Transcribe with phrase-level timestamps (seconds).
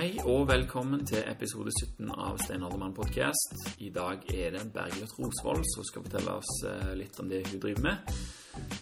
[0.00, 3.50] Hei og velkommen til episode 17 av Stein Aldermann podcast.
[3.84, 7.60] I dag er det Bergljot Rosvold som skal fortelle oss eh, litt om det hun
[7.60, 8.12] driver med.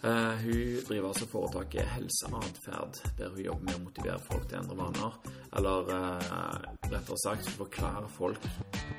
[0.04, 4.60] Uh, hun driver altså foretaket Helseatferd, der hun jobber med å motivere folk til å
[4.60, 5.16] endre vaner.
[5.58, 8.46] Eller uh, rettere sagt forklare folk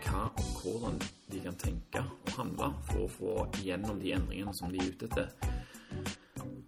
[0.04, 1.00] hva og hvordan
[1.32, 5.08] de kan tenke og handle for å få igjennom de endringene som de er ute
[5.08, 5.32] etter.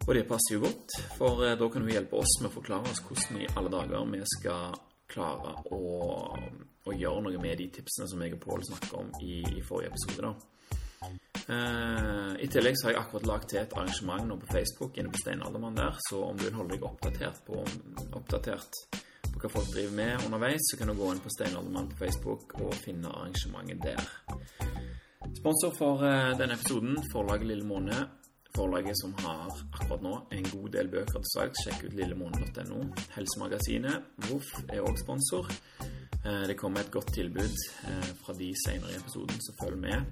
[0.08, 3.04] Og det passer jo godt, for da kan hun hjelpe oss med å forklare oss
[3.04, 4.80] hvordan i alle dager vi skal
[5.12, 5.82] klare å,
[6.86, 9.92] å, gjøre noe med de tipsene som jeg og Pål snakket om i, i, forrige
[9.92, 10.34] episode.
[11.52, 15.14] Eh, I tillegg så har jeg akkurat lagt til et arrangement nå på Facebook inne
[15.14, 17.64] på Steinaldermann der, så om du vil holde deg oppdatert på,
[18.12, 18.82] oppdatert
[19.32, 22.58] på hva folk driver med underveis, så kan du gå inn på Steinaldermann på Facebook
[22.62, 24.10] og finne arrangementet der.
[25.38, 28.06] Sponsor for eh, denne episoden, forlaget Lille Måne,
[28.56, 31.64] Forlaget som har akkurat nå en god del bøker til salgs.
[31.64, 32.84] Sjekk ut lillemånen.no.
[33.16, 35.48] Helsemagasinet Voff er òg sponsor.
[36.26, 37.56] Eh, det kommer et godt tilbud
[37.88, 40.12] eh, fra de senere i episoden, så følg med.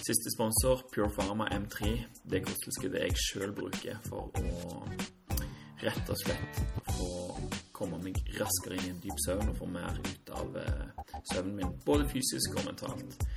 [0.00, 1.96] Siste sponsor, Pure Pharma M3.
[2.30, 5.10] Det kosttilskuddet jeg sjøl bruker for å
[5.80, 7.10] rett og slett få
[7.72, 11.56] komme meg raskere inn i en dyp søvn og få mer ut av eh, søvnen
[11.62, 13.28] min, både fysisk og mentalt.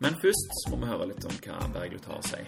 [0.00, 2.44] Men først må vi høre litt om hva Bergljot har å si.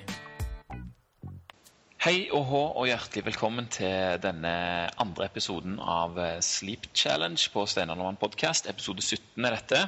[2.02, 4.50] Hei og hå, og hjertelig velkommen til denne
[4.98, 8.66] andre episoden av eh, Sleep Challenge på Steinar Normann podkast.
[8.66, 9.82] Episode 17 er dette.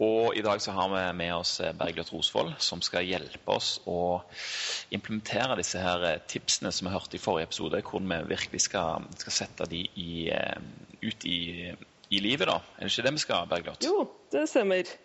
[0.00, 3.74] Og i dag så har vi med oss eh, Bergljot Rosvold, som skal hjelpe oss
[3.84, 4.22] å
[4.96, 9.04] implementere disse her eh, tipsene som vi hørte i forrige episode, hvor vi virkelig skal,
[9.20, 10.14] skal sette de i,
[11.04, 12.48] ut i, i, livet.
[12.48, 12.62] da.
[12.78, 13.90] Er det ikke det vi skal, Bergljot?
[13.92, 14.96] Jo, det stemmer.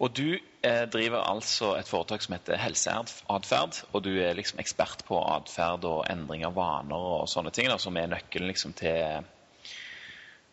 [0.00, 5.04] Og du eh, driver altså et foretak som heter Helseatferd, og du er liksom ekspert
[5.08, 9.26] på atferd og endring av vaner og sånne ting, da, som er nøkkelen liksom til,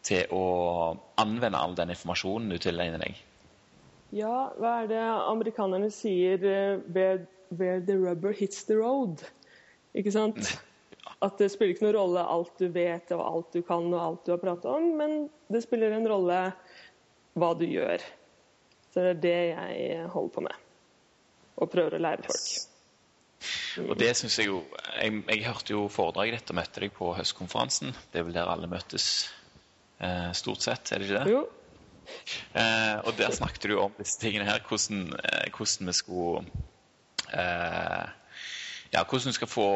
[0.04, 0.44] til å
[1.24, 3.24] anvende all den informasjonen du tilegner deg.
[4.16, 9.24] Ja, hva er det amerikanerne sier uh, where, where, the rubber hits the road'?
[9.96, 10.44] Ikke sant?
[11.24, 14.28] At det spiller ikke noen rolle alt du vet og alt du kan og alt
[14.28, 16.40] du har pratet om, men det spiller en rolle
[17.40, 18.04] hva du gjør.
[18.98, 20.62] Så det er det jeg holder på med.
[21.62, 22.48] Og prøver å lære folk.
[22.50, 22.64] Yes.
[23.84, 24.64] Og det synes Jeg jo,
[24.98, 27.92] jeg, jeg hørte jo foredraget ditt og møtte deg på høstkonferansen.
[28.10, 29.06] Det er vel der alle møtes
[30.02, 31.36] eh, stort sett, er det ikke det?
[31.36, 31.44] Jo.
[32.58, 36.42] Eh, og der snakket du om disse tingene her, hvordan, eh, hvordan vi skulle
[37.38, 38.10] eh,
[38.96, 39.70] Ja, hvordan du skal få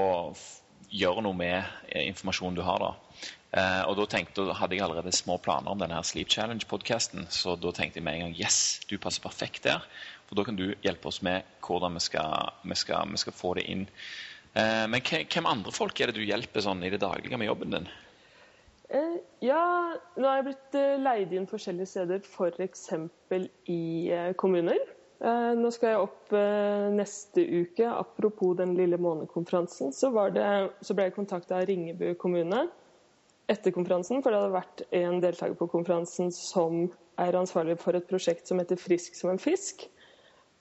[0.90, 2.82] gjøre noe med informasjonen du har.
[2.82, 3.30] da.
[3.52, 7.58] Uh, og da tenkte, hadde jeg allerede små planer om denne her Sleep Challenge-podkasten, så
[7.60, 9.84] da tenkte jeg med en gang yes, du passer perfekt der.
[10.30, 13.58] For da kan du hjelpe oss med hvordan vi skal, vi skal, vi skal få
[13.60, 13.84] det inn.
[14.56, 17.76] Uh, men hvem andre folk er det du hjelper sånn i det daglige med jobben
[17.76, 17.92] din?
[18.88, 19.68] Uh, ja,
[20.16, 22.88] nå har jeg blitt leid inn forskjellige steder, f.eks.
[23.28, 23.84] For i
[24.40, 24.80] kommuner.
[25.22, 26.32] Nå skal jeg opp
[26.96, 27.86] neste uke.
[27.86, 32.64] Apropos den lille månekonferansen, så, så ble jeg kontakta av Ringebu kommune
[33.52, 36.86] etter konferansen, for det hadde vært en deltaker på konferansen som
[37.22, 39.88] er ansvarlig for et prosjekt som heter Frisk som en fisk.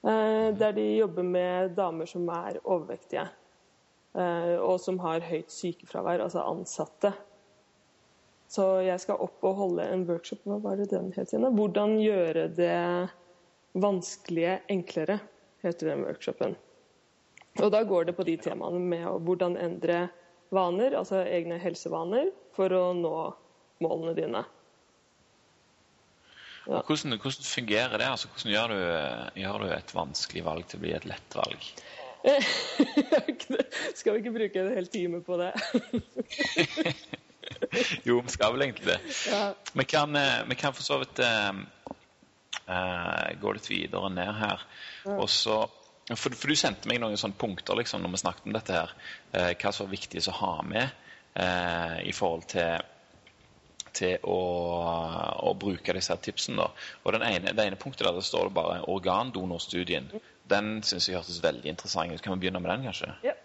[0.01, 3.27] Eh, der de jobber med damer som er overvektige,
[4.17, 7.13] eh, og som har høyt sykefravær, altså ansatte.
[8.51, 10.41] Så jeg skal opp og holde en workshop.
[10.43, 11.47] Hva var det den het igjen?
[11.55, 13.09] Hvordan gjøre det
[13.79, 15.21] vanskelige enklere,
[15.63, 16.57] heter den workshopen.
[17.61, 20.09] Og da går det på de temaene med hvordan endre
[20.51, 23.15] vaner, altså egne helsevaner, for å nå
[23.81, 24.43] målene dine.
[26.67, 26.83] Ja.
[26.85, 28.09] Hvordan, hvordan, fungerer det?
[28.11, 28.81] Altså, hvordan gjør du,
[29.41, 31.71] gjør du, et vanskelig valg til å bli et lett valg?
[33.97, 35.49] skal vi ikke bruke en hel time på det?
[38.07, 38.99] jo, vi skal vel egentlig det.
[39.31, 39.43] Ja.
[39.73, 41.51] Vi, kan, eh, vi kan for så vidt uh,
[43.41, 44.67] gå litt videre ned her.
[45.07, 45.17] Ja.
[45.17, 45.63] Og så
[46.09, 48.79] for, for, du sendte meg noen sånne punkter liksom, når vi snakket om dette.
[48.79, 48.93] her,
[49.31, 50.87] eh, Hva som var viktig å ha med
[51.35, 52.81] eh, i forhold til,
[53.95, 54.39] til å,
[55.49, 56.63] å, bruke disse tipsene.
[56.63, 56.87] Da.
[57.03, 60.11] Og den ene, Det ene punktet der det står det bare 'organdonorstudien'.
[60.51, 62.21] Den syns jeg hørtes veldig interessant ut.
[62.21, 63.13] Kan vi begynne med den, kanskje?
[63.23, 63.37] Ja,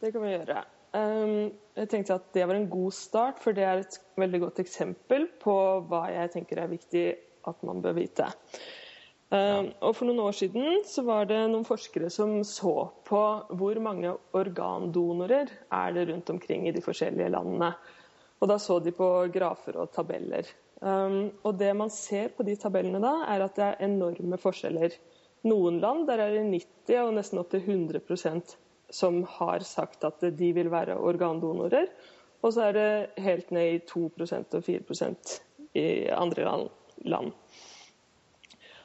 [0.00, 0.64] det kan vi gjøre.
[0.94, 4.60] Um, jeg tenkte at det var en god start, for det er et veldig godt
[4.62, 5.54] eksempel på
[5.90, 7.04] hva jeg tenker er viktig
[7.50, 8.28] at man bør vite.
[9.32, 12.74] Ehm, og For noen år siden så var det noen forskere som så
[13.08, 13.22] på
[13.56, 17.72] hvor mange organdonorer er det rundt omkring i de forskjellige landene.
[18.40, 20.44] Og Da så de på grafer og tabeller.
[20.80, 24.92] Um, og Det man ser på de tabellene da, er at det er enorme forskjeller.
[25.44, 28.56] Noen land der er det 90 og nesten opp til 100%
[28.90, 31.88] som har sagt at de vil være organdonorer.
[32.44, 35.38] Og så er det helt ned i 2% og 4%
[35.80, 36.68] i andre
[37.08, 37.32] land.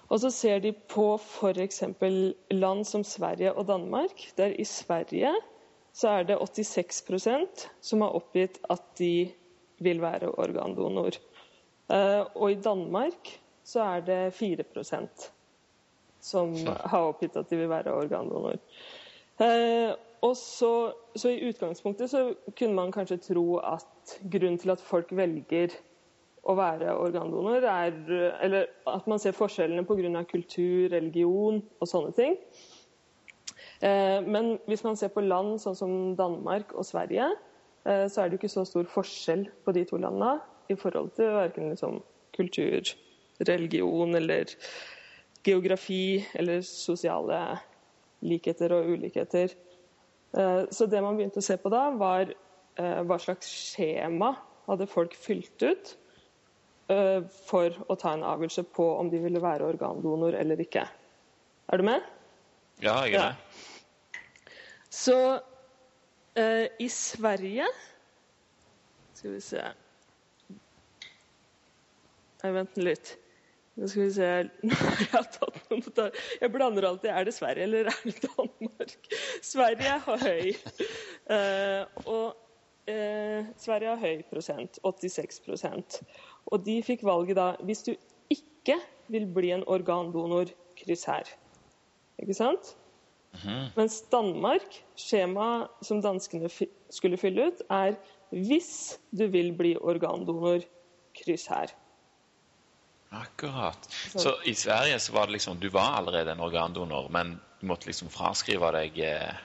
[0.09, 1.83] Og så ser de på f.eks.
[2.51, 4.23] land som Sverige og Danmark.
[4.37, 5.33] Der i Sverige
[5.93, 9.29] så er det 86% som har oppgitt at de
[9.79, 11.17] vil være organdonor.
[11.89, 15.29] Eh, og i Danmark så er det 4%
[16.19, 18.57] som har oppgitt at de vil være organdonor.
[19.39, 19.91] Eh,
[20.35, 20.71] så,
[21.15, 25.71] så, I utgangspunktet så kunne man kanskje tro at grunnen til at folk velger
[26.43, 27.93] å være organdonor, er
[28.41, 30.25] Eller at man ser forskjellene pga.
[30.25, 32.37] kultur, religion og sånne ting.
[33.81, 37.29] Eh, men hvis man ser på land sånn som Danmark og Sverige,
[37.85, 40.39] eh, så er det ikke så stor forskjell på de to landene
[40.69, 42.01] i forhold til verken liksom,
[42.35, 42.91] kultur,
[43.47, 44.51] religion eller
[45.47, 47.39] geografi eller sosiale
[48.21, 49.55] likheter og ulikheter.
[50.35, 52.35] Eh, så det man begynte å se på da, var
[52.79, 54.29] hva slags skjema
[54.69, 55.89] hadde folk fylt ut
[57.45, 60.87] for å ta en avgjørelse på om de ville være organdonor eller ikke.
[61.69, 62.05] Er du med?
[62.81, 63.35] Ja, jeg er med.
[63.35, 63.59] Ja.
[64.89, 65.17] Så
[66.39, 67.67] uh, i Sverige
[69.13, 69.61] Skal vi se
[72.39, 73.17] Nei, vent litt.
[73.75, 74.29] Nå skal vi se
[74.71, 77.11] Jeg har tatt noen Jeg blander alltid.
[77.11, 78.95] Er det Sverige eller er det Danmark?
[79.43, 80.53] Sverige har høy.
[81.27, 82.48] Uh, og
[82.89, 84.79] uh, Sverige har høy prosent.
[84.83, 86.01] 86%
[86.51, 87.93] Og de fikk valget da Hvis du
[88.33, 91.29] ikke vil bli en organdonor, kryss her.
[92.21, 92.75] Ikke sant?
[93.43, 93.69] Mm.
[93.77, 96.49] Mens Danmark, skjemaet som danskene
[96.89, 97.97] skulle fylle ut, er
[98.29, 100.65] hvis du vil bli organdonor,
[101.17, 101.73] kryss her.
[103.09, 103.89] Akkurat.
[104.13, 107.89] Så i Sverige så var det liksom Du var allerede en organdonor, men du måtte
[107.89, 109.39] liksom fraskrive deg eh,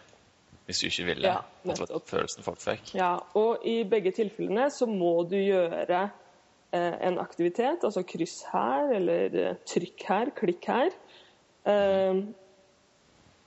[0.66, 1.28] hvis du ikke ville.
[1.28, 2.94] Ja, var Følelsen folk fikk.
[2.96, 6.00] Ja, og i begge tilfellene så må du gjøre
[6.72, 10.96] eh, en aktivitet, altså kryss her, eller eh, trykk her, klikk her.
[11.69, 12.22] Eh,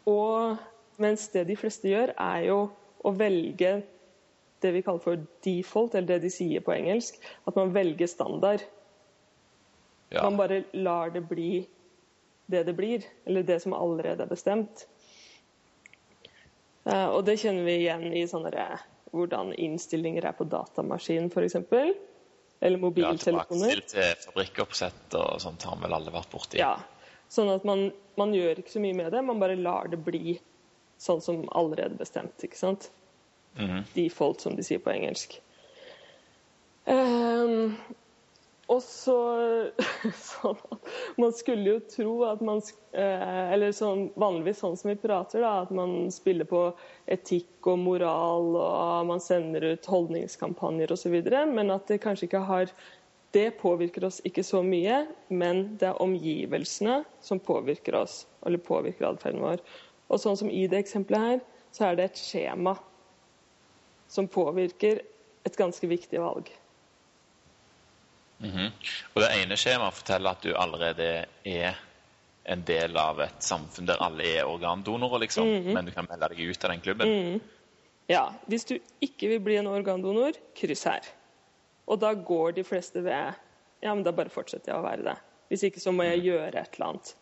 [0.07, 0.57] og
[1.01, 2.59] mens det de fleste gjør, er jo
[3.05, 3.73] å velge
[4.61, 7.17] det vi kaller for default, eller det de sier på engelsk,
[7.47, 8.63] at man velger standard.
[10.13, 10.23] Ja.
[10.23, 11.65] Man bare lar det bli
[12.47, 14.85] det det blir, eller det som allerede er bestemt.
[16.87, 18.67] Uh, og det kjenner vi igjen i sånne
[19.11, 21.57] hvordan innstillinger er på datamaskin, f.eks.
[22.59, 23.73] Eller mobiltelefoner.
[23.75, 26.59] Ja, til fabrikkoppsett og sånt har vel alle vært borti.
[26.61, 26.75] Ja.
[27.29, 27.89] Sånn at man,
[28.19, 30.37] man, gjør ikke så mye med det, man bare lar det bli
[31.01, 32.43] sånn som allerede bestemt.
[32.43, 32.89] ikke sant?
[33.57, 33.83] Mm -hmm.
[33.93, 35.39] Default, som de sier på engelsk.
[36.85, 37.75] Um,
[38.67, 39.17] og så
[40.19, 40.59] sånn
[41.15, 42.59] Man skulle jo tro at man
[42.91, 46.61] eh, Eller sånn, vanligvis sånn som vi prater, da, at man spiller på
[47.11, 51.15] etikk og moral, og man sender ut holdningskampanjer osv.,
[51.53, 52.71] men at det kanskje ikke har
[53.35, 59.07] Det påvirker oss ikke så mye, men det er omgivelsene som påvirker oss, eller påvirker
[59.09, 59.63] atferden vår.
[60.07, 61.41] Og sånn som i det eksempelet her,
[61.75, 62.77] så er det et skjema
[64.07, 65.03] som påvirker
[65.47, 66.47] et ganske viktig valg.
[68.39, 68.71] Mm -hmm.
[69.13, 71.75] Og Det ene skjemaet forteller at du allerede er
[72.45, 75.73] en del av et samfunn der alle er organdonorer, liksom, mm -hmm.
[75.73, 77.07] men du kan melde deg ut av den klubben.
[77.07, 77.41] Mm.
[78.07, 78.33] Ja.
[78.47, 81.01] Hvis du ikke vil bli en organdonor, kryss her.
[81.87, 83.33] Og da går de fleste ved
[83.81, 85.17] Ja, men da bare fortsetter jeg å være det.
[85.47, 86.25] Hvis ikke så må jeg mhm.
[86.25, 87.15] gjøre et eller annet.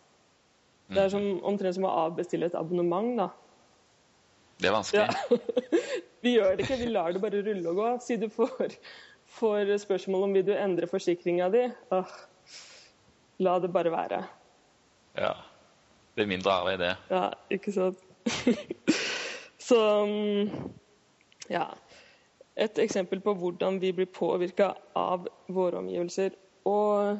[0.88, 1.42] Det er som, mhm.
[1.44, 3.28] omtrent som å avbestille et abonnement, da.
[4.56, 5.02] Det er vanskelig.
[5.02, 5.36] Ja.
[6.22, 7.90] vi gjør det ikke, vi lar det bare rulle og gå.
[8.06, 8.78] Si du får
[9.36, 12.16] får spørsmål om vil du endre forsikringa di, åh,
[13.44, 14.22] la det bare være.
[15.16, 15.34] Ja.
[16.16, 16.94] Det er mindre arbeid, det.
[17.12, 18.00] Ja, ikke sant.
[19.68, 19.80] Så
[21.52, 21.66] ja.
[22.56, 26.32] Et eksempel på hvordan vi blir påvirka av våre omgivelser.
[26.64, 27.18] Og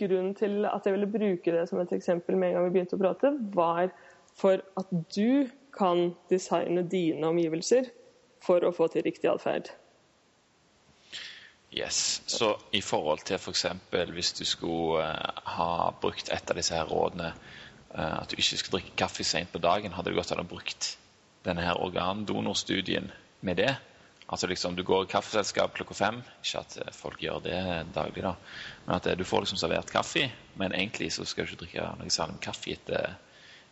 [0.00, 2.96] grunnen til at jeg ville bruke det som et eksempel med en gang vi begynte
[2.96, 3.92] å prate, var
[4.40, 7.90] for at du kan designe dine omgivelser
[8.44, 9.68] for å få til riktig atferd.
[11.74, 12.22] Yes.
[12.26, 13.66] Så i forhold til f.eks.
[13.90, 17.32] For hvis du skulle uh, ha brukt et av disse her rådene,
[17.94, 20.94] uh, at du ikke skal drikke kaffe sent på dagen, hadde du godt ha brukt
[21.44, 23.74] denne her organdonorstudien med det?
[24.28, 26.22] Altså liksom, Du går i kaffeselskap klokka fem.
[26.44, 27.58] Ikke at eh, folk gjør det
[27.94, 28.32] daglig, da.
[28.86, 32.10] Men at du får liksom servert kaffe, men egentlig så skal du ikke drikke noe
[32.10, 33.18] særlig kaffe etter,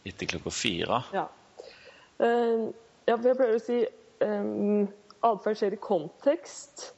[0.05, 1.01] etter klokka fire.
[1.17, 1.25] Ja.
[2.21, 2.69] Uh,
[3.09, 3.79] ja, for jeg pleier å si
[4.27, 4.91] um,
[5.25, 6.91] atferd skjer i kontekst.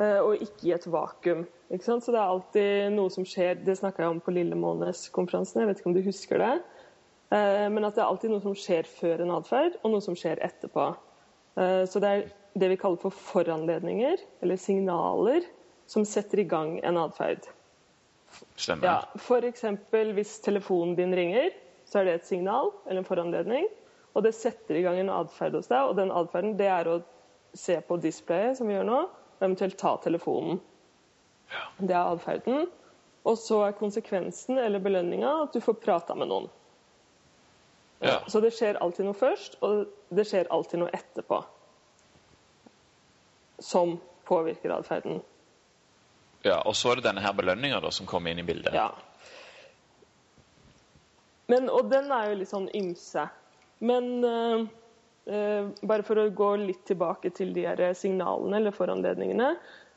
[0.00, 1.44] Eh, og ikke i et vakuum.
[1.72, 5.70] Så det er alltid noe som skjer Det snakka jeg om på Lille Månes-konferansen, jeg
[5.70, 6.52] vet ikke om du husker det.
[7.32, 10.16] Eh, men at det er alltid noe som skjer før en atferd, og noe som
[10.18, 10.90] skjer etterpå.
[11.60, 12.24] Eh, så det er
[12.60, 15.46] det vi kaller for foranledninger, eller signaler,
[15.88, 17.48] som setter i gang en atferd.
[18.56, 18.84] Stemmer.
[18.84, 19.64] Ja, F.eks.
[20.16, 21.52] hvis telefonen din ringer,
[21.88, 23.66] så er det et signal eller en foranledning.
[24.16, 27.00] Og det setter i gang en atferd hos deg, og den atferden det er å
[27.56, 29.00] se på displayet, som vi gjør nå,
[29.42, 30.60] eventuelt ta telefonen.
[31.52, 31.66] Ja.
[31.78, 32.66] Det er atferden.
[33.22, 36.48] Og så er konsekvensen eller belønninga at du får prata med noen.
[38.02, 38.18] Ja.
[38.26, 41.38] Så det skjer alltid noe først, og det skjer alltid noe etterpå.
[43.62, 45.22] Som påvirker atferden.
[46.42, 46.58] ja.
[46.66, 48.74] Og så er det denne her belønninga som kommer inn i bildet.
[48.74, 48.90] Ja.
[51.46, 53.28] Men, og den er jo litt sånn ymse.
[53.82, 54.66] Men eh,
[55.26, 59.52] bare for å gå litt tilbake til de her signalene eller foranledningene,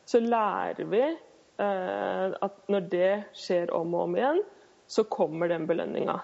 [0.06, 4.42] så lærer vi eh, at når det skjer om og om igjen,
[4.86, 6.20] så kommer den belønninga.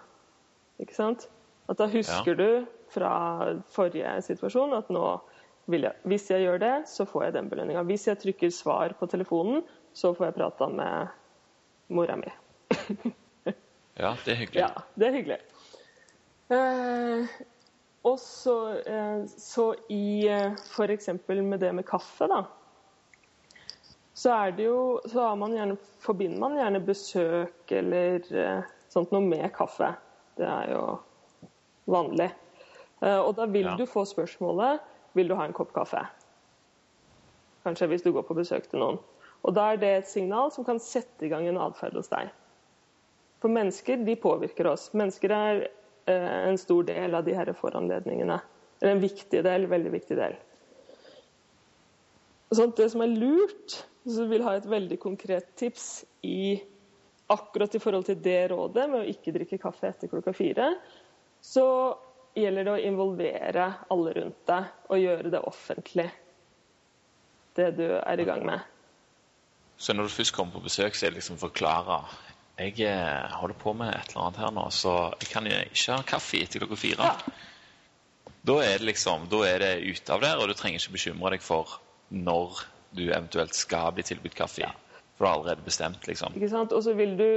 [0.82, 1.26] Ikke sant?
[1.70, 2.48] At da husker du
[2.92, 3.14] fra
[3.74, 5.06] forrige situasjon at nå
[5.72, 7.86] vil jeg, hvis jeg gjør det, så får jeg den belønninga.
[7.88, 9.64] Hvis jeg trykker svar på telefonen,
[9.98, 11.18] så får jeg prata med
[11.96, 12.32] mora mi.
[14.02, 14.62] Ja, det er hyggelig.
[14.62, 15.36] Ja, det er hyggelig.
[16.56, 17.34] Eh,
[18.04, 21.10] og så, eh, så i eh, f.eks.
[21.28, 22.44] med det med kaffe, da.
[24.14, 29.22] Så er det jo Så man gjerne, forbinder man gjerne besøk eller eh, sånt noe
[29.22, 29.94] med kaffe.
[30.38, 30.84] Det er jo
[31.90, 32.32] vanlig.
[33.02, 33.76] Og da vil Ja.
[33.76, 34.80] du få spørsmålet
[35.18, 36.04] vil du ha en kopp kaffe.
[37.66, 39.00] Kanskje hvis du går på besøk til noen.
[39.44, 42.30] Og da er det et signal som kan sette i gang en atferd hos deg.
[43.42, 44.92] For mennesker de påvirker oss.
[44.94, 45.64] Mennesker er
[46.10, 48.40] en stor del av de her foranledningene.
[48.82, 50.38] Eller en viktig del, veldig viktig del.
[52.52, 56.58] Sånn det som er lurt, hvis du vil ha et veldig konkret tips i
[57.32, 60.74] akkurat i forhold til det rådet med å ikke drikke kaffe etter klokka fire,
[61.42, 61.66] så
[62.36, 66.10] gjelder det å involvere alle rundt deg og gjøre det offentlig.
[67.56, 68.68] Det du er i gang med.
[69.82, 72.02] Så når du først kommer på besøk, så er det liksom forklare
[72.60, 76.04] Jeg eh, holder på med et eller annet her nå, så jeg kan ikke ha
[76.08, 77.14] kaffe etter klokka fire.
[77.14, 77.48] Ja.
[78.42, 81.36] Da er det liksom, da er det ute av der, og du trenger ikke bekymre
[81.36, 81.78] deg for
[82.10, 82.64] når
[82.98, 84.68] du eventuelt skal bli tilbudt kaffe.
[85.16, 86.36] For du har allerede bestemt, liksom.
[86.36, 86.74] Ikke sant?
[86.74, 87.28] Og så vil du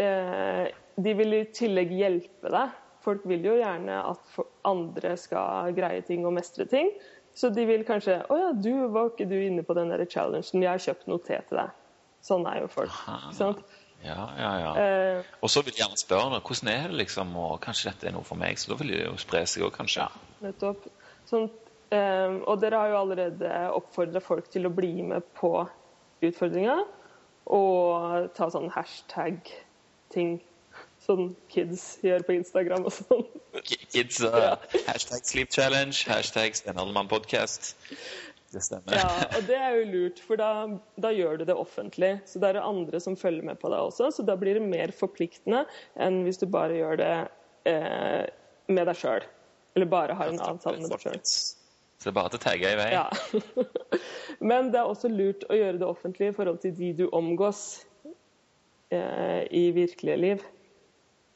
[0.00, 0.66] eh,
[0.98, 2.72] De vil i tillegg hjelpe deg.
[3.04, 6.90] Folk vil jo gjerne at andre skal greie ting og mestre ting.
[7.38, 10.64] Så de vil kanskje 'Å ja, du var ikke du inne på den der challengen.
[10.64, 11.76] Jeg har kjøpt noe te til deg.'
[12.24, 12.90] Sånn er jo folk.
[12.90, 13.60] Ikke sant?
[14.04, 14.72] Ja, ja, ja.
[14.78, 18.08] Eh, Og så vil de gjerne spørre deg, hvordan er det liksom, og kanskje dette
[18.08, 18.58] er noe for meg.
[18.60, 20.06] Så da vil de jo spre seg òg, kanskje.
[20.44, 20.86] nettopp.
[21.28, 21.48] Sånn,
[21.90, 25.52] eh, og dere har jo allerede oppfordra folk til å bli med på
[26.22, 26.78] utfordringa.
[27.48, 30.38] Og ta sånn hashtag-ting.
[31.00, 33.22] Sånn kids gjør på Instagram og sånn.
[33.64, 37.74] Kids, uh, hashtag sleep challenge, hashtag Sten podcast.
[38.52, 38.94] Det stemmer.
[38.96, 40.50] Ja, og det er jo lurt, for da,
[40.96, 42.14] da gjør du det offentlig.
[42.28, 44.64] Så det er det andre som følger med på deg også, så da blir det
[44.64, 45.66] mer forpliktende
[46.00, 47.12] enn hvis du bare gjør det
[47.68, 48.24] eh,
[48.72, 49.26] med deg sjøl.
[49.76, 51.20] Eller bare har en avtale med deg sjøl.
[51.98, 52.88] Så det er bare til å tagge i vei.
[52.94, 53.06] Ja.
[54.50, 57.62] Men det er også lurt å gjøre det offentlig i forhold til de du omgås
[58.94, 60.44] eh, i virkelige liv.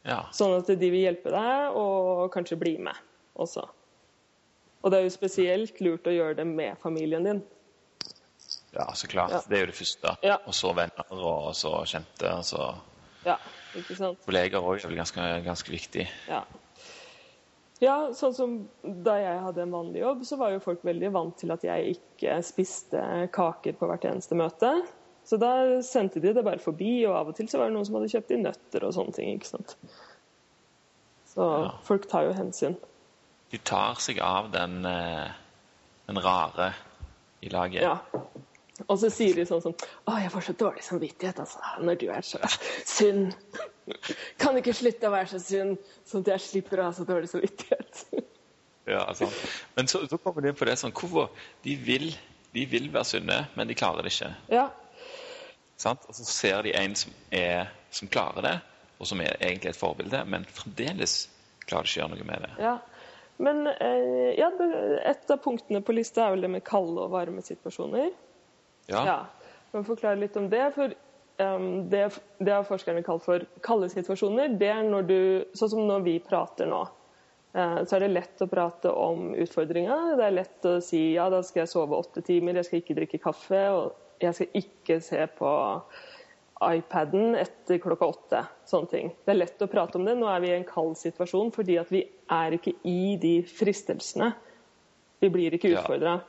[0.09, 0.23] Ja.
[0.35, 2.97] Sånn at de vil hjelpe deg og kanskje bli med
[3.37, 3.67] også.
[4.83, 7.43] Og det er jo spesielt lurt å gjøre det med familien din.
[8.75, 9.31] ja, så klart.
[9.31, 9.41] Ja.
[9.49, 10.17] Det er jo det første.
[10.27, 10.39] Ja.
[10.47, 12.33] Og så venner, og så kjente.
[12.39, 12.75] Og så
[13.25, 13.37] Ja,
[13.79, 14.19] ikke sant?
[14.27, 16.09] kolleger òg er vel ganske, ganske viktig.
[16.29, 16.41] Ja.
[17.81, 21.37] ja, sånn som da jeg hadde en vanlig jobb, så var jo folk veldig vant
[21.39, 24.73] til at jeg ikke spiste kaker på hvert eneste møte.
[25.25, 25.53] Så da
[25.87, 28.11] sendte de det bare forbi, og av og til så var det noen som hadde
[28.11, 29.37] kjøpt inn nøtter og sånne ting.
[29.39, 29.77] ikke sant?
[31.33, 31.71] Så Ja.
[31.87, 32.75] folk tar jo hensyn.
[33.53, 35.29] De tar seg av den, eh,
[36.09, 36.73] den rare
[37.45, 37.85] i laget.
[37.85, 37.99] Ja.
[38.89, 39.75] Og så sier de sånn som
[40.09, 42.41] Å, jeg får så dårlig samvittighet, altså, når du er så
[42.97, 43.29] sunn.
[44.41, 45.77] Kan ikke slutte å være så sunn,
[46.09, 48.05] sånn at jeg slipper å ha så dårlig samvittighet?
[48.89, 49.29] Ja, altså.
[49.77, 51.29] Men så, så kommer de inn på det sånn Hvorfor?
[51.63, 52.09] De vil,
[52.57, 54.33] de vil være sunne, men de klarer det ikke.
[54.51, 54.71] Ja,
[55.83, 56.05] Sant?
[56.09, 58.57] Og så ser de en som, er, som klarer det,
[59.01, 61.25] og som er egentlig et forbilde, men fremdeles
[61.67, 62.53] klarer de ikke å gjøre noe med det.
[62.63, 62.77] Ja,
[63.43, 64.49] men eh, ja,
[65.11, 68.13] et av punktene på lista er vel det med kalde og varme situasjoner.
[68.91, 69.19] Ja, Ja,
[69.73, 70.65] kan forklare litt om det.
[70.77, 70.95] For
[71.43, 72.05] um, det,
[72.39, 74.55] det har forskerne kalt for kalde situasjoner.
[74.61, 75.21] Det er når du,
[75.59, 76.85] sånn som når vi prater nå.
[77.53, 79.99] Eh, så er det lett å prate om utfordringa.
[80.17, 82.99] Det er lett å si ja, da skal jeg sove åtte timer, jeg skal ikke
[83.01, 85.51] drikke kaffe, og jeg skal ikke se på
[86.63, 88.43] iPaden etter klokka åtte.
[88.69, 89.09] Sånne ting.
[89.25, 90.15] Det er lett å prate om det.
[90.19, 94.33] Nå er vi i en kald situasjon fordi at vi er ikke i de fristelsene.
[95.21, 95.83] Vi blir ikke Ja.
[95.83, 96.21] utfordra.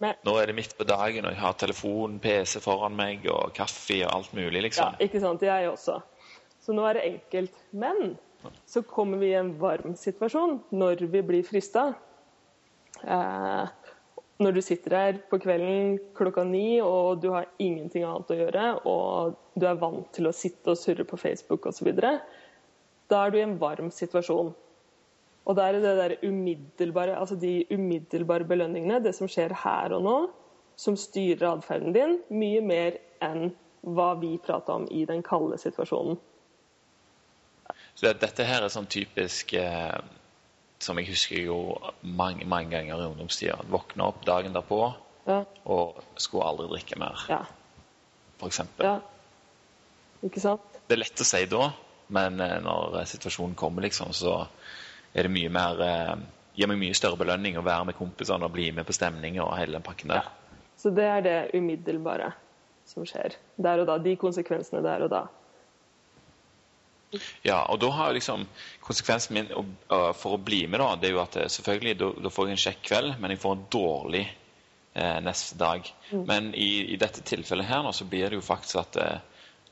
[0.00, 3.52] Men- Nå er det midt på dagen, og jeg har telefon, PC foran meg, og
[3.52, 4.94] kaffe og alt mulig, Ja, liksom.
[4.98, 5.40] ikke sant.
[5.42, 6.02] Jeg også.
[6.62, 7.52] Så nå er det enkelt.
[7.72, 8.18] Men
[8.66, 11.94] så kommer vi i en varm situasjon når vi blir frista.
[13.06, 13.66] Eh,
[14.40, 18.66] når du sitter her på kvelden klokka ni og du har ingenting annet å gjøre,
[18.88, 21.92] og du er vant til å sitte og surre på Facebook osv.,
[23.10, 24.52] da er du i en varm situasjon.
[25.48, 30.04] Og da er det der umiddelbare, altså de umiddelbare belønningene, det som skjer her og
[30.06, 30.16] nå,
[30.80, 36.20] som styrer atferden din, mye mer enn hva vi prata om i den kalde situasjonen.
[37.98, 39.98] Så dette her er sånn typisk eh,
[40.80, 41.60] som jeg husker jo
[42.02, 43.58] mange, mange ganger i ungdomstida.
[43.70, 44.82] Våkne opp dagen derpå
[45.28, 47.42] Ja, og skulle aldri drikke mer, ja,
[48.40, 48.62] f.eks.
[48.80, 48.96] ja.
[50.26, 50.80] Ikke sant?
[50.88, 51.70] Det er lett å si da,
[52.16, 54.40] men eh, når situasjonen kommer, liksom, så
[55.12, 56.14] er det mye mer eh,
[56.58, 59.52] Gir meg mye større belønning å være med kompisene og bli med på stemning og
[59.54, 60.26] hele den pakken der.
[60.76, 62.32] Så det er det umiddelbare
[62.90, 63.96] som skjer der og da.
[64.02, 65.20] De konsekvensene der og da.
[67.42, 68.44] Ja, og da har liksom
[68.84, 69.48] konsekvensen min
[69.88, 72.56] for å bli med, da, det er jo at eh, selvfølgelig da, da får jeg
[72.56, 75.90] en kjekk kveld, men jeg får en dårlig eh, neste dag.
[76.12, 79.18] Men i, i dette tilfellet her nå, så blir det jo faktisk at eh,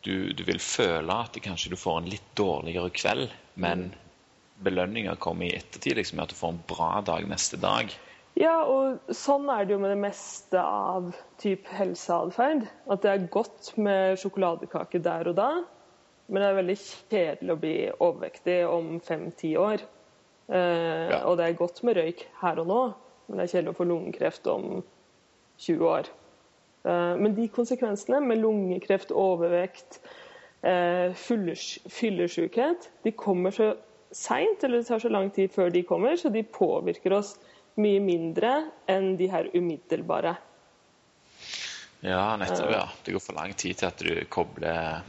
[0.02, 3.90] du, du vil føle at kanskje du får en litt dårligere kveld, men
[4.62, 7.94] belønninga kommer i ettertid, liksom, at du får en bra dag neste dag.
[8.38, 11.10] Ja, og sånn er det jo med det meste av
[11.42, 12.68] typ helseatferd.
[12.86, 15.48] At det er godt med sjokoladekake der og da,
[16.28, 19.84] men det er veldig kjedelig å bli overvektig om fem-ti år.
[20.48, 21.24] Eh, Ja.
[21.28, 22.94] Og det er godt med røyk her og nå,
[23.28, 24.82] men det er kjedelig å få lungekreft om
[25.58, 26.08] 20 år.
[26.84, 30.00] Eh, men de konsekvensene med lungekreft, overvekt,
[30.62, 33.76] eh, fyllesykhet, de kommer så
[34.12, 37.36] seint, eller det tar så lang tid før de kommer, så de påvirker oss
[37.76, 40.36] mye mindre enn de her umiddelbare.
[42.00, 42.70] Ja, nettopp.
[42.70, 42.88] ja.
[43.04, 45.02] Det går for lang tid til at du kobler,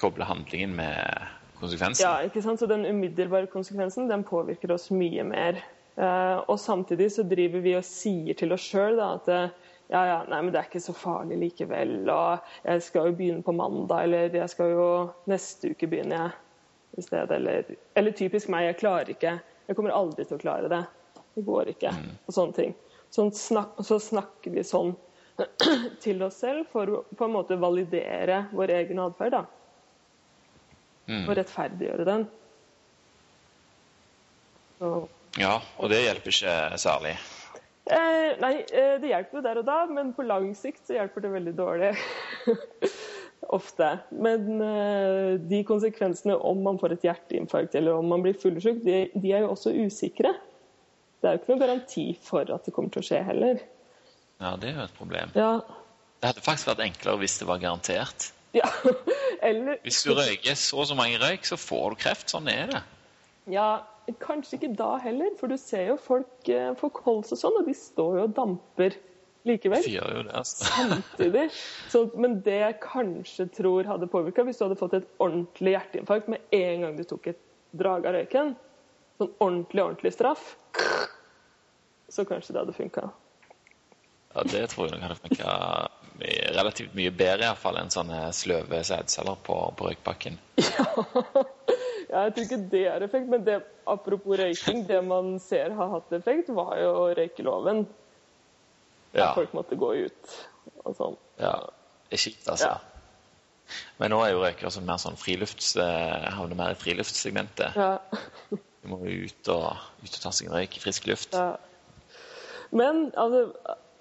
[0.00, 1.26] kobler handlingen med
[1.60, 2.04] konsekvensen.
[2.04, 2.60] Ja, ikke sant?
[2.60, 5.60] Så den umiddelbare konsekvensen den påvirker oss mye mer.
[5.96, 9.52] Eh, og samtidig så driver vi og sier til oss sjøl at eh,
[9.92, 11.96] ja, ja, nei, men det er ikke så farlig likevel.
[12.10, 14.88] Og jeg skal jo begynne på mandag, eller jeg skal jo
[15.30, 16.32] neste uke begynne jeg
[16.98, 17.30] i stedet.
[17.36, 19.38] Eller, eller typisk meg, jeg klarer ikke.
[19.68, 20.82] Jeg kommer aldri til å klare det.
[21.34, 21.92] Det går ikke.
[22.26, 22.74] Og sånne ting.
[23.14, 24.94] Sånn snak, så snakker vi sånn
[26.04, 29.36] til oss selv for å på en måte validere vår egen atferd.
[31.08, 31.24] Mm.
[31.28, 32.26] Og rettferdiggjøre den.
[34.78, 34.92] Så,
[35.38, 37.16] Ja, og det hjelper ikke særlig.
[37.90, 41.24] eh, nei, eh, det hjelper jo der og da, men på lang sikt så hjelper
[41.26, 41.92] det veldig dårlig.
[43.58, 43.90] Ofte.
[44.10, 49.02] Men eh, de konsekvensene om man får et hjerteinfarkt eller om man blir fyllesyk, de,
[49.12, 50.32] de er jo også usikre.
[51.20, 53.60] Det er jo ikke noen garanti for at det kommer til å skje heller.
[54.40, 55.30] Ja, det er jo et problem.
[55.36, 55.52] Ja,
[56.20, 58.30] Det hadde faktisk vært enklere hvis det var garantert.
[58.54, 58.68] Ja.
[59.48, 62.30] Eller Hvis du røyker så og så mange røyk, så får du kreft.
[62.32, 62.84] Sånn er det.
[63.52, 63.84] Ja,
[64.22, 67.68] kanskje ikke da heller, for du ser jo folk eh, får kols og sånn, og
[67.68, 68.96] de står jo og damper
[69.44, 69.84] likevel.
[69.84, 70.64] Det, altså.
[70.64, 71.48] samtidig.
[71.92, 76.30] Så, men det jeg kanskje tror hadde påvirka, hvis du hadde fått et ordentlig hjerteinfarkt
[76.32, 77.42] med en gang du tok et
[77.76, 78.54] drag av røyken,
[79.20, 80.54] sånn ordentlig, ordentlig straff,
[82.08, 83.08] så kanskje det hadde funka.
[84.34, 85.58] Ja, det tror jeg nok hadde funka
[86.20, 90.38] relativt mye bedre i hvert fall enn sånne sløve sædceller på, på røykbakken.
[92.14, 93.54] Ja, jeg tror ikke det har effekt, men det,
[93.90, 97.80] apropos røyking, det man ser har hatt effekt, var jo røykeloven.
[99.14, 100.34] Der Ja, folk måtte gå ut
[100.84, 101.16] og sånn.
[101.42, 101.56] ja.
[102.04, 102.68] Det er kjipt, altså.
[102.68, 103.74] Ja.
[103.98, 105.72] Men nå er jo røykere som mer sånn frilufts...
[105.80, 107.74] eh, havner mer i friluftssegmentet.
[107.74, 107.96] Ja.
[108.84, 111.34] Du må jo ut og, ut og ta seg en røyk i frisk luft.
[111.34, 111.56] Ja.
[112.70, 113.46] Men altså,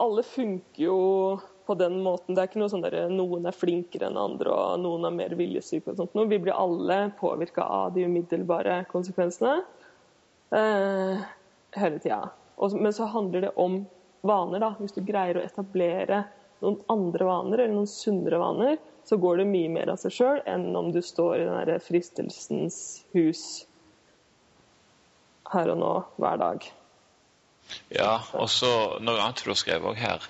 [0.04, 0.97] alle funker jo
[1.65, 2.36] på den måten.
[2.36, 5.36] Det er ikke noe sånn der noen er flinkere enn andre, og noen er mer
[5.39, 6.15] viljesyke og sånt.
[6.30, 9.58] Vi blir alle påvirka av de umiddelbare konsekvensene
[10.56, 11.26] eh,
[11.80, 12.21] hele tida.
[12.73, 13.82] Men så handler det om
[14.21, 14.73] vaner, da.
[14.80, 16.23] Hvis du greier å etablere
[16.63, 20.39] noen andre vaner, eller noen sunnere vaner, så går det mye mer av seg sjøl
[20.47, 22.78] enn om du står i den der fristelsens
[23.15, 23.43] hus
[25.54, 26.69] her og nå hver dag.
[27.93, 28.69] Ja, og så
[29.04, 30.26] Noe annet du har skrevet også her,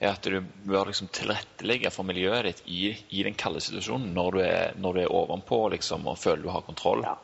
[0.00, 4.34] er at du bør liksom tilrettelegge for miljøet ditt i, i den kalde situasjonen når
[4.36, 7.04] du er, når du er ovenpå liksom, og føler du har kontroll.
[7.06, 7.16] Ja.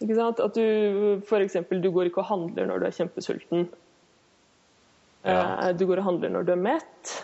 [0.00, 0.40] Ikke sant?
[0.44, 1.56] At du f.eks.
[1.70, 3.66] du går ikke og handler når du er kjempesulten.
[5.26, 5.68] Ja.
[5.68, 7.14] Eh, Du går og handler når du er mett.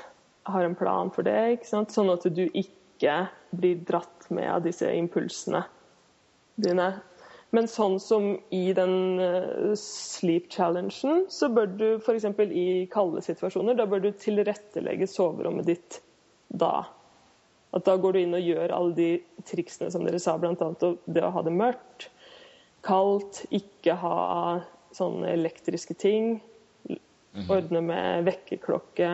[0.48, 1.36] Har en plan for det.
[1.58, 1.92] ikke sant?
[1.94, 3.16] Sånn at du ikke
[3.52, 5.64] blir dratt med av disse impulsene
[6.60, 6.88] dine.
[7.52, 12.24] Men sånn som i den uh, sleep challengen, så bør du f.eks.
[12.48, 15.98] i kalde situasjoner, da bør du tilrettelegge soverommet ditt
[16.48, 16.86] da.
[17.76, 19.10] At da går du inn og gjør alle de
[19.48, 20.54] triksene som dere sa, bl.a.
[21.04, 22.08] det å ha det mørkt,
[22.84, 24.16] kaldt, ikke ha
[24.96, 26.38] sånne elektriske ting.
[26.88, 27.46] Mhm.
[27.52, 29.12] Ordne med vekkerklokke.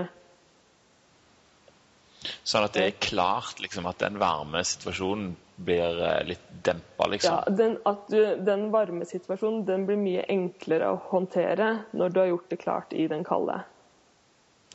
[2.47, 7.35] Sånn at det er klart liksom, at den varme situasjonen blir eh, litt dempa, liksom?
[7.35, 12.21] Ja, den, at du, den varme situasjonen den blir mye enklere å håndtere når du
[12.23, 13.61] har gjort det klart i den kalde.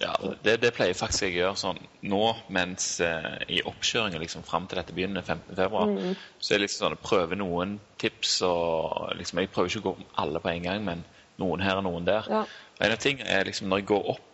[0.02, 4.44] Ja, det, det pleier faktisk jeg å gjøre sånn nå mens eh, i oppkjøringa liksom,
[4.48, 5.84] fram til dette begynner 15.2.
[5.94, 6.14] Mm.
[6.40, 10.42] Så jeg liksom sånn, prøver noen tips og liksom, Jeg prøver ikke å gå alle
[10.44, 11.06] på en gang, men
[11.40, 12.28] noen her og noen der.
[12.30, 12.44] Ja.
[12.84, 14.30] En av tingene er liksom når jeg går opp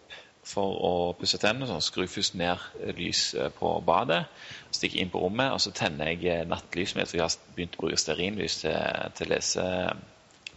[0.48, 2.62] for å pusse tennene, sånn, skrur først ned
[2.98, 4.24] lys eh, på badet,
[4.74, 7.78] stikker inn på rommet, og så tenner jeg eh, nattlys med, for jeg har begynt
[7.78, 8.78] å bruke stearinlys til,
[9.20, 9.66] til lese,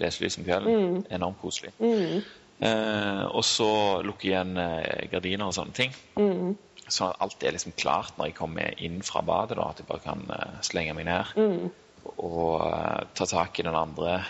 [0.01, 0.79] leselys om kvelden.
[0.79, 1.03] Mm.
[1.19, 1.75] Enormt koselig.
[1.83, 2.23] Mm.
[2.63, 3.71] Eh, og så
[4.07, 5.97] lukke igjen eh, gardiner og sånne ting.
[6.15, 6.55] Mm.
[6.87, 10.05] Så alt er liksom klart når jeg kommer inn fra badet, da, at jeg bare
[10.05, 11.35] kan eh, slenge meg ned.
[11.35, 11.73] Mm.
[12.13, 14.21] Og eh, ta tak i den andre,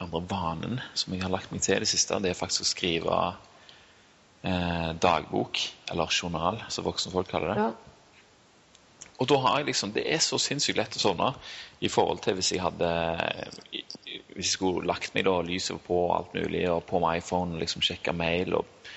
[0.00, 2.20] andre, vanen som jeg har lagt meg til i det siste.
[2.22, 3.20] Det er faktisk å skrive
[4.42, 7.64] eh, dagbok, eller journal, som voksne folk kaller det.
[7.64, 7.70] Ja.
[9.20, 11.34] Og da har jeg liksom, Det er så sinnssykt lett å sovne
[11.84, 12.88] i forhold til hvis jeg hadde
[14.40, 17.60] hvis jeg skulle lagt meg da, lyset på og alt mulig, og på med iPhone
[17.60, 18.88] liksom sjekke mail og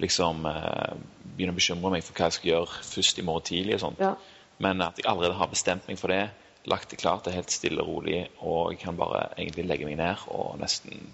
[0.00, 0.92] liksom eh,
[1.36, 3.78] begynne å bekymre meg for hva jeg skal gjøre først i morgen tidlig.
[3.78, 4.04] og sånt.
[4.04, 4.14] Ja.
[4.60, 6.26] Men at jeg allerede har bestemt meg for det,
[6.68, 9.88] lagt det klart, det er helt stille og rolig, og jeg kan bare egentlig legge
[9.88, 11.06] meg ned og nesten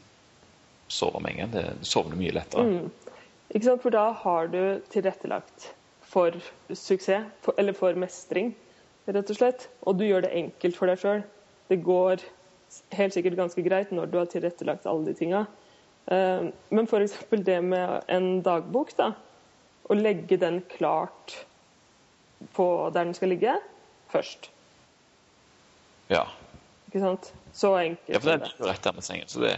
[0.90, 1.52] sove med en gang.
[1.54, 2.66] Det sovner mye lettere.
[2.66, 3.05] Mm.
[3.54, 4.60] Ikke sant, For da har du
[4.92, 5.70] tilrettelagt
[6.06, 6.34] for
[6.72, 8.54] suksess, for, eller for mestring,
[9.06, 9.68] rett og slett.
[9.86, 11.22] Og du gjør det enkelt for deg sjøl.
[11.70, 12.24] Det går
[12.96, 15.44] helt sikkert ganske greit når du har tilrettelagt alle de tinga.
[16.06, 17.18] Eh, men f.eks.
[17.30, 19.12] det med en dagbok, da.
[19.86, 21.38] Å legge den klart
[22.56, 23.54] på der den skal ligge,
[24.10, 24.50] først.
[26.10, 26.26] Ja.
[26.88, 27.30] Ikke sant?
[27.56, 28.10] Så enkelt.
[28.10, 29.30] Ja, for det er rett der med sengen.
[29.30, 29.56] Så det,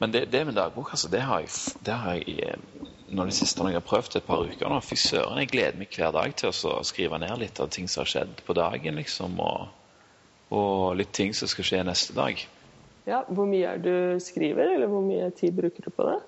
[0.00, 1.50] men det, det, med dagbok, altså, det har jeg,
[1.86, 4.78] det har jeg eh, når de siste når jeg har prøvd et par uker nå.
[4.86, 8.04] Fy søren, jeg gleder meg hver dag til å skrive ned litt av ting som
[8.04, 9.38] har skjedd på dagen, liksom.
[9.42, 9.68] og
[10.50, 12.40] og litt ting som skal skje neste dag.
[13.06, 16.18] Ja, Hvor mye er du skriver, eller hvor mye tid bruker du på det?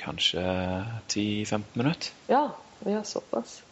[0.00, 0.42] Kanskje
[1.08, 2.10] 10-15 minutter.
[2.28, 2.48] Ja,
[2.86, 3.62] ja, såpass.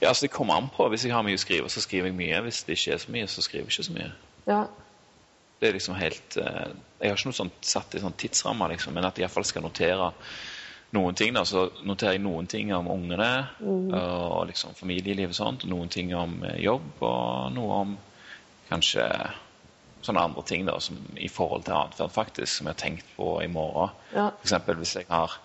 [0.00, 0.88] Ja, altså Det kommer an på.
[0.88, 2.42] Hvis jeg har mye å skrive, så skriver jeg mye.
[2.46, 4.10] Hvis det ikke er så mye, så skriver jeg ikke så mye.
[4.46, 4.64] Ja.
[5.60, 6.70] Det er liksom helt uh,
[7.00, 9.64] Jeg har ikke noe sånt satt i sånn tidsramme, liksom, men at jeg iallfall skal
[9.66, 10.10] notere
[10.96, 11.34] noen ting.
[11.34, 13.92] da, Så noterer jeg noen ting om ungene mm.
[13.94, 15.66] og liksom familieliv og sånt.
[15.70, 17.94] Noen ting om eh, jobb, og noe om
[18.70, 19.06] kanskje
[20.02, 23.34] sånne andre ting da, som i forhold til atferd, faktisk, som jeg har tenkt på
[23.44, 23.92] i morgen.
[24.16, 24.30] Ja.
[24.42, 24.56] F.eks.
[24.80, 25.36] hvis jeg har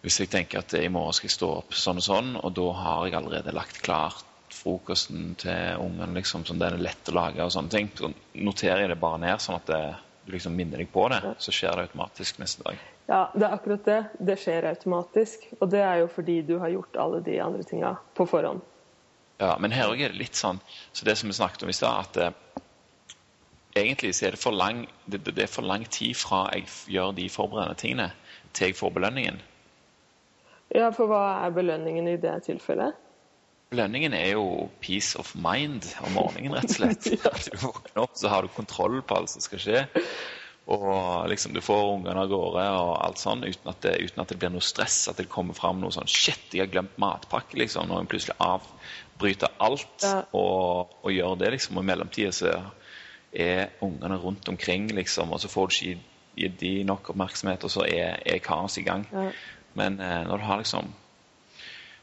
[0.00, 2.68] hvis jeg tenker at i morgen skal jeg stå opp sånn og sånn, og da
[2.78, 7.44] har jeg allerede lagt klart frokosten til ungen, liksom, som den er lett å lage
[7.44, 9.82] og sånne ting, så noterer jeg det bare ned, sånn at det,
[10.24, 11.20] du liksom minner deg på det.
[11.38, 12.80] Så skjer det automatisk neste dag.
[13.10, 14.00] Ja, det er akkurat det.
[14.18, 15.48] Det skjer automatisk.
[15.58, 18.62] Og det er jo fordi du har gjort alle de andre tinga på forhånd.
[19.40, 20.60] Ja, men her òg er det litt sånn
[20.92, 22.64] så det som vi snakket om i stad, at eh,
[23.80, 27.14] egentlig så er det for, lang, det, det er for lang tid fra jeg gjør
[27.16, 28.10] de forberedende tingene,
[28.52, 29.40] til jeg får belønningen.
[30.76, 32.98] Ja, for hva er belønningen i det tilfellet?
[33.70, 37.06] Belønningen er jo peace of mind om morgenen, rett og slett.
[37.14, 37.30] ja.
[37.30, 39.82] At du våkner opp, så har du kontroll på alt som skal skje.
[40.70, 44.30] Og liksom du får ungene av gårde og alt sånn uten at, det, uten at,
[44.30, 45.04] det, blir noe stress.
[45.10, 47.86] At det kommer fram noe sånn Shit, jeg har glemt matpakke, liksom.
[47.90, 50.16] Når en plutselig avbryter alt ja.
[50.34, 51.78] og, og, gjør det, liksom.
[51.78, 52.56] Og i mellomtida så
[53.30, 55.30] er ungene rundt omkring, liksom.
[55.30, 56.08] Og så får du ikke
[56.40, 59.06] gitt de nok oppmerksomhet, og så er, er kaos i gang.
[59.14, 59.30] Ja.
[59.78, 60.90] Men eh, når du har liksom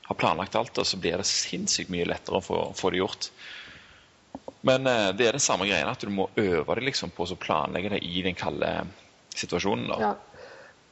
[0.07, 3.29] har planlagt alt, så blir det sinnssykt mye lettere å få, få det gjort.
[4.67, 7.39] Men eh, det er den samme greiene, at du må øve deg liksom på å
[7.39, 8.71] planlegge det i den kalde
[9.35, 9.91] situasjonen.
[9.91, 9.99] Da.
[10.01, 10.15] Ja.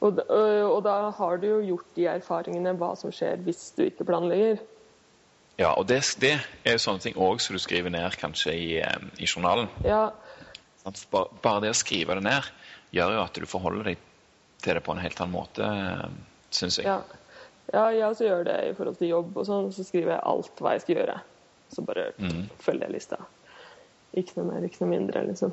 [0.04, 4.06] Og, og, da har du jo gjort de erfaringene hva som skjer hvis du ikke
[4.08, 4.60] planlegger.
[5.56, 8.68] Ja, og det, det er jo sånne ting òg som du skriver ned kanskje i,
[8.84, 9.70] i journalen.
[9.86, 10.10] Ja.
[10.84, 12.50] Bare, bare, det å skrive det ned
[12.94, 14.02] gjør jo at du forholder deg
[14.62, 15.70] til det på en helt annen måte,
[16.54, 16.86] syns jeg.
[16.92, 17.00] Ja.
[17.72, 19.72] Ja, jeg også gjør det i forhold til jobb og sånn.
[19.74, 21.16] Så skriver jeg alt hva jeg skal gjøre.
[21.74, 22.46] Så bare mm.
[22.62, 23.18] følger jeg lista.
[24.16, 25.52] Ikke noe mer, ikke noe mindre, liksom.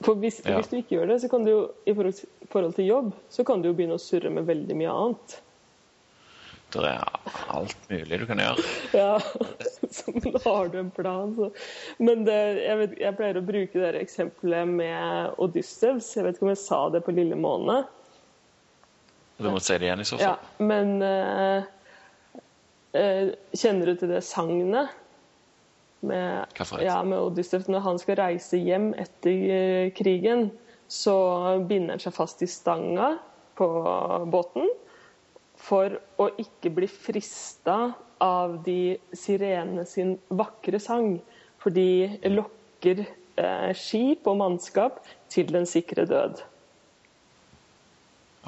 [0.00, 0.56] For hvis, ja.
[0.56, 3.60] hvis, du ikke gjør det, så kan du jo i forhold til jobb, så kan
[3.60, 5.36] du jo begynne å surre med veldig mye annet.
[6.70, 7.02] Det er
[7.50, 8.64] alt mulig du kan gjøre.
[9.00, 9.18] Ja,
[9.96, 11.50] så men har du en plan, så
[11.98, 16.14] Men det, jeg, vet, jeg pleier å bruke det eksempelet med Odyssevs.
[16.16, 17.82] Jeg vet ikke om jeg sa det på Lille måne.
[19.40, 21.68] Du må se det igjen i så Ja, men eh,
[22.98, 24.96] eh, Kjenner du til det sagnet?
[26.00, 27.66] Med, ja, med Odysseus.
[27.68, 30.48] Når han skal reise hjem etter eh, krigen,
[30.88, 31.14] så
[31.68, 33.14] binder han seg fast i stanga
[33.60, 33.68] på
[34.32, 34.70] båten
[35.60, 37.92] for å ikke bli frista
[38.24, 41.18] av de sirenene sin vakre sang.
[41.60, 46.40] For de lokker eh, skip og mannskap til den sikre død.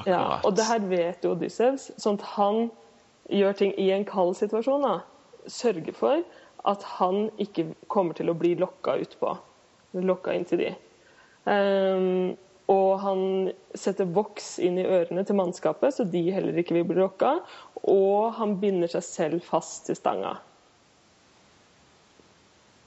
[0.09, 2.63] Ja, og det her vet jo Odysseus, sånn at han
[3.33, 4.87] gjør ting i en kald situasjon.
[4.87, 5.01] da.
[5.51, 6.23] Sørger for
[6.69, 9.35] at han ikke kommer til å bli lokka utpå.
[9.99, 10.71] Lokka inn til de.
[11.45, 12.35] Um,
[12.71, 13.23] og han
[13.75, 17.35] setter voks inn i ørene til mannskapet, så de heller ikke vil bli lokka.
[17.91, 20.37] Og han binder seg selv fast til stanga.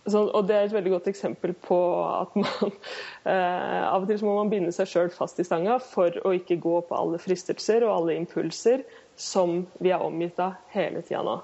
[0.05, 2.73] Sånn, og Det er et veldig godt eksempel på at man
[3.31, 6.59] eh, av og til må man binde seg sjøl fast i stanga for å ikke
[6.61, 8.85] gå på alle fristelser og alle impulser
[9.17, 11.39] som vi er omgitt av hele tida nå.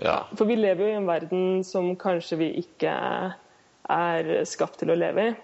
[0.00, 0.22] Ja.
[0.36, 2.94] For vi lever jo i en verden som kanskje vi ikke
[3.92, 5.34] er skapt til å leve i.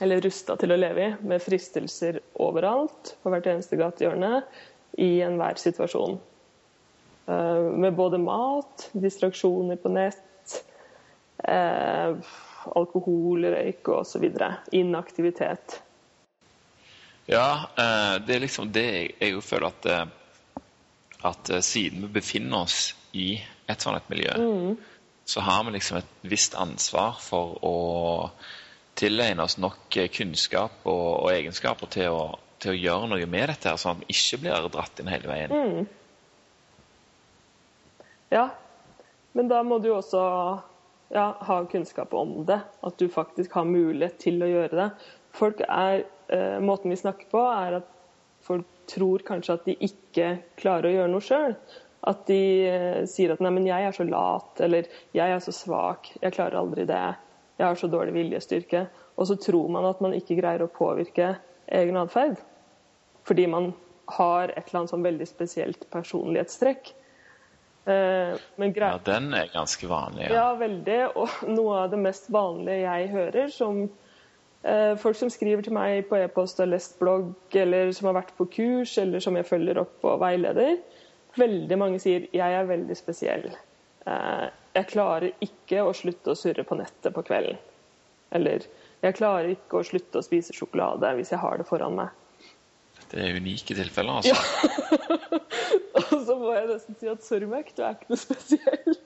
[0.00, 4.40] Eller rusta til å leve i, med fristelser overalt, på hvert eneste gatehjørne,
[5.00, 6.16] i enhver situasjon.
[7.26, 10.22] Eh, Med både mat, distraksjoner på nett,
[11.44, 12.32] eh,
[12.76, 14.26] alkohol, røyk osv.
[14.72, 15.82] Inaktivitet.
[17.30, 20.06] Ja, eh, det er liksom det jeg, jeg jo føler at eh,
[21.22, 23.34] At eh, siden vi befinner oss i
[23.68, 24.32] et sånt et miljø,
[25.24, 27.74] så har vi liksom et visst ansvar for å
[28.98, 32.24] tilegne oss nok eh, kunnskap og, og egenskaper til å,
[32.58, 35.86] til å gjøre noe med dette, sånn at vi ikke blir dratt inn hele veien.
[38.30, 38.48] Ja,
[39.32, 40.24] men da må du jo også
[41.10, 42.60] ja, ha kunnskap om det.
[42.80, 44.88] At du faktisk har mulighet til å gjøre det.
[45.36, 47.88] Folk er, eh, måten vi snakker på, er at
[48.46, 51.56] folk tror kanskje at de ikke klarer å gjøre noe sjøl.
[52.10, 55.52] At de eh, sier at 'nei, men jeg er så lat', eller 'jeg er så
[55.52, 57.16] svak', 'jeg klarer aldri det',
[57.58, 58.86] 'jeg har så dårlig viljestyrke'.
[59.18, 61.36] Og så tror man at man ikke greier å påvirke
[61.68, 62.38] egen atferd.
[63.24, 63.74] Fordi man
[64.08, 66.94] har et eller annet sånn veldig spesielt personlighetstrekk.
[67.84, 70.28] Eh, Men Ja, den er ganske vanlig.
[70.28, 70.34] Ja.
[70.34, 71.00] ja, veldig.
[71.16, 73.82] Og noe av det mest vanlige jeg hører, som
[74.62, 78.36] eh, folk som skriver til meg på e-post og lest blogg, eller som har vært
[78.36, 80.76] på kurs, eller som jeg følger opp og veileder,
[81.38, 83.56] veldig mange sier 'jeg er veldig spesiell'.
[84.06, 87.58] Eh, 'Jeg klarer ikke å slutte å surre på nettet på kvelden'.
[88.32, 88.60] Eller
[89.02, 92.10] 'jeg klarer ikke å slutte å spise sjokolade hvis jeg har det foran meg'.
[93.10, 94.36] Det er unike tilfeller, altså.
[96.00, 98.98] Og så må jeg nesten si at sorry, Mac, du er ikke noe spesiell.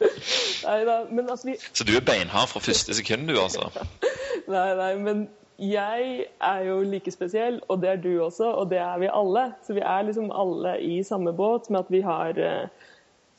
[0.64, 3.68] Nei da, men altså vi Så du er beinhard fra første sekund, du, altså.
[4.54, 5.26] Nei, nei, men
[5.60, 9.50] jeg er jo like spesiell, og det er du også, og det er vi alle.
[9.66, 12.88] Så vi er liksom alle i samme båt med at vi har eh,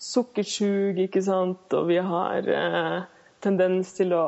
[0.02, 3.02] sukkersug, ikke sant, og vi har eh,
[3.44, 4.22] tendens til å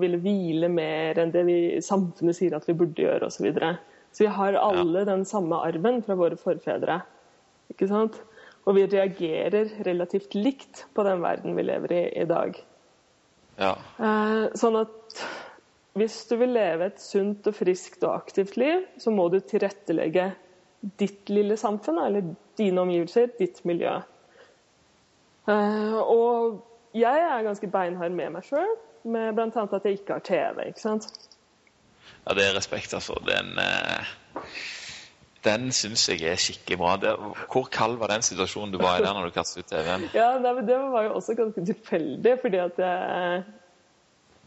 [0.00, 3.38] ville hvile mer enn det vi, samfunnet sier at vi burde gjøre, osv.
[3.38, 3.74] Så, videre.
[4.12, 7.00] så vi har alle den samme arven fra våre forfedre.
[7.72, 8.18] Ikke sant?
[8.68, 12.58] Og vi reagerer relativt likt på den verden vi lever i i dag.
[13.60, 13.74] Ja.
[14.00, 15.22] Eh, sånn at
[15.98, 20.30] hvis du vil leve et sunt og friskt og aktivt liv, så må du tilrettelegge
[21.00, 23.98] ditt lille samfunn, eller dine omgivelser, ditt miljø.
[25.50, 26.60] Eh, og
[26.94, 29.48] jeg er ganske beinhard med meg sjøl, med bl.a.
[29.62, 30.68] at jeg ikke har TV.
[30.68, 31.08] ikke sant?
[32.26, 33.16] ja, det er respekt, altså.
[33.26, 34.04] Den, eh,
[35.44, 36.96] den syns jeg er skikkelig bra.
[37.00, 37.14] Det,
[37.52, 40.08] hvor kald var den situasjonen du var i der når du kastet ut TV-en?
[40.14, 43.42] Ja, Det var jo også ganske tilfeldig, fordi at jeg,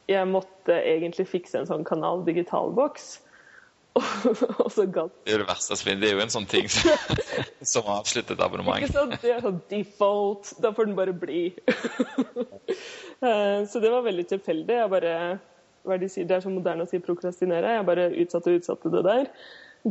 [0.07, 3.21] jeg måtte egentlig fikse en sånn Kanal Digital-boks.
[4.63, 6.01] og så gadd Det er det verste finnes.
[6.01, 7.17] Det er jo en sånn ting som,
[7.73, 8.81] som avsluttet et abonnement.
[8.81, 9.15] Ikke sant?
[9.21, 10.53] Det er sånn default.
[10.63, 11.45] Da får den bare bli.
[13.23, 14.75] Eh, så det var veldig tilfeldig.
[14.75, 15.11] Jeg bare,
[15.87, 16.25] hva de sier?
[16.27, 17.69] det er så moderne å si prokrastinere.
[17.77, 19.29] Jeg bare utsatte og utsatte det der.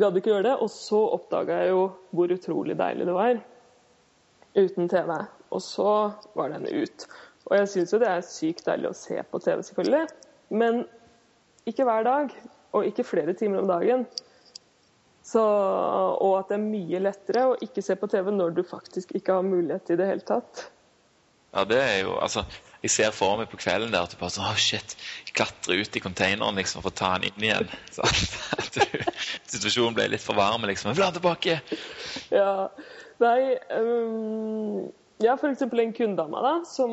[0.02, 0.52] Gadd ikke gjøre det.
[0.60, 3.40] Og så oppdaga jeg jo hvor utrolig deilig det var
[4.58, 5.14] uten TV.
[5.48, 5.94] Og så
[6.36, 7.06] var den ut.
[7.48, 10.04] Og jeg syns jo det er sykt deilig å se på TV, selvfølgelig.
[10.52, 10.84] Men
[11.72, 12.36] ikke hver dag.
[12.72, 14.06] Og ikke flere timer om dagen.
[15.22, 19.14] Så, og at det er mye lettere å ikke se på TV når du faktisk
[19.14, 20.64] ikke har mulighet i det hele tatt.
[21.52, 22.44] Ja, det er jo, altså,
[22.82, 24.96] Jeg ser for meg på kvelden der at du bare sånn, oh shit,
[25.36, 27.68] klatrer ut i containeren liksom for å ta den inn igjen.
[27.94, 28.08] Så,
[28.56, 29.04] at du,
[29.52, 30.66] situasjonen ble litt for varm.
[30.66, 30.90] liksom.
[30.90, 31.60] Jeg vil ha den tilbake!
[32.34, 32.56] Ja.
[33.22, 34.88] Nei um,
[35.22, 36.90] Ja, for eksempel en kunde av meg, da, som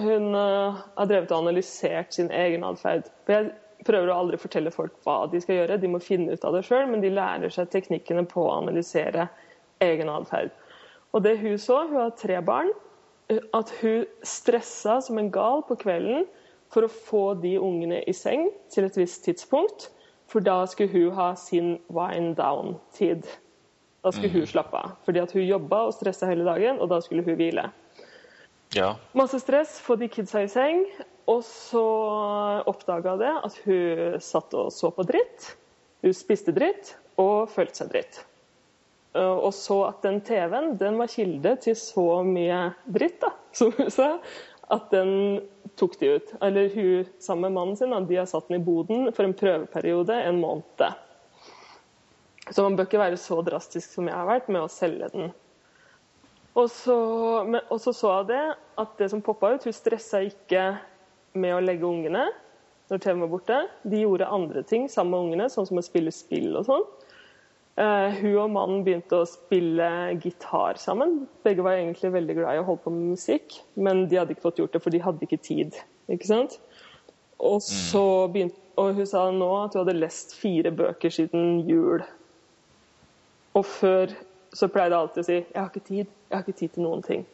[0.00, 3.08] hun uh, har drevet og analysert sin egen atferd.
[3.24, 3.54] For jeg
[3.86, 6.64] prøver å aldri fortelle folk hva de skal gjøre, de må finne ut av det
[6.66, 9.28] sjøl, men de lærer seg teknikkene på å analysere
[9.84, 10.52] egen atferd.
[11.14, 12.70] Og det hun så, hun har tre barn,
[13.54, 16.26] at hun stressa som en gal på kvelden
[16.70, 19.88] for å få de ungene i seng til et visst tidspunkt.
[20.30, 23.26] For da skulle hun ha sin wind down-tid.
[24.04, 24.94] Da skulle hun slappe av.
[25.04, 27.66] Fordi at hun jobba og stressa hele dagen, og da skulle hun hvile.
[28.76, 28.94] Ja.
[29.18, 30.84] Masse stress, få de kidsa i seng.
[31.30, 31.84] Og så
[32.70, 35.52] oppdaga det at hun satt og så på dritt.
[36.02, 38.22] Hun spiste dritt og følte seg dritt.
[39.14, 43.74] Uh, Og så at den TV-en den var kilde til så mye dritt, da, som
[43.78, 44.12] hun sa,
[44.70, 45.42] at den
[45.78, 46.32] tok de ut.
[46.46, 49.36] Eller hun sammen med mannen sin, da, de har satt den i boden for en
[49.36, 51.06] prøveperiode en måned.
[52.50, 55.30] Så man bør ikke være så drastisk som jeg har vært med å selge den.
[56.58, 56.96] Og så,
[57.46, 58.44] men, og så så jeg det,
[58.82, 60.64] at det som poppa ut Hun stressa ikke
[61.38, 62.28] med å legge ungene
[62.90, 63.58] når TV-en var borte.
[63.86, 66.86] De gjorde andre ting sammen med ungene, sånn som å spille spill og sånn.
[67.80, 69.86] Uh, hun og mannen begynte å spille
[70.20, 71.22] gitar sammen.
[71.46, 74.48] Begge var egentlig veldig glad i å holde på med musikk, men de hadde ikke
[74.48, 75.78] fått gjort det, for de hadde ikke tid.
[76.10, 76.58] ikke sant?
[77.40, 82.02] Og så begynte, og hun sa nå at hun hadde lest fire bøker siden jul.
[83.56, 84.12] Og før
[84.52, 86.82] så pleide jeg alltid å si 'jeg har ikke tid', jeg har ikke tid til
[86.82, 87.26] noen ting.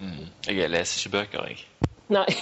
[0.00, 0.26] Mm.
[0.46, 1.66] Jeg leser ikke bøker, jeg.
[2.12, 2.26] Nei.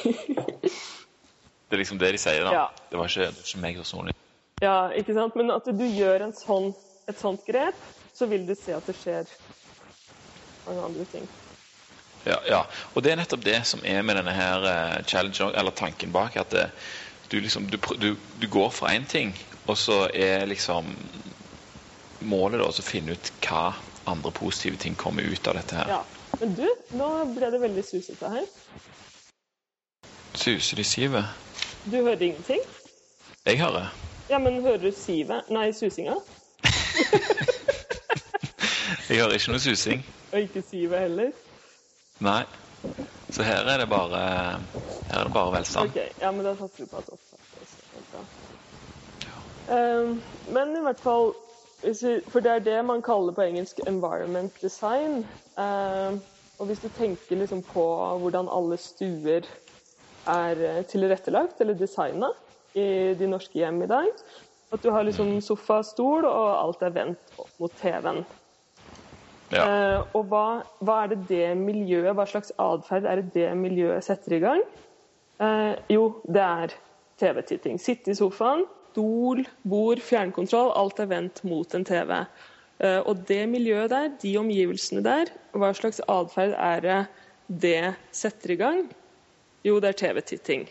[1.72, 2.50] Det er liksom det de sier, da.
[2.52, 2.64] Ja.
[2.90, 4.12] Det var ikke, det var ikke meg personlig.
[4.60, 5.36] ja, ikke sant?
[5.40, 6.66] Men at du gjør en sånn,
[7.08, 7.78] et sånt grep,
[8.12, 9.30] så vil du se at det skjer
[10.66, 11.24] mange andre ting.
[12.26, 12.60] Ja, ja.
[12.92, 16.36] Og det er nettopp det som er med denne her eh, challenge, eller tanken bak.
[16.36, 16.66] At det,
[17.32, 19.32] du liksom du, du, du går for én ting,
[19.64, 20.92] og så er liksom
[22.20, 23.70] målet da å finne ut hva
[24.12, 25.96] andre positive ting kommer ut av dette her.
[25.96, 26.02] Ja.
[26.40, 28.44] Men du, nå ble det veldig susete her.
[30.34, 31.24] Suser de sivet?
[31.84, 32.60] Du hører ingenting?
[33.46, 33.94] Jeg hører.
[34.30, 35.42] Ja, men hører du sivet?
[35.50, 36.14] Nei, susinga?
[39.08, 40.06] Jeg hører ikke noe susing.
[40.32, 41.30] Og ikke sivet heller?
[42.24, 42.42] Nei.
[43.30, 44.18] Så her er det bare
[45.10, 45.90] Her er det bare velstand.
[45.90, 48.20] Ok, ja, men da satser vi på at opptaket også er bra.
[49.76, 50.22] Ehm,
[50.54, 51.32] men i hvert fall
[51.82, 55.26] vi, For det er det man kaller på engelsk 'environment design'.
[55.60, 56.20] Um,
[56.58, 59.40] og hvis du tenker liksom på hvordan alle stuer
[60.30, 62.30] er eh, tilrettelagt eller designa
[62.78, 64.08] i de norske hjem i dag
[64.72, 68.22] At du har liksom sofa, stol, og alt er vendt opp mot TV-en.
[69.52, 69.64] Ja.
[69.64, 70.46] Eh, og hva,
[70.80, 74.62] hva er det det miljøet, hva slags atferd er det det miljøet setter i gang?
[75.44, 76.72] Eh, jo, det er
[77.20, 77.76] TV-titting.
[77.82, 82.14] Sitte i sofaen, stol, bord, fjernkontroll, alt er vendt mot en TV.
[82.82, 86.98] Eh, og det miljøet der, de omgivelsene der, hva slags atferd er det
[87.62, 88.82] det setter i gang?
[89.64, 90.68] Jo, det er TV-titting.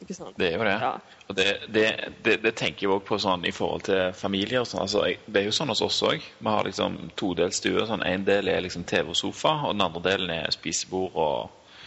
[0.00, 0.36] Ikke sant?
[0.36, 0.74] Det er jo det.
[0.82, 0.92] Ja.
[1.28, 1.84] Og det, det,
[2.24, 4.66] det, det tenker jeg òg på sånn i forhold til familier.
[4.68, 4.82] Sånn.
[4.84, 6.24] Altså, det er jo sånn hos oss òg.
[6.38, 7.86] Vi har liksom todelt stue.
[7.88, 11.78] Sånn, en del er liksom TV og sofa, og den andre delen er spisebord og,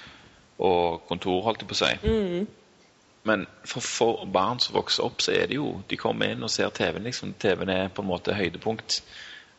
[0.66, 1.92] og kontor, holdt jeg på å si.
[3.30, 6.52] Men for, for barn som vokser opp, så er det jo De kommer inn og
[6.54, 7.06] ser TV-en.
[7.06, 7.36] liksom.
[7.38, 9.02] TV-en er på en måte høydepunkt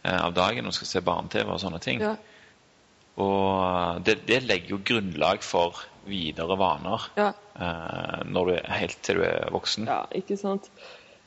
[0.03, 2.03] eh, av dagen og skal se barne-TV og sånne ting.
[2.03, 2.17] Ja.
[3.21, 7.33] Og det, det legger jo grunnlag for videre vaner Ja.
[7.57, 9.87] eh, når du er helt til du er voksen.
[9.87, 10.71] Ja, ikke sant.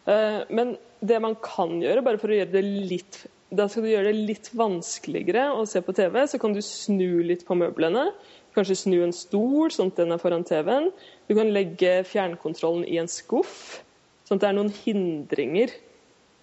[0.08, 3.90] Eh, Men det man kan gjøre, bare for å gjøre det litt Da skal du
[3.90, 8.08] gjøre det litt vanskeligere å se på TV, så kan du snu litt på møblene.
[8.56, 10.92] Kanskje snu en stol, sånn at den er foran TV-en.
[11.30, 13.84] Du kan legge fjernkontrollen i en skuff,
[14.26, 15.70] sånn at det er noen hindringer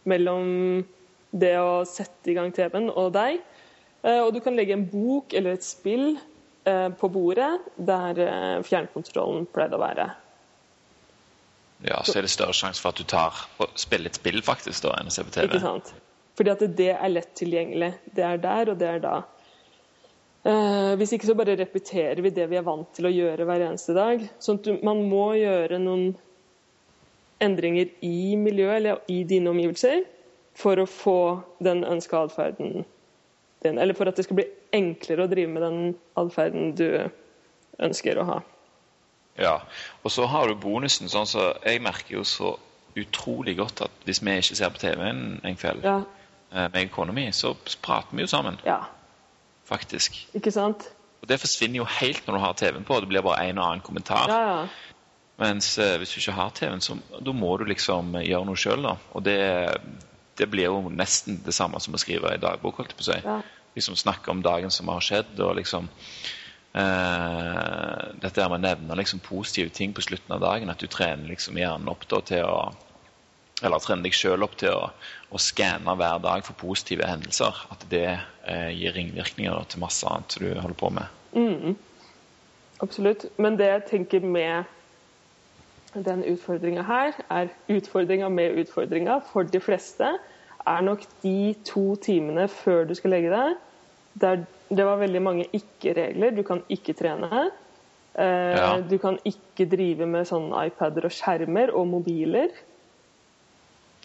[0.06, 0.84] mellom
[1.32, 3.40] det å sette i gang TV-en og deg.
[4.04, 6.16] Eh, Og du kan legge en bok eller et spill
[7.00, 10.10] på bordet der eh, fjernkontrollen pleide å være.
[11.86, 14.84] Ja, Så er det større sjanse for at du tar og spiller et spill faktisk
[14.84, 15.48] da, enn å se på TV.
[15.48, 15.92] Ikke sant?
[16.36, 17.94] Fordi at det er lett tilgjengelig.
[18.16, 19.14] Det er der, og det er da.
[20.40, 23.66] Eh, hvis ikke så bare repeterer vi det vi er vant til å gjøre hver
[23.70, 24.22] eneste dag.
[24.40, 26.14] Sånn at man må gjøre noen
[27.40, 30.04] endringer i miljøet eller i dine omgivelser
[30.60, 31.20] for å få
[31.64, 32.84] den ønska atferden
[33.62, 33.78] din.
[33.78, 34.46] Eller for at det skal bli
[34.76, 35.80] enklere å drive med den
[36.20, 36.86] atferden du
[37.80, 38.38] ønsker å ha.
[39.40, 39.60] Ja,
[40.04, 41.08] Og så har du bonusen.
[41.08, 42.58] sånn så Jeg merker jo så
[42.98, 46.00] utrolig godt at hvis vi ikke ser på TV en, en kveld, Ja,
[46.52, 48.80] eh, meg og kona mi, så prater vi jo sammen, ja.
[49.64, 50.18] faktisk.
[50.34, 50.90] Ikke sant?
[51.22, 53.00] Og Det forsvinner jo helt når du har TV-en på.
[53.00, 54.28] Det blir bare en og annen kommentar.
[54.28, 54.66] Ja, ja.
[55.40, 58.82] Mens eh, hvis du ikke har TV-en, så da må du liksom gjøre noe sjøl,
[58.84, 58.96] da.
[59.14, 59.38] Og det,
[60.40, 63.08] det blir jo nesten det samme som å skrive i dagbok, holdt jeg på å
[63.10, 63.18] si.
[63.24, 63.38] Ja.
[63.76, 65.88] Liksom snakke om dagen som har skjedd, og liksom
[66.72, 70.72] eh, Dette her med å nevne liksom positive ting på slutten av dagen.
[70.72, 72.70] At du trener liksom hjernen opp da til å
[73.60, 74.88] Eller trener deg sjøl opp til å,
[75.28, 77.62] å skanne hver dag for positive hendelser.
[77.70, 81.16] At det eh, gir ringvirkninger da, til masse annet du holder på med.
[82.80, 83.28] Absolutt.
[83.36, 84.64] Men det jeg tenker med
[85.94, 90.14] den utfordringa her, er utfordringa med utfordringa for de fleste,
[90.66, 93.56] er nok de to timene før du skal legge deg.
[94.20, 96.30] Der det var veldig mange ikke-regler.
[96.36, 97.50] Du kan ikke trene.
[98.14, 98.80] Eh, Ja.
[98.80, 102.50] Du kan ikke drive med sånne iPader og skjermer og mobiler.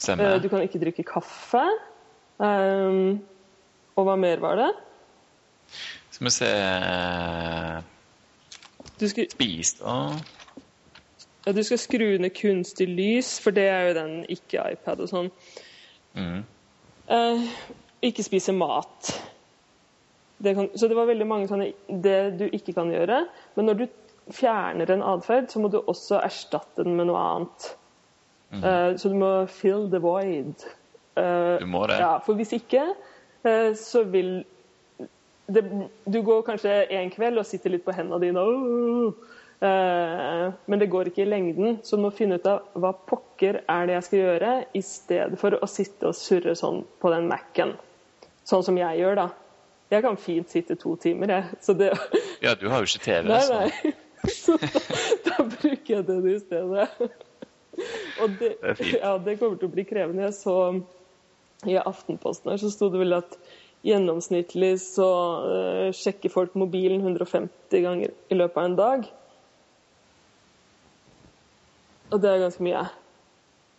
[0.10, 1.64] Eh, Du kan ikke drikke kaffe.
[2.38, 3.22] Um,
[3.96, 4.72] og hva mer var det?
[6.12, 7.82] Skal vi se eh,
[9.00, 10.20] Du skal, Spise og
[11.46, 15.32] ja, du skal skru ned kunstig lys, for det er jo den ikke-iPad og sånn.
[16.16, 16.44] Mm.
[17.16, 17.42] Eh,
[18.02, 19.12] ikke spise mat.
[20.42, 21.68] Det kan, så det var veldig mange sånne
[22.02, 23.20] det du ikke kan gjøre.
[23.56, 23.86] Men når du
[24.34, 27.68] fjerner en atferd, så må du også erstatte den med noe annet.
[28.56, 30.66] Eh, så du må fill the void.
[31.16, 32.00] Eh, Du må det.
[32.02, 32.88] Ja, for hvis ikke,
[33.46, 34.44] eh, så vil
[35.48, 35.64] det,
[36.12, 39.14] Du går kanskje en kveld og sitter litt på hendene dine, «Åh!»
[39.64, 41.80] Eh, men det går ikke i lengden.
[41.84, 45.40] Så du må finne ut av hva pokker er det jeg skal gjøre, i stedet
[45.42, 47.76] for å sitte og surre sånn på den Mac-en.
[48.46, 49.30] Sånn som jeg gjør, da.
[49.94, 51.62] Jeg kan fint sitte to timer, jeg.
[51.62, 51.92] Så det
[52.44, 53.94] Ja, du har jo ikke TV, Nei, nei.
[54.34, 54.70] Så da,
[55.28, 56.88] da bruker jeg den i stedet.
[58.24, 60.26] Og det, Det ja, det kommer til å bli krevende.
[60.26, 60.56] Jeg så
[61.70, 63.38] i Aftenposten her så sto det vel at
[63.86, 65.10] gjennomsnittlig så
[65.46, 69.08] uh, sjekker folk mobilen 150 ganger i løpet av en dag.
[72.12, 72.84] Og det er ganske mye.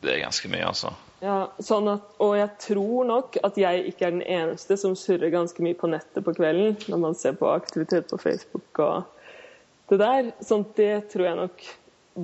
[0.03, 0.93] det er ganske mye, altså.
[1.24, 5.33] Ja, sånn at, og jeg tror nok at jeg ikke er den eneste som surrer
[5.33, 9.05] ganske mye på nettet på kvelden når man ser på aktivitet på Facebook og
[9.89, 10.29] det der.
[10.45, 11.64] Sånn at det tror jeg nok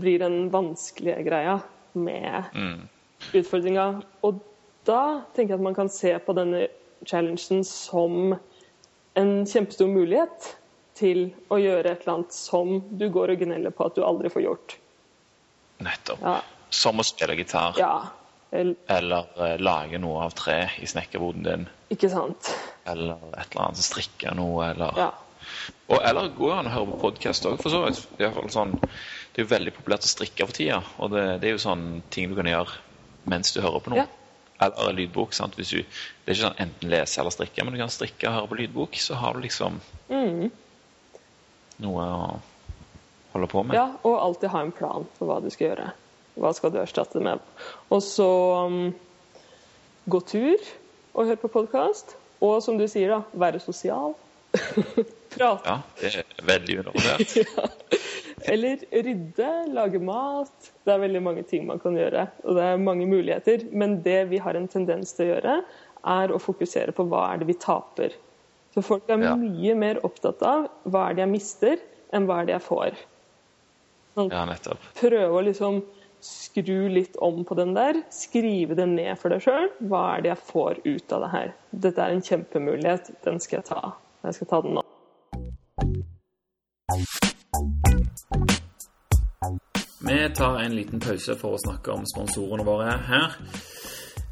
[0.02, 1.56] blir den vanskelige greia
[1.94, 2.88] med Mm.
[3.32, 4.02] utfordringa.
[4.22, 4.40] Og
[4.84, 6.66] da tenker jeg at man kan se på denne
[7.06, 8.36] challengen som
[9.16, 10.52] en kjempestor mulighet
[10.94, 14.28] til å gjøre et eller annet som du går og gneller på at du aldri
[14.28, 14.76] får gjort.
[15.82, 16.20] Nettopp.
[16.22, 16.40] Ja.
[16.72, 17.78] Som å spille gitar.
[17.80, 17.94] ja.
[18.52, 21.62] El- Eller uh, lage noe av tre i snekkerboden din.
[21.94, 22.50] Ikke sant?
[22.84, 25.06] Eller et eller annet, strikke noe, eller Ja.
[25.88, 28.02] Og, Eller gå an å høre på podkast òg, for så vidt.
[28.18, 30.82] Det er, sånn, det er jo veldig populært å strikke for tida.
[31.00, 32.76] Og det, det er jo sånn ting du kan gjøre
[33.32, 34.04] mens du hører på noe.
[34.04, 34.68] Ja.
[34.68, 35.32] Eller lydbok.
[35.34, 35.56] sant?
[35.56, 38.52] Du, det er ikke sånn enten lese eller strikke, men du kan strikke og høre
[38.52, 39.00] på lydbok.
[39.00, 39.80] Så har du liksom
[40.12, 40.50] Mm.
[41.82, 42.40] noe å
[43.32, 43.76] holde på med.
[43.76, 45.90] Ja, og alltid ha en plan for hva du skal gjøre.
[46.40, 47.40] Hva skal du erstatte det med?
[47.92, 48.28] Og så
[48.66, 48.94] um,
[50.08, 50.68] gå tur
[51.12, 52.16] og høre på podkast.
[52.42, 54.14] Og som du sier, da, være sosial.
[55.32, 55.64] Prate.
[55.68, 57.36] Ja, det er veldig undervurdert.
[58.52, 60.72] Eller rydde, lage mat.
[60.82, 62.26] Det er veldig mange ting man kan gjøre.
[62.42, 63.62] Og det er mange muligheter.
[63.70, 65.54] Men det vi har en tendens til å gjøre,
[66.16, 68.16] er å fokusere på hva er det vi taper.
[68.74, 69.36] Så folk er Ja.
[69.36, 71.80] mye mer opptatt av hva er det jeg mister,
[72.12, 72.98] enn hva er det jeg får.
[74.14, 74.78] Ja, nettopp.
[75.00, 75.82] prøve å liksom
[76.22, 78.02] skru litt om på den der.
[78.12, 79.70] Skrive det ned for deg sjøl.
[79.88, 81.54] Hva er det jeg får ut av det her?
[81.70, 83.10] Dette er en kjempemulighet.
[83.24, 83.94] Den skal jeg ta.
[84.22, 84.84] Jeg skal ta den nå.
[90.02, 93.36] Vi tar en liten pause for å snakke om sponsorene våre her.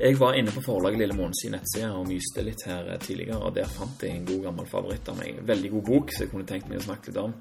[0.00, 3.68] Jeg var inne på forlaget Lille Månes nettside og myste litt her tidligere, og der
[3.68, 5.42] fant jeg en god gammel favoritt av meg.
[5.46, 7.34] Veldig god bok, så jeg kunne tenkt meg å snakke litt om.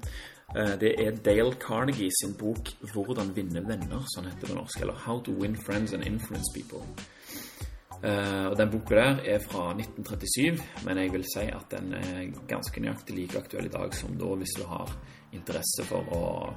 [0.56, 4.80] Eh, Det er Dale Carnegie sin bok 'Hvordan vinne venner', sånn heter på norsk.
[4.80, 6.84] Eller 'How to win friends and influence people'.
[8.02, 12.32] Eh, og Den boka der er fra 1937, men jeg vil si at den er
[12.48, 14.90] ganske nøyaktig like aktuell i dag som da, hvis du har
[15.32, 16.54] interesse for å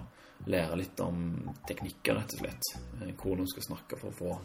[0.48, 2.62] lære litt om teknikker, rett og slett.
[3.02, 4.40] Eh, Hvordan du skal snakke for å få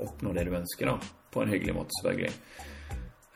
[0.00, 0.98] oppnå det du ønsker, da.
[1.30, 2.34] På en hyggelig måte, selvfølgelig.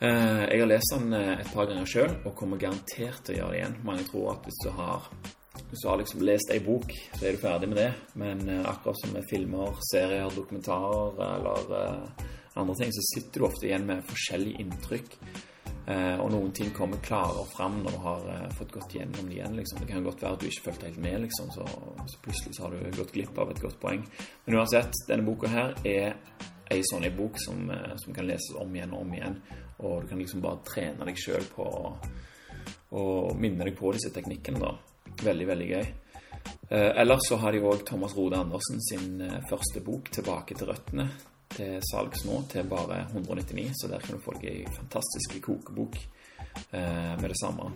[0.01, 3.59] Jeg har lest den et par ganger sjøl, og kommer garantert til å gjøre det
[3.59, 3.83] igjen.
[3.83, 5.11] Mange tror at hvis du har
[5.69, 7.91] hvis du har liksom lest ei bok, så er du ferdig med det.
[8.19, 12.25] Men eh, akkurat som med filmer, serier, dokumentarer eller eh,
[12.59, 15.15] andre ting, så sitter du ofte igjen med forskjellige inntrykk.
[15.89, 19.57] Eh, og noen ting kommer klarere fram når du har fått gått gjennom det igjen.
[19.61, 19.83] Liksom.
[19.83, 21.69] Det kan godt være at du ikke fulgte helt med, liksom, så,
[22.09, 24.05] så plutselig så har du gått glipp av et godt poeng.
[24.45, 26.17] Men uansett, denne boka her er
[26.69, 29.39] ei sånn ei bok som, som kan leses om igjen og om igjen.
[29.79, 31.65] Og du kan liksom bare trene deg sjøl på
[32.89, 33.03] å
[33.37, 34.75] minne deg på disse teknikkene, da.
[35.23, 35.87] Veldig, veldig gøy.
[36.69, 40.69] Eh, ellers så har de òg Thomas Rode Andersen sin eh, første bok, 'Tilbake til
[40.69, 41.09] røttene',
[41.49, 45.97] til salgs nå til bare 199, så der kan du få deg ei fantastisk kokebok
[46.73, 47.71] eh, med det samme.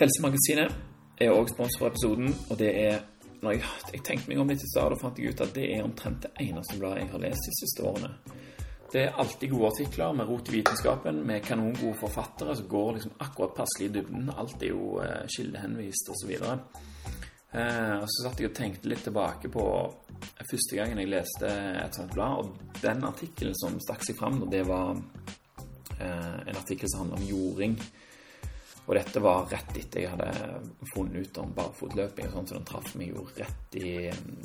[0.00, 0.72] Helsemagasinet
[1.20, 3.02] er òg sponsor for episoden, og det er
[3.42, 3.62] når jeg,
[3.92, 6.30] jeg tenkte meg om litt i stad, fant jeg ut at det er omtrent det
[6.40, 8.14] eneste bladet jeg har lest de siste årene.
[8.92, 13.14] Det er alltid gode artikler med rot i vitenskapen, med kanongode forfattere som går liksom
[13.24, 14.26] akkurat passelig i dybden.
[14.36, 16.32] Alt er jo eh, kildehenvist osv.
[16.36, 19.64] Eh, og så satt jeg og tenkte litt tilbake på
[20.44, 21.48] første gangen jeg leste
[21.80, 24.92] et sånt blad, og den artikkelen som stakk seg fram, det var
[25.96, 27.78] eh, en artikkel som handler om jording.
[28.82, 30.28] Og dette var rett etter jeg hadde
[30.92, 33.94] funnet ut om barfotløping, og sånn, så den traff meg jo rett i,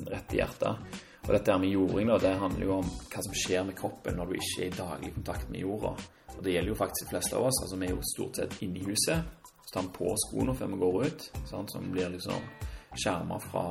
[0.08, 1.00] rett i hjertet.
[1.28, 4.30] Og dette med jording, da, det handler jo om hva som skjer med kroppen når
[4.30, 5.90] du ikke er i daglig kontakt med jorda.
[6.38, 7.58] Og det gjelder jo faktisk de fleste av oss.
[7.64, 9.18] altså Vi er jo stort sett inne i huset.
[9.66, 12.46] Så tar vi på skoene før vi går ut, sånn, som blir liksom
[12.96, 13.64] skjerma fra,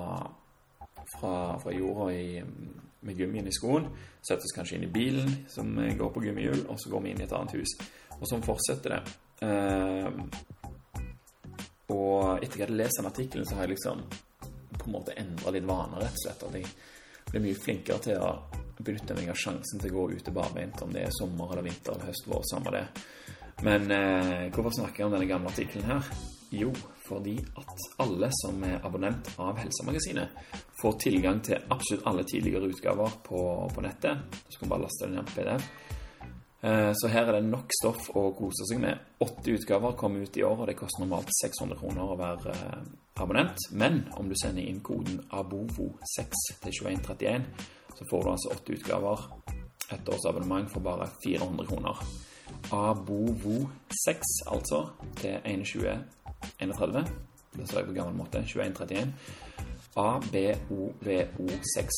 [1.14, 1.32] fra,
[1.62, 2.42] fra, jorda i,
[3.08, 3.88] med gummien i skoen.
[4.20, 7.24] Settes kanskje inn i bilen som går på gummihjul, og så går vi inn i
[7.24, 7.72] et annet hus.
[8.18, 9.00] Og sånn fortsetter det.
[9.40, 10.12] Uh,
[11.96, 14.04] og etter jeg hadde lest den artikkelen, så har jeg liksom
[14.76, 16.44] på en måte endra litt vaner, rett og slett.
[16.50, 16.68] At jeg
[17.30, 18.30] blir mye flinkere til å
[18.78, 21.94] benytte meg av sjansen til å gå ute barbeint, om det er sommer eller vinter
[21.94, 22.86] eller høst, vår, samme det.
[23.64, 26.10] Men eh, hvorfor snakker jeg om denne gamle artikkelen her?
[26.54, 26.70] Jo,
[27.06, 30.36] fordi at alle som er abonnent av Helsemagasinet,
[30.80, 33.40] får tilgang til absolutt alle tidligere utgaver på,
[33.72, 34.38] på nettet.
[34.46, 35.70] Så kan du bare laste den ned på PDF.
[36.60, 38.98] Eh, så her er det nok stoff å kose seg med.
[39.22, 42.86] Åtte utgaver kommer ut i år, og det koster normalt 600 kroner å være eh,
[43.22, 43.68] abonnent.
[43.72, 46.28] Men om du sender inn koden ABOVO6
[46.64, 47.44] til 2131,
[47.96, 49.18] så får du altså åtte utgaver.
[49.94, 51.96] Et års abonnement for bare 400 kroner.
[52.74, 54.18] ABOVO6,
[54.50, 54.80] altså,
[55.20, 57.04] til 2131.
[57.56, 58.42] Det sa jeg på gammel måte.
[58.48, 59.12] 2131.
[59.96, 61.88] ABOVO6.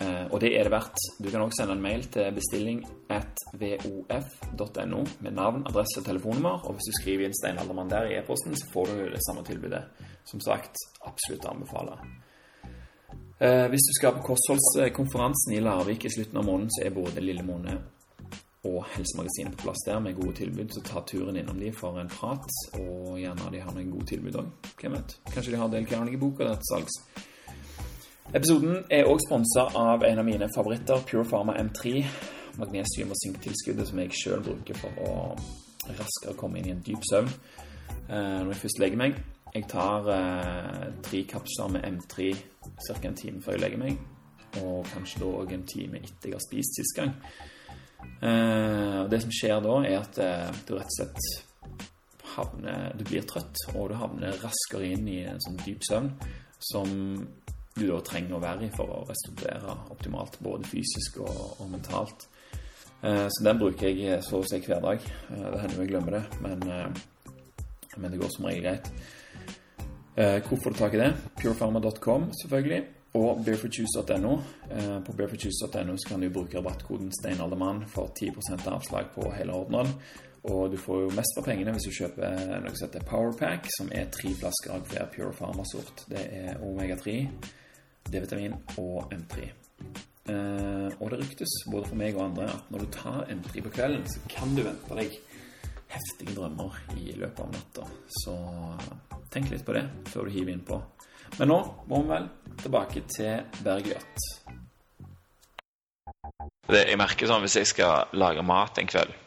[0.00, 0.98] Eh, og det er det verdt.
[1.18, 6.66] Du kan også sende en mail til bestilling at vof.no med navn, adresse og telefonnummer.
[6.66, 9.44] Og hvis du skriver inn Stein Aldermann der i e-posten, så får du det samme
[9.46, 9.82] tilbudet.
[10.30, 10.76] Som sagt,
[11.06, 12.04] absolutt anbefaler.
[13.42, 17.24] Eh, hvis du skal på kostholdskonferansen i Larvik i slutten av måneden, så er både
[17.24, 17.80] Lille Måne
[18.62, 20.70] og Helsemagasinet på plass der med gode tilbud.
[20.70, 22.46] Så ta turen innom de for en prat,
[22.78, 24.70] og gjerne de har noen gode tilbud òg.
[24.78, 25.18] Hvem vet?
[25.34, 27.00] Kanskje de har Del Carnegie-boka der til salgs.
[28.32, 32.00] Episoden er òg sponsa av en av mine favoritter, Pure Pharma M3.
[32.56, 35.16] Magnesium- og synktilskuddet som jeg sjøl bruker for å
[35.98, 39.20] raskere komme inn i en dyp søvn eh, når jeg først legger meg.
[39.52, 42.30] Jeg tar eh, tre kapsler med M3
[42.86, 42.96] ca.
[43.02, 44.00] en time før jeg legger meg.
[44.62, 47.12] Og kanskje da òg en time etter jeg har spist sist gang.
[48.00, 51.32] Eh, det som skjer da, er at eh, du rett og slett
[52.32, 56.14] havner Du blir trøtt, og du havner raskere inn i en sånn dyp søvn
[56.62, 56.94] som
[57.74, 62.26] du da trenger å være i for å restaurere optimalt, både fysisk og, og mentalt.
[63.02, 65.04] Eh, så den bruker jeg så å si hver dag.
[65.32, 68.90] Eh, det hender jeg glemmer det, men, eh, men, det går som regel greit.
[70.12, 71.12] Hvorfor hvor får du tak i det?
[71.40, 72.82] Purefarma.com, selvfølgelig.
[73.14, 74.32] Og barefootjuice.no.
[74.70, 79.94] Eh, på barefootjuice.no kan du bruke rabattkoden steinaldermann for 10% avslag på hele ordenen.
[80.42, 83.92] Og du får jo mest for pengene hvis du kjøper noe som heter Powerpack, som
[83.94, 86.04] er tre flasker av hver Pure Pharma-sort.
[86.10, 87.18] Det er omega-3
[88.08, 89.50] D-vitamin og M3.
[90.30, 93.72] Eh, og det ryktes både for meg og andre at når du tar M3 på
[93.74, 95.16] kvelden, så kan du vente deg
[95.92, 97.88] heftige drømmer i løpet av natta.
[98.22, 98.36] Så
[99.32, 100.78] tenk litt på det før du hiver innpå.
[101.38, 102.28] Men nå må vi vel
[102.60, 104.28] tilbake til Bergljot.
[106.72, 109.21] Jeg merker sånn hvis jeg skal lage mat en kveld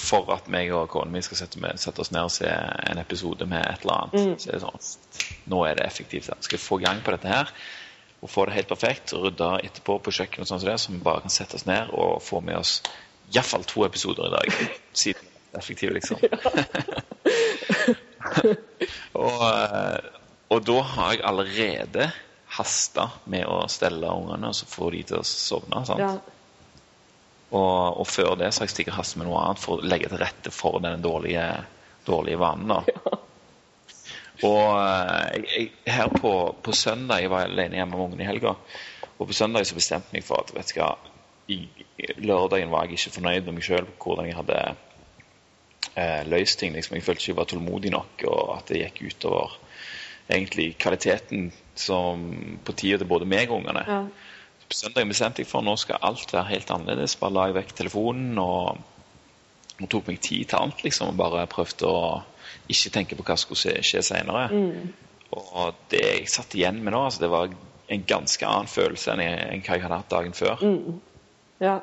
[0.00, 3.00] for at meg og kona mi skal sette, med, sette, oss ned og se en
[3.02, 4.34] episode med et eller annet, mm.
[4.40, 4.82] så er det sånn
[5.52, 6.30] Nå er det effektivt.
[6.40, 7.52] Skal vi få gang på dette her
[8.20, 11.24] og få det helt perfekt, rydde etterpå på kjøkkenet, sånn som det, så vi bare
[11.24, 12.80] kan sette oss ned og få med oss
[13.32, 14.46] iallfall to episoder i dag.
[15.02, 16.20] Siden det er effektive, liksom.
[19.24, 20.10] og, eh,
[20.52, 22.10] og da har jeg allerede
[22.58, 25.82] hasta med å stelle ungene og så få de til å sovne.
[25.88, 26.04] sant?
[26.04, 26.39] Ja.
[27.50, 30.10] Og, og, før det så har jeg stikket hastet med noe annet for å legge
[30.10, 31.46] til rette for den dårlige,
[32.06, 32.70] dårlige vanen.
[32.70, 32.82] da.
[32.86, 33.18] Ja.
[34.46, 36.30] Og eh, jeg, her på,
[36.64, 38.54] på, søndag Jeg var alene hjemme med ungene i helga.
[39.18, 40.94] Og på søndag så bestemte jeg meg for at vet du hva,
[41.50, 41.58] i,
[42.22, 44.60] lørdagen var jeg ikke fornøyd med meg sjøl hvordan jeg hadde
[45.92, 46.72] eh, løst ting.
[46.72, 46.96] Liksom.
[46.96, 49.58] Jeg følte ikke jeg var tålmodig nok, og at det gikk utover
[50.30, 52.22] egentlig kvaliteten som
[52.64, 53.84] på tida til både meg og ungene.
[53.84, 54.04] Ja
[54.70, 57.16] på søndag bestemte jeg for nå skal alt være helt annerledes.
[57.18, 58.86] Bare la jeg vekk telefonen og
[59.80, 62.00] Nå tok meg tid til annet, liksom, og bare prøvde å
[62.68, 64.42] ikke tenke på hva som skulle skje senere.
[65.32, 67.48] Og det jeg satt igjen med nå, altså, det var
[67.94, 70.66] en ganske annen følelse enn, jeg, enn hva jeg hadde hatt dagen før.
[71.64, 71.78] Ja.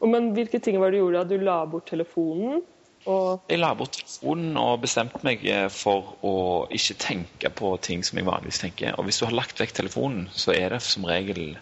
[0.00, 1.28] Men hvilke ting var det du gjorde da?
[1.28, 2.62] Du la bort telefonen?
[3.04, 6.34] Og Jeg la bort telefonen og bestemte meg eh, for å
[6.72, 8.96] ikke tenke på ting som jeg vanligvis tenker.
[8.96, 11.58] Og hvis du har lagt vekk telefonen, så er det som regel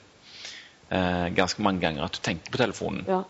[0.91, 3.05] eh, ganske mange ganger at du tenker på telefonen.
[3.09, 3.25] ja.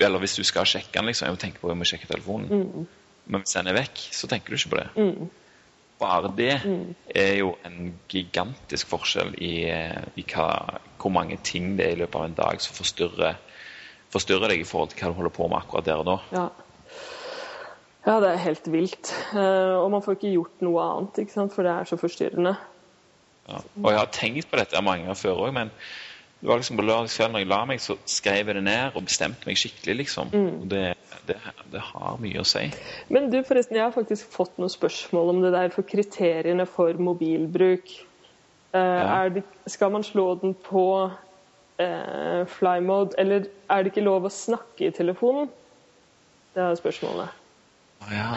[0.00, 2.06] Eller hvis du skal sjekke den, liksom, jeg må tenke på om jeg må sjekke
[2.08, 2.86] telefonen.
[3.26, 5.08] Men hvis den er vekk, så tenker du ikke på det.
[6.00, 6.54] Bare det
[7.14, 10.48] er jo en gigantisk forskjell i, eh, i hva,
[11.00, 13.38] hvor mange ting det er i løpet av en dag som forstyrrer,
[14.14, 16.16] forstyrrer deg i forhold til hva du holder på med akkurat der og da.
[16.34, 16.46] Ja.
[18.08, 19.12] ja, det er helt vilt.
[19.36, 22.56] Eh, og man får ikke gjort noe annet, for det er så forstyrrende.
[23.44, 23.60] Ja.
[23.82, 25.72] Og jeg har tenkt på dette mange ganger før òg, men
[26.44, 29.06] det var liksom på lørdagskvelden når jeg la meg, så skrev jeg det ned og
[29.06, 30.28] bestemte meg skikkelig, liksom.
[30.28, 30.66] Mm.
[30.68, 30.82] det,
[31.24, 31.36] det,
[31.72, 32.66] det har mye å si.
[33.08, 37.00] Men du, forresten, jeg har faktisk fått noen spørsmål om det der for kriteriene for
[37.00, 37.94] mobilbruk.
[38.76, 38.80] Eh,
[39.16, 44.28] er det, skal man slå den på uh, fly mode, eller er det ikke lov
[44.28, 45.48] å snakke i telefonen?
[46.52, 47.40] Det er spørsmålet.
[48.12, 48.28] Ja.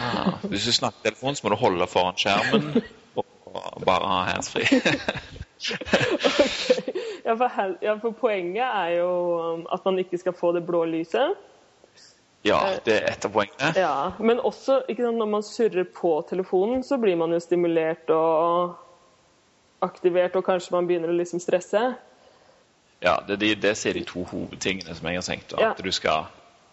[0.48, 2.72] Hvis du snakker i telefonen, så må du holde foran skjermen
[3.20, 4.80] og bare ha handsfree.
[7.28, 9.08] Ja for, hel- ja, for poenget er jo
[9.58, 11.36] um, at man ikke skal få det blå lyset.
[12.46, 13.72] ja, det er et av poengene.
[13.76, 18.76] Ja, Men også sant, når man surrer på telefonen, så blir man jo stimulert og
[19.84, 21.82] aktivert, og kanskje man begynner å liksom stresse.
[23.04, 25.52] Ja, det, det, de, det er de to hovedtingene som jeg har tenkt.
[25.54, 25.72] At Ja.
[25.84, 26.24] Du skal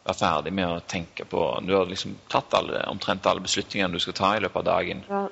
[0.06, 4.00] være ferdig med å tenke på Du har liksom tatt alle, omtrent alle beslutningene du
[4.00, 5.04] skal ta i løpet av dagen.
[5.10, 5.28] Ja.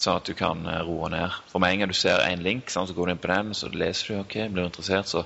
[0.00, 1.36] Sånn at du kan eh, roe ned.
[1.50, 3.54] For med en gang du ser en link, sånn, så går du inn på den,
[3.56, 5.24] så leser du, ok, blir du interessert, så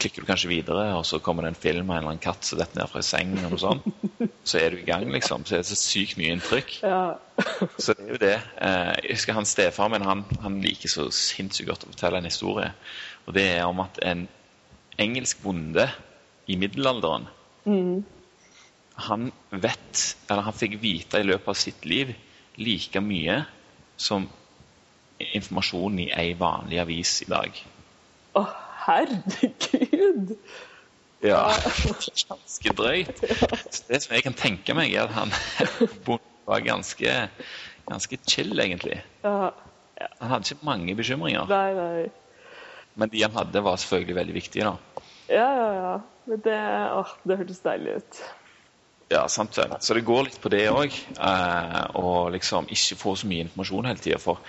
[0.00, 2.44] klikker du kanskje videre, og så kommer det en film av en eller annen katt
[2.46, 3.86] som detter ned fra sengen seng, eller noe sånt.
[4.50, 5.44] Så er du i gang, liksom.
[5.46, 6.72] Så er det så sykt mye inntrykk.
[6.82, 7.14] Ja.
[7.78, 8.34] Så det er jo det.
[8.60, 12.28] Eh, Jeg husker han stefaren min, han, han liker så sinnssykt godt å fortelle en
[12.28, 12.72] historie.
[13.24, 14.26] Og det er om at en
[15.00, 15.86] engelsk bonde
[16.46, 17.30] i middelalderen
[19.08, 22.12] Han vet, eller han fikk vite i løpet av sitt liv
[22.60, 23.40] like mye
[23.96, 24.28] som
[25.18, 27.58] informasjon i ei vanlig avis i dag.
[28.34, 28.44] Å,
[28.86, 30.34] herregud!
[31.24, 31.44] Ja,
[32.28, 33.22] ganske drøyt.
[33.88, 35.32] Det som jeg kan tenke meg, er at han
[36.48, 37.14] var ganske,
[37.88, 39.00] ganske chill, egentlig.
[39.24, 41.48] Han hadde ikke mange bekymringer.
[41.48, 42.50] Nei, nei.
[43.00, 44.68] Men de han hadde, var selvfølgelig veldig viktige.
[44.68, 45.04] da.
[45.32, 45.94] Ja, ja, ja.
[46.28, 46.58] Men det,
[46.98, 48.20] åh, det hørtes deilig ut.
[49.14, 49.68] Ja, sant det.
[49.84, 50.94] Så det går litt på det òg.
[51.14, 54.18] Eh, liksom ikke få så mye informasjon hele tida.
[54.22, 54.40] For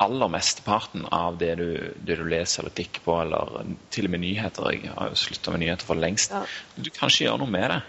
[0.00, 1.68] aller mesteparten av det du,
[2.06, 5.54] det du leser eller klikker på, eller til og med nyheter Jeg har jo slutta
[5.54, 6.34] med nyheter for lengst.
[6.34, 6.44] Ja.
[6.76, 7.80] Du kan ikke gjøre noe med det.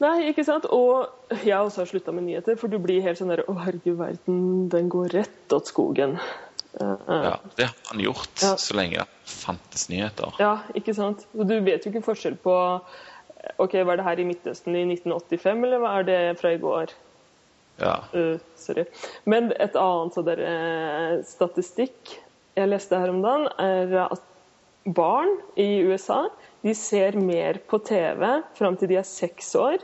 [0.00, 0.64] Nei, ikke sant?
[0.72, 3.98] Og jeg har også slutta med nyheter, for du blir helt sånn der Å, herregud,
[4.00, 4.38] verden,
[4.72, 6.16] den går rett åt skogen.
[6.70, 6.96] Uh.
[7.10, 8.54] Ja, det har han gjort Ja.
[8.56, 10.36] så lenge det fantes nyheter.
[10.40, 11.26] Ja, ikke sant?
[11.36, 12.54] Og du vet jo ikke forskjell på
[13.58, 16.92] Ok, var det her i Midtøsten i 1985, eller var det fra i går?
[17.80, 17.94] Ja.
[18.12, 18.84] Uh, sorry.
[19.24, 22.18] Men et annet så der, uh, statistikk
[22.58, 24.26] jeg leste her om dagen, er at
[24.96, 25.30] barn
[25.60, 26.24] i USA
[26.64, 28.26] de ser mer på TV
[28.58, 29.80] fram til de er seks år,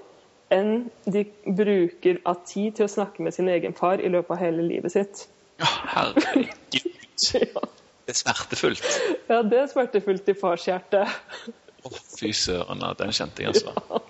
[0.53, 4.43] enn de bruker av tid til å snakke med sin egen far i løpet av
[4.45, 5.27] hele livet sitt.
[5.63, 6.53] Ja, herregud.
[7.33, 7.63] Ja,
[8.05, 8.85] Det er smertefullt.
[9.27, 11.15] ja det er smertefullt i farshjertet.
[12.17, 14.01] Fy søren, den kjente jeg, altså.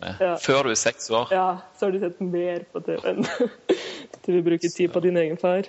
[0.00, 0.36] Ja.
[0.40, 1.32] Før du er seks år.
[1.34, 3.26] Ja, så har du sett mer på TV enn
[4.24, 5.68] Du vil bruke tid på din egen far.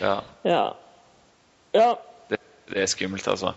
[0.00, 0.14] Ja.
[0.46, 0.62] Ja.
[1.74, 1.90] Ja.
[2.30, 2.38] Det,
[2.70, 3.52] det er skummelt, altså.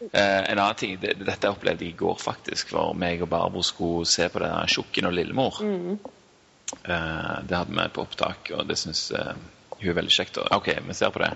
[0.00, 2.72] Eh, en annen ting, det, Dette opplevde jeg i går, faktisk.
[2.72, 5.60] hvor meg og Barbro skulle se på det Tjukken og Lillemor.
[5.64, 9.34] Eh, det hadde vi på opptak, og det syns eh,
[9.76, 10.40] hun er veldig kjekt.
[10.40, 11.34] Og, OK, vi ser på det.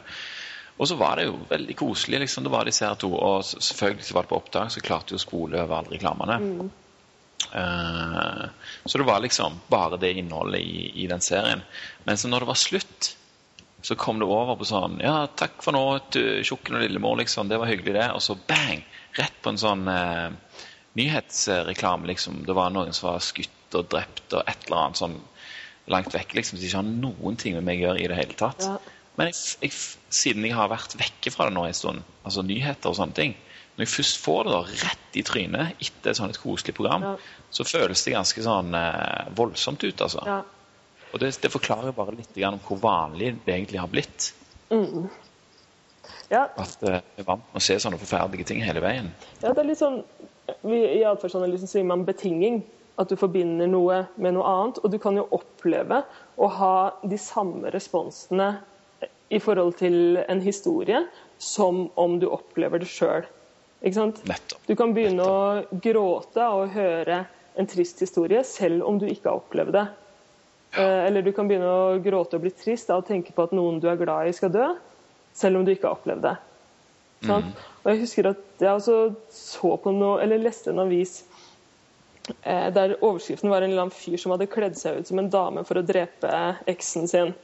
[0.75, 2.25] Og så var det jo veldig koselig.
[2.25, 3.12] liksom, Det var disse her to.
[3.14, 6.39] Og selvfølgelig var det på opptak, så klarte jo å spole over alle reklamene.
[7.53, 8.45] Eh,
[8.85, 11.62] så det var liksom bare det innholdet i, i den serien.
[12.05, 13.16] Men så når det var slutt,
[13.85, 17.51] så kom det over på sånn Ja, takk for nå, Tjukken og Lillemor, liksom.
[17.51, 18.09] Det var hyggelig, det.
[18.16, 18.83] Og så bang!
[19.14, 20.33] Rett på en sånn uh,
[20.99, 22.43] nyhetsreklame, liksom.
[22.49, 25.18] Det var noen som var skutt og drept og et eller annet sånn
[25.93, 26.59] langt vekk, liksom.
[26.59, 28.64] Som ikke har noen ting med meg å gjøre i det hele tatt.
[28.64, 28.93] Ja.
[29.17, 29.73] Men jeg, jeg,
[30.11, 33.37] siden jeg har vært vekke fra det nå en stund, altså nyheter og sånne ting
[33.77, 37.03] Når jeg først får det da rett i trynet etter et sånn et koselig program,
[37.03, 37.15] Ja.
[37.51, 40.23] så føles det ganske sånn eh, voldsomt ut, altså.
[40.27, 40.41] ja.
[41.15, 44.33] Og det, det forklarer bare litt om hvor vanlig det egentlig har blitt.
[46.31, 49.11] Ja, At eh, vi er vant med å se sånne forferdelige ting hele veien.
[49.43, 50.01] Ja, det er litt sånn
[50.67, 52.62] vi, I atferdsanalysen sier man betinging.
[52.99, 54.79] At du forbinder noe med noe annet.
[54.85, 56.03] Og du kan jo oppleve
[56.39, 58.53] å ha de samme responsene
[59.29, 61.05] i forhold til en historie
[61.39, 63.27] som om du opplever det sjøl.
[63.85, 65.41] Du kan begynne å
[65.85, 69.85] gråte å høre en trist historie, selv om du ikke har opplevd det.
[70.75, 70.87] Ja.
[71.07, 73.79] Eller du kan begynne å gråte og bli trist av å tenke på at noen
[73.83, 74.72] du er glad i, skal dø,
[75.37, 76.35] selv om du ikke har opplevd det.
[77.25, 77.53] Mm.
[77.85, 78.97] Og jeg husker at jeg også
[79.33, 81.20] så på noe, eller leste en avis
[82.43, 85.31] eh, der overskriften var en eller annen fyr som hadde kledd seg ut som en
[85.33, 86.33] dame for å drepe
[86.70, 87.35] eksen sin.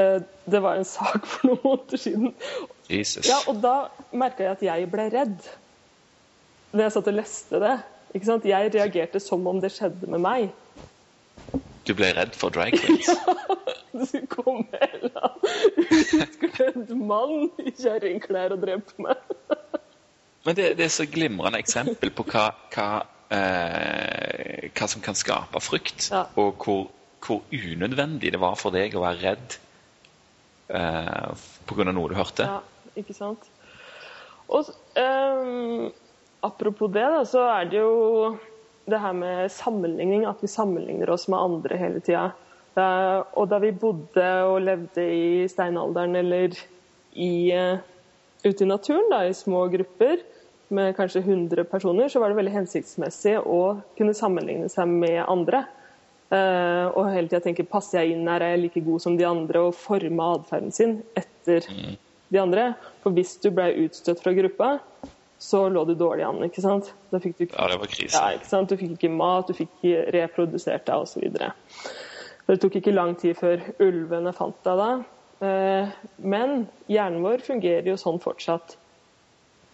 [0.00, 0.20] Eh,
[0.50, 2.34] det var en sak for noen måneder siden.
[2.90, 3.28] Jesus.
[3.28, 3.74] Ja, og da
[4.16, 5.38] merka jeg at jeg ble redd.
[6.72, 7.76] Når jeg satt og leste det.
[8.14, 8.46] Ikke sant?
[8.48, 10.50] Jeg reagerte som om det skjedde med meg.
[11.86, 13.10] Du ble redd for drag queens?
[13.90, 15.08] Det skulle komme en
[15.82, 19.18] utkledd mann i kjerringklær og drepe meg.
[20.46, 22.86] Men det, det er så glimrende eksempel på hva, hva,
[23.34, 26.22] eh, hva som kan skape frykt, Ja.
[26.38, 26.86] og hvor,
[27.26, 29.58] hvor unødvendig det var for deg å være redd
[30.70, 31.90] eh, pga.
[31.90, 32.46] noe du hørte.
[32.46, 32.60] Ja,
[32.98, 33.50] ikke sant?
[34.50, 35.90] Og ehm,
[36.46, 38.38] apropos det, da, så er det jo
[38.90, 42.30] det her med sammenligning, at vi sammenligner oss med andre hele tida.
[42.80, 46.54] Og da vi bodde og levde i steinalderen eller
[47.12, 47.78] i, eh,
[48.44, 50.22] ute i naturen, da, i små grupper
[50.70, 55.64] med kanskje 100 personer, så var det veldig hensiktsmessig å kunne sammenligne seg med andre.
[56.30, 59.26] Eh, og hele tida tenker passer jeg inn her, er jeg like god som de
[59.26, 61.66] andre, og forme atferden sin etter
[62.30, 62.68] de andre.
[63.02, 64.76] For hvis du ble utstøtt fra gruppa,
[65.40, 66.42] så lå du dårlig an.
[66.44, 66.92] ikke sant?
[67.10, 68.14] Du ikke Ja, det var krise.
[68.14, 68.68] ja, ikke sant?
[68.68, 71.30] Du fikk ikke mat, du fikk ikke reprodusert deg osv.
[72.46, 74.90] Det tok ikke lang tid før ulvene fant deg da.
[75.40, 75.88] Eh,
[76.22, 78.76] Men hjernen vår fungerer jo sånn fortsatt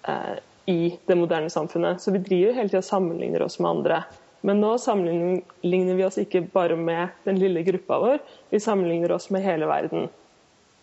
[0.08, 0.36] eh,
[0.70, 2.00] i det moderne samfunnet.
[2.00, 4.04] Så vi driver hele tida og sammenligner oss med andre.
[4.46, 8.22] Men nå sammenligner vi oss ikke bare med den lille gruppa vår,
[8.52, 10.06] vi sammenligner oss med hele verden.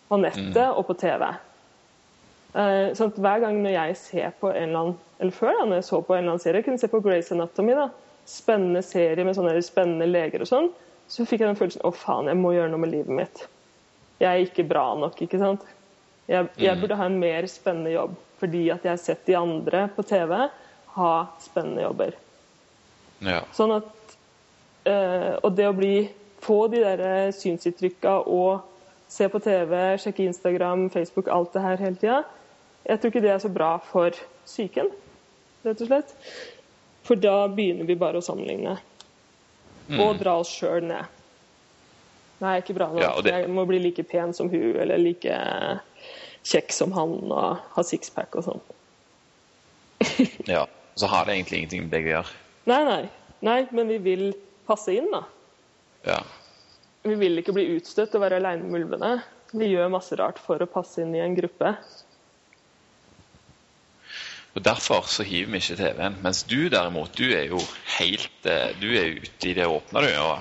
[0.08, 1.24] På nettet og på TV.
[2.54, 5.64] Eh, sånn at Hver gang når jeg ser på en eller annen eller før da,
[5.64, 7.86] når jeg så på en eller annen serie, jeg kunne se på Grace Anatomy, da,
[8.28, 10.68] spennende serie med sånne spennende leger og sånn,
[11.08, 13.44] så fikk jeg den følelsen å faen, jeg må gjøre noe med livet mitt.
[14.20, 15.64] Jeg er ikke bra nok, ikke sant.
[16.30, 19.86] Jeg, jeg burde ha en mer spennende jobb, fordi at jeg har sett de andre
[19.94, 20.36] på TV
[20.96, 22.16] ha spennende jobber.
[23.24, 23.40] Ja.
[23.56, 24.16] Sånn at
[24.84, 25.94] eh, Og det å bli
[26.44, 28.64] få de der synsinntrykka og
[29.08, 29.72] se på TV,
[30.02, 32.18] sjekke Instagram, Facebook, alt det her hele tida,
[32.84, 34.10] jeg tror ikke det er så bra for
[34.44, 34.90] psyken,
[35.64, 36.12] rett og slett.
[37.04, 38.74] For da begynner vi bare å sammenligne.
[40.00, 41.04] Og dra oss sjøl ned.
[42.42, 43.00] Nei, ikke bra nok.
[43.00, 45.32] Ja, det- Jeg må bli like pen som hun, eller like
[46.44, 48.60] kjekk som han, og ha sixpack og sånn.
[50.48, 50.66] ja.
[50.96, 52.32] Så har det egentlig ingenting med deg å gjøre.
[52.70, 53.04] Nei, nei.
[53.44, 54.24] Nei, men vi vil
[54.68, 55.24] passe inn, da.
[56.06, 56.20] Ja.
[57.04, 59.12] Vi vil ikke bli utstøtt og være aleine med ulvene.
[59.54, 61.74] Vi gjør masse rart for å passe inn i en gruppe.
[64.54, 66.16] Og Derfor så hiver vi ikke TV-en.
[66.22, 67.58] Mens du derimot, du er jo
[67.98, 70.12] helt eh, Du er ute i det åpne, du.
[70.22, 70.38] Og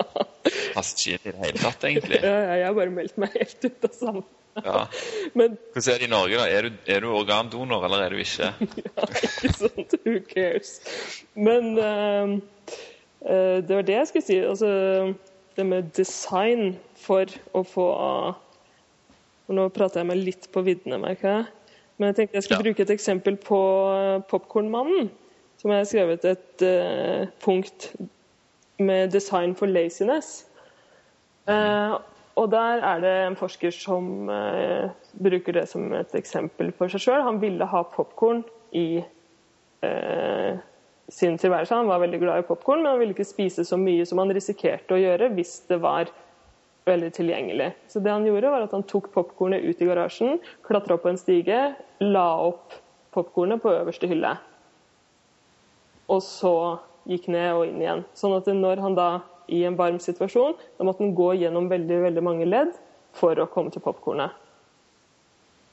[0.76, 2.22] passer ikke inn i det hele tatt, egentlig.
[2.24, 4.40] Ja, ja, jeg har bare meldt meg helt ut av samfunnet.
[4.62, 4.84] Ja.
[5.34, 6.44] Men Hvordan er det i Norge, da?
[6.46, 8.52] Er du, er du organdonor, eller er du ikke?
[8.86, 10.76] ja, ikke sant, who cares?
[11.34, 12.36] Men uh,
[13.26, 14.38] uh, det var det jeg skulle si.
[14.38, 15.14] Altså,
[15.56, 18.40] det med design for å få og
[19.52, 21.44] Nå prater jeg meg litt på viddene, merker jeg.
[21.98, 22.64] Men jeg tenkte jeg skulle Ja.
[22.64, 23.58] bruke et eksempel på
[24.30, 25.10] Popkornmannen.
[25.60, 27.90] Som jeg har skrevet et uh, punkt
[28.78, 30.46] med 'design for laziness'.
[31.48, 31.94] Eh,
[32.34, 34.90] og der er det en forsker som eh,
[35.22, 37.22] bruker det som et eksempel for seg sjøl.
[37.22, 38.42] Han ville ha popkorn
[38.74, 39.04] i
[39.86, 40.62] eh,
[41.08, 41.76] sin tilværelse.
[41.78, 44.34] Han var veldig glad i popkorn, men han ville ikke spise så mye som han
[44.34, 46.10] risikerte å gjøre hvis det var
[46.88, 47.70] veldig tilgjengelig.
[47.88, 51.12] Så det han gjorde, var at han tok popkornet ut i garasjen, klatra opp på
[51.12, 51.60] en stige,
[52.02, 52.74] la opp
[53.14, 54.34] popkornet på øverste hylle.
[56.10, 56.56] Og så
[57.08, 58.04] gikk ned og inn igjen.
[58.16, 59.08] Sånn at når han da
[59.48, 62.72] i en varm situasjon, da måtte den gå gjennom veldig, veldig mange ledd
[63.14, 64.32] for å komme til popkornet.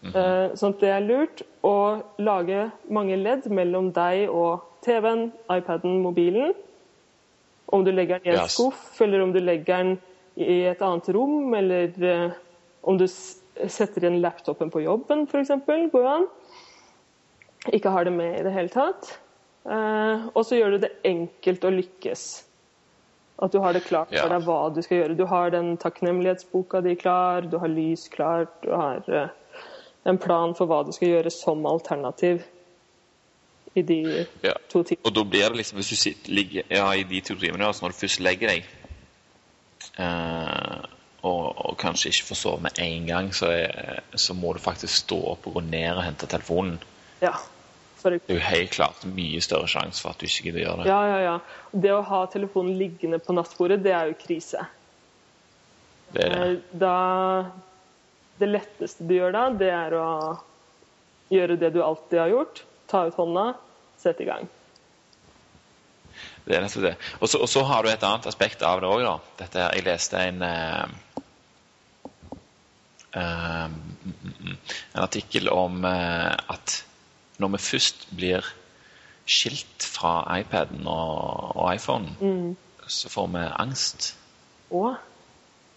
[0.01, 5.99] Eh, Sånn at det er lurt å lage mange ledd mellom deg og TV-en, iPaden,
[6.01, 6.55] mobilen.
[7.71, 8.55] Om du legger den i en Yes.
[8.57, 9.99] skuff, eller om du legger den
[10.37, 12.31] i et annet rom, eller eh,
[12.83, 15.51] om du setter igjen laptopen på jobben, f.eks.
[15.93, 16.27] Går an.
[17.71, 19.19] Ikke har det med i det hele tatt.
[19.69, 22.23] Eh, og så gjør du det enkelt å lykkes.
[23.39, 25.17] At du har det klart for deg hva du skal gjøre.
[25.17, 29.29] Du har den takknemlighetsboka di klar, du har lys klart, du har eh,
[30.03, 32.43] en plan for hva du skal gjøre som alternativ
[33.73, 34.53] i de Ja.
[34.69, 35.05] to timene.
[35.05, 37.85] Og da blir det liksom, hvis du sitter, ligger ja, i de to timene, altså
[37.85, 38.65] når du først legger deg,
[39.97, 40.81] eh,
[41.21, 44.95] og, og kanskje ikke får sove med en gang, så, er, så må du faktisk
[45.05, 46.79] stå opp og gå ned og hente telefonen.
[47.21, 47.35] Ja.
[48.01, 50.63] For, Det er jo helt klart mye større sjanse for at du ikke gidder å
[50.65, 50.89] gjøre det.
[50.89, 51.33] ja, ja, ja.
[51.85, 54.63] Det å ha telefonen liggende på nattbordet, det er jo krise.
[56.15, 56.39] Det er det.
[56.47, 56.95] Eh, Da
[58.41, 60.07] Det letteste du gjør da, det er å
[61.29, 62.63] gjøre det du alltid har gjort.
[62.89, 63.43] Ta ut hånda,
[64.01, 64.49] sette i gang.
[66.45, 66.95] Det er nettopp det.
[67.21, 69.13] Og så, og så har du et annet aspekt av det òg, da.
[69.43, 70.85] Dette her, Jeg leste en eh,
[73.21, 73.67] eh,
[74.95, 76.81] En artikkel om eh, at
[77.41, 78.45] når vi først blir
[79.31, 84.13] skilt fra iPaden og, og iPhonen, så får vi angst.
[84.71, 84.93] Og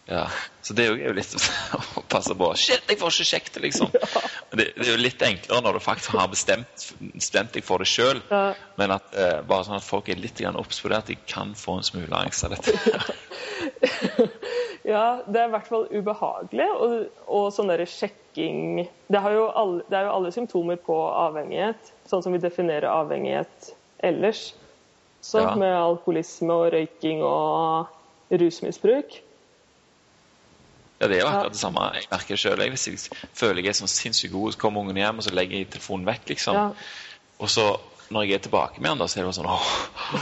[0.04, 0.26] Ja,
[0.60, 1.30] Så det er jo- litt
[1.96, 2.50] å passe på.
[2.60, 3.88] Shit, jeg får ikke sjekket det, liksom.
[3.94, 4.20] Ja.
[4.52, 6.84] Det, det er jo litt enklere når du faktisk har bestemt,
[7.14, 8.20] bestemt deg for det sjøl.
[8.28, 8.42] Ja.
[8.76, 11.54] Men at eh, bare sånn at folk er litt obs på det, at de kan
[11.56, 12.76] få en smule angst av dette.
[14.84, 16.66] Ja, det er i hvert fall ubehagelig.
[16.76, 16.94] Og,
[17.32, 21.92] og sånn derre sjekking det, har jo alle, det er jo alle symptomer på avhengighet,
[22.10, 23.70] sånn som vi definerer avhengighet
[24.04, 24.50] ellers.
[25.24, 25.54] Så Ja.
[25.56, 27.86] med alkoholisme og røyking og
[28.28, 29.22] rusmisbruk.
[31.00, 31.86] Ja, det er jo akkurat det samme.
[31.96, 32.60] Jeg merker det sjøl.
[32.74, 33.00] Hvis jeg
[33.32, 36.06] føler jeg er sånn sinnssykt god, så kommer ungen hjem, og så legger jeg telefonen
[36.06, 36.54] vekk, liksom.
[36.60, 36.68] Ja.
[37.40, 37.64] Og så,
[38.14, 39.72] når jeg er tilbake med han, da, så er det sånn Åh,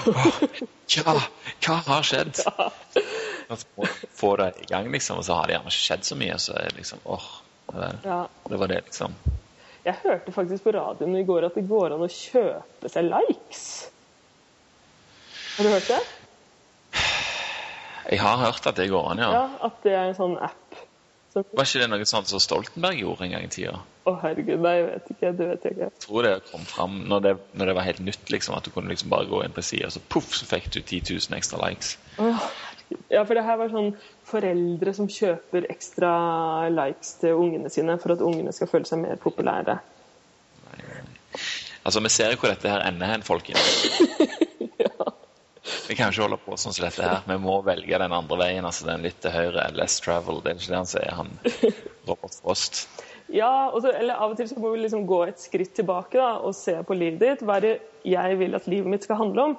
[0.07, 0.31] åh,
[0.95, 1.19] ja,
[1.67, 2.41] hva har skjedd?
[2.47, 3.22] Og
[3.59, 6.39] så få det i gang, liksom, og så har det gjerne ikke skjedd så mye.
[6.39, 7.29] Så er det liksom åh,
[7.73, 8.27] det, Ja.
[8.49, 9.15] det var det, liksom.
[9.85, 13.89] Jeg hørte faktisk på radioen i går at det går an å kjøpe seg likes.
[15.57, 16.01] Har du hørt det?
[18.13, 19.31] Jeg har hørt at det går an, ja.
[19.33, 20.59] Ja, At det er en sånn app.
[21.33, 23.79] som- Var ikke det noe sånt som Stoltenberg gjorde en gang i tida?
[24.07, 25.37] Å, herregud, nei, jeg vet ikke.
[25.39, 25.81] Det vet jeg ikke.
[25.89, 28.71] Jeg tror det kom fram når det, når det var helt nytt, liksom, at du
[28.71, 31.39] kunne liksom bare gå inn på sida, og så poff, så fikk du 10 000
[31.39, 31.97] ekstra likes.
[32.19, 32.41] Herregud.
[33.13, 33.93] Ja, for det her var sånn
[34.29, 36.13] foreldre som kjøper ekstra
[36.73, 39.79] likes til ungene sine for at ungene skal føle seg mer populære.
[41.83, 43.67] Altså, Vi ser jo hvor dette her ender hen, folkens.
[45.89, 47.23] Vi kan ikke holde på sånn som dette her.
[47.27, 48.65] Vi må velge den andre veien.
[48.65, 49.67] altså Den litt til høyre.
[49.77, 50.41] Less travel.
[50.43, 51.33] Det er ikke det han sier, han
[52.09, 52.87] Robert Frost.
[53.33, 56.19] Ja, og så, eller Av og til så må vi liksom gå et skritt tilbake
[56.21, 57.45] da, og se på livet ditt.
[57.47, 57.75] Hva er det
[58.09, 59.55] jeg vil at livet mitt skal handle om?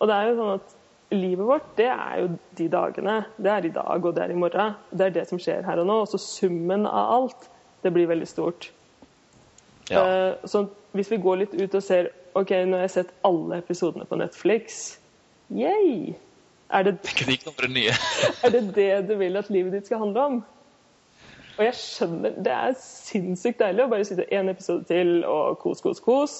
[0.00, 0.74] Og det er jo sånn at
[1.14, 3.18] Livet vårt det er jo de dagene.
[3.36, 4.74] Det er i dag og det er i morgen.
[4.90, 6.00] Det er det som skjer her og nå.
[6.04, 7.48] Og så summen av alt,
[7.84, 8.70] det blir veldig stort.
[9.90, 10.02] Ja.
[10.02, 13.60] Eh, Så hvis vi går litt ut og ser Ok, nå har jeg sett alle
[13.62, 14.96] episodene på Netflix.
[15.54, 16.16] Yay!
[16.74, 17.12] Er det det
[18.44, 20.40] er det det du vil at livet ditt skal handle om?
[21.54, 25.84] Og jeg skjønner, Det er sinnssykt deilig å bare sitte en episode til og kos,
[25.84, 26.34] kos, kos.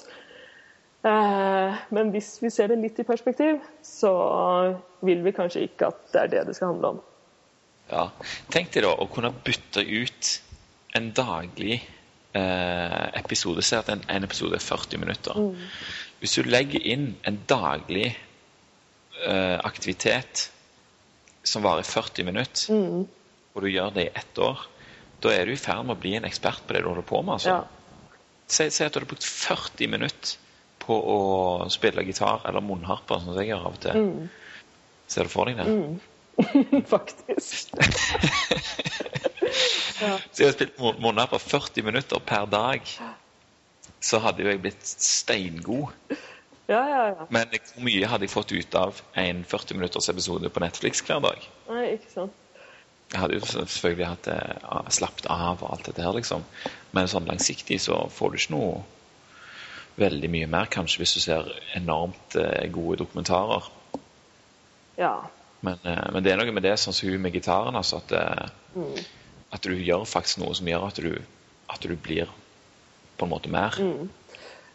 [1.05, 4.13] Eh, men hvis vi ser det litt i perspektiv, så
[5.05, 7.03] vil vi kanskje ikke at det er det det skal handle om.
[7.91, 8.07] Ja.
[8.53, 10.31] Tenk deg da å kunne bytte ut
[10.97, 13.65] en daglig eh, episode.
[13.67, 15.43] Si at en, en episode er 40 minutter.
[16.23, 20.47] Hvis du legger inn en daglig eh, aktivitet
[21.45, 22.79] som varer 40 minutter,
[23.53, 24.63] og du gjør det i ett år,
[25.21, 27.21] da er du i ferd med å bli en ekspert på det du holder på
[27.21, 27.37] med.
[27.37, 27.59] altså.
[27.59, 28.17] Ja.
[28.49, 30.41] Si, si at du har brukt 40 minutter
[30.85, 31.19] på å
[31.73, 34.11] spille gitar eller munnharper, sånn som jeg gjør av og til.
[35.11, 35.67] Ser du for deg det?
[36.95, 37.75] Faktisk.
[40.35, 42.95] Så jeg har spilt munnharpe munnharper 40 minutter per dag.
[44.05, 45.93] Så hadde jo jeg blitt steingod.
[46.67, 47.27] Ja, ja, ja.
[47.33, 51.21] Men hvor mye hadde jeg fått ut av en 40 minutters episode på Netflix hver
[51.25, 51.45] dag?
[51.69, 52.41] Nei, ikke sant.
[53.13, 54.39] Jeg hadde jo selvfølgelig hatt det
[54.97, 56.43] slappet av og alt dette her, liksom.
[56.97, 58.81] Men sånn langsiktig så får du ikke noe
[60.01, 63.69] veldig mye mer, kanskje, hvis du ser enormt eh, gode dokumentarer.
[64.99, 65.15] Ja.
[65.61, 68.51] Men, eh, men det er noe med det, sånn som hun med gitaren, altså, at,
[68.75, 68.99] mm.
[69.55, 71.15] at du gjør faktisk noe som gjør at du,
[71.71, 72.31] at du blir
[73.19, 73.79] på en måte mer.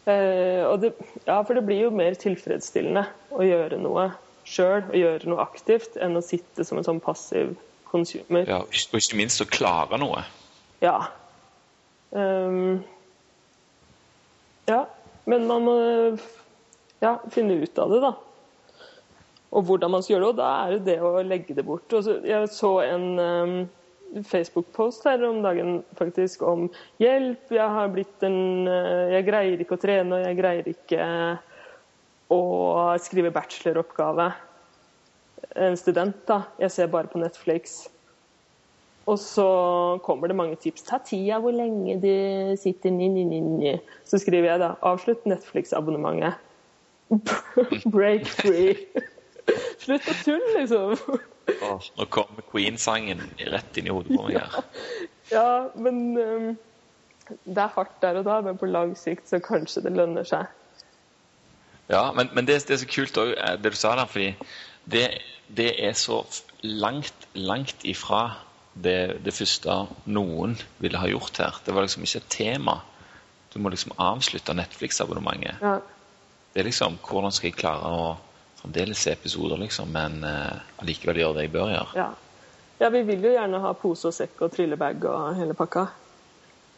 [0.08, 0.94] Eh, og det,
[1.26, 3.04] ja, for det blir jo mer tilfredsstillende
[3.36, 4.10] å gjøre noe
[4.48, 7.52] sjøl, å gjøre noe aktivt, enn å sitte som en sånn passiv
[7.90, 8.48] consumer.
[8.48, 10.24] Ja, og ikke- minst å klare noe.
[10.80, 11.10] Ja.
[12.10, 12.82] Um,
[14.66, 14.86] ja,
[15.30, 15.76] men man må
[17.00, 18.14] ja, finne ut av det, da.
[19.50, 20.32] Og hvordan man skal gjøre det.
[20.32, 21.90] Og da er det det å legge det bort.
[21.90, 23.54] Så, jeg så en um,
[24.26, 26.68] Facebook-post her om dagen faktisk om
[27.02, 31.08] hjelp, jeg har blitt en uh, Jeg greier ikke å trene, og jeg greier ikke
[32.30, 32.42] å
[33.02, 34.28] skrive bacheloroppgave.
[35.58, 36.44] En student, da.
[36.62, 37.82] Jeg ser bare på Netflix.
[39.10, 39.46] Og så
[40.06, 40.84] kommer det mange tips.
[40.86, 42.12] Ta tida hvor lenge du
[42.60, 43.72] sitter ni, ni, ni, ni.
[44.06, 46.38] Så skriver jeg da avslutt Netflix-abonnementet.
[47.94, 48.76] Break free.
[49.82, 50.94] Slutt å tulle, liksom.
[51.66, 54.60] Oh, nå kommer Queen-sangen rett inn i hodet på meg her.
[55.30, 56.46] Ja, men um,
[57.46, 60.48] det er hardt der og da, men på lang sikt så kanskje det lønner seg.
[61.86, 64.32] Ja, men, men det, det, er så kult også, eh, det du sa der, fordi
[64.90, 65.04] det,
[65.54, 66.24] det er så
[66.66, 68.24] langt, langt ifra
[68.72, 69.74] det, det, første
[70.06, 71.58] noen ville ha gjort her.
[71.64, 72.76] Det var liksom ikke et tema.
[73.52, 75.58] Du må liksom avslutte Netflix-abonnementet.
[75.60, 75.78] Ja.
[76.52, 78.04] Det er liksom Hvordan skal jeg klare å
[78.60, 81.96] fremdeles se episoder, liksom, men uh, allikevel gjøre det jeg bør gjøre?
[81.96, 82.08] Ja.
[82.82, 85.86] ja, vi vil jo gjerne ha pose og sekk og trillebag og hele pakka.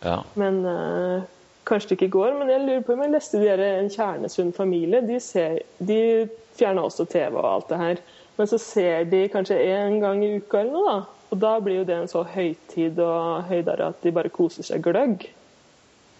[0.02, 0.18] Ja.
[0.38, 1.24] Men uh,
[1.68, 2.36] kanskje det ikke går.
[2.38, 5.02] Men jeg lurer på om jeg leste de der En kjernesunn familie.
[5.06, 6.28] De, ser, de
[6.58, 8.04] fjerner også TV og alt det her.
[8.38, 11.21] Men så ser de kanskje én gang i uka eller noe, da.
[11.32, 14.84] Og da blir jo det en så høytid og høydere at de bare koser seg
[14.84, 15.24] gløgg.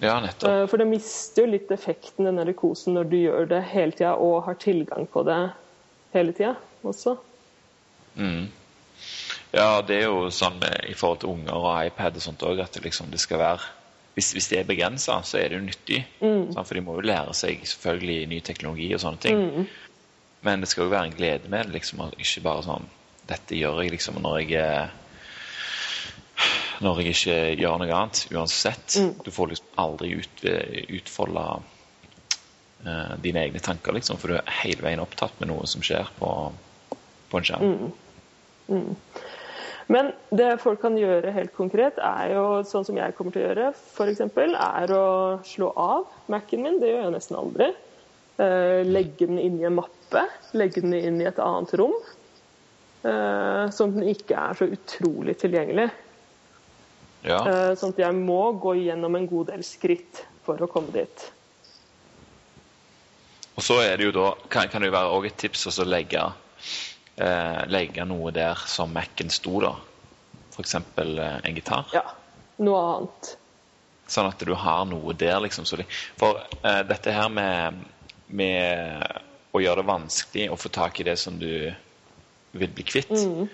[0.03, 0.49] Ja, nettopp.
[0.49, 3.95] Eh, for det mister jo litt effekten, den der kosen, når du gjør det hele
[3.95, 5.39] tida og har tilgang på det
[6.17, 7.15] hele tida også.
[8.17, 8.49] Mm.
[9.53, 10.59] Ja, det er jo sånn
[10.89, 13.71] i forhold til unger og iPad og sånt òg, at det liksom det skal være
[14.17, 16.01] hvis, hvis det er begrensa, så er det jo nyttig.
[16.21, 16.51] Mm.
[16.57, 19.39] For de må jo lære seg selvfølgelig ny teknologi og sånne ting.
[19.41, 19.71] Mm.
[20.45, 22.91] Men det skal jo være en glede med det, liksom, ikke bare sånn
[23.31, 24.91] Dette gjør jeg liksom når jeg er
[26.81, 28.97] når jeg ikke gjør noe annet, uansett.
[29.01, 29.13] Mm.
[29.25, 30.45] Du får liksom aldri ut,
[30.99, 31.45] utfolde
[32.87, 36.09] uh, dine egne tanker, liksom, for du er hele veien opptatt med noe som skjer
[36.19, 36.33] på,
[37.31, 37.77] på en skjerm.
[37.77, 37.93] Mm.
[38.73, 39.23] Mm.
[39.93, 43.49] Men det folk kan gjøre helt konkret, er jo sånn som jeg kommer til å
[43.51, 45.07] gjøre, f.eks., er å
[45.47, 46.79] slå av Mac-en min.
[46.81, 47.73] Det gjør jeg nesten aldri.
[48.39, 50.25] Uh, legge den inn i en mappe.
[50.57, 51.95] Legge den inn i et annet rom.
[53.03, 55.91] Uh, sånn at den ikke er så utrolig tilgjengelig.
[57.23, 57.39] Ja.
[57.47, 61.29] Uh, sånn at jeg må gå gjennom en god del skritt for å komme dit.
[63.55, 65.87] Og så er det jo da, kan, kan det jo være også et tips å
[65.87, 66.23] legge,
[67.21, 69.75] eh, legge noe der som Mac-en sto, da.
[70.53, 70.75] F.eks.
[70.75, 71.93] Eh, en gitar.
[71.93, 72.07] Ja.
[72.65, 73.35] Noe annet.
[74.13, 75.69] Sånn at du har noe der, liksom.
[76.21, 77.85] For eh, dette her med,
[78.33, 79.21] med
[79.53, 81.73] å gjøre det vanskelig å få tak i det som du
[82.53, 83.49] vil bli kvitt, Mm.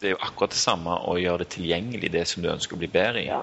[0.00, 2.80] Det er jo akkurat det samme å gjøre det tilgjengelig, det som du ønsker å
[2.80, 3.28] bli bedre i.
[3.30, 3.40] Ja.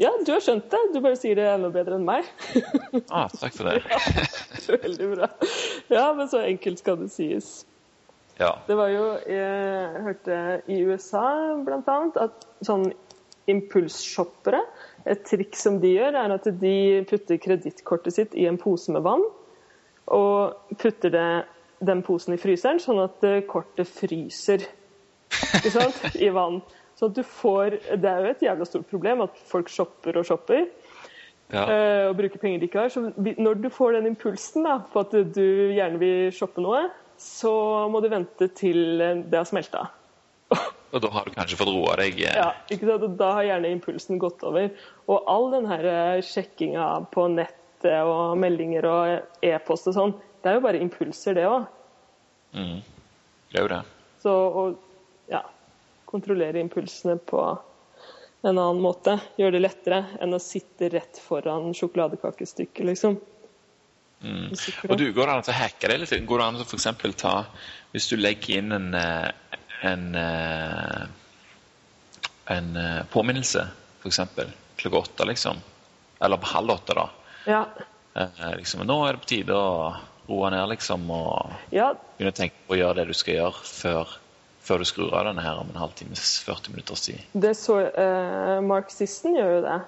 [0.00, 0.80] ja, du har skjønt det.
[0.94, 2.30] Du bare sier det enda bedre enn meg.
[3.12, 3.82] Ah, takk for det.
[4.86, 5.28] Veldig bra.
[5.92, 7.52] Ja, men så enkelt skal det sies.
[8.40, 8.54] Ja.
[8.66, 10.36] Det var jo Jeg hørte
[10.72, 12.86] i USA annet at sånn
[13.52, 14.62] impulsshoppere
[15.04, 16.76] Et triks som de gjør, er at de
[17.10, 19.24] putter kredittkortet sitt i en pose med vann.
[20.14, 21.30] Og putter det,
[21.84, 24.64] den posen i fryseren, sånn at eh, kortet fryser
[25.58, 26.00] ikke sant?
[26.16, 26.60] i vann.
[26.98, 30.26] Så at du får, Det er jo et jævla stort problem at folk shopper og
[30.28, 30.66] shopper.
[31.52, 31.64] Ja.
[31.68, 32.92] eh, og bruker penger de ikke har.
[32.92, 35.42] Så når du får den impulsen da, på at du
[35.76, 36.86] gjerne vil shoppe noe,
[37.20, 37.52] så
[37.92, 39.88] må du vente til eh, det har smelta.
[40.92, 42.18] Og da har du kanskje fått roa deg.
[42.20, 43.04] eh, Ja, ikke sant?
[43.08, 44.68] Og da har gjerne impulsen gått over.
[45.08, 50.12] Og all den her eh, sjekkinga på nettet og meldinger og e-post og sånn,
[50.44, 51.64] det er jo bare impulser, det òg.
[52.54, 52.80] Mm.
[53.52, 53.80] Det er jo det.
[54.22, 54.64] Så å
[55.30, 55.42] ja,
[56.08, 57.42] kontrollere impulsene på
[58.42, 63.20] en annen måte gjør det lettere enn å sitte rett foran sjokoladekakestykket, liksom.
[64.22, 64.50] Mm.
[64.88, 66.12] Og du, Går det an å hacke det litt?
[66.26, 67.32] Går det an å eksempel ta
[67.90, 69.56] Hvis du legger inn en, eh,
[69.88, 71.00] en, eh,
[72.54, 73.64] en eh, påminnelse,
[74.02, 74.20] f.eks.
[74.78, 75.58] klokka åtte, liksom.
[76.22, 77.08] Eller på halv åtte, da.
[77.50, 77.64] Ja.
[78.58, 79.94] Liksom, nå er det på tide å
[80.28, 83.66] roe ned, liksom, og ja, begynne å tenke på å gjøre det du skal gjøre
[83.66, 84.12] før,
[84.62, 87.20] før du skrur av denne her om en halvtimes, 40 minutters tid.
[87.32, 89.80] det så eh, Mark Sisson gjør jo det.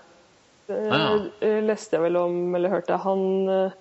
[0.66, 1.18] Det Ah.
[1.42, 1.48] ja.
[1.60, 2.96] leste jeg vel om, eller hørte.
[3.04, 3.72] Han, eh,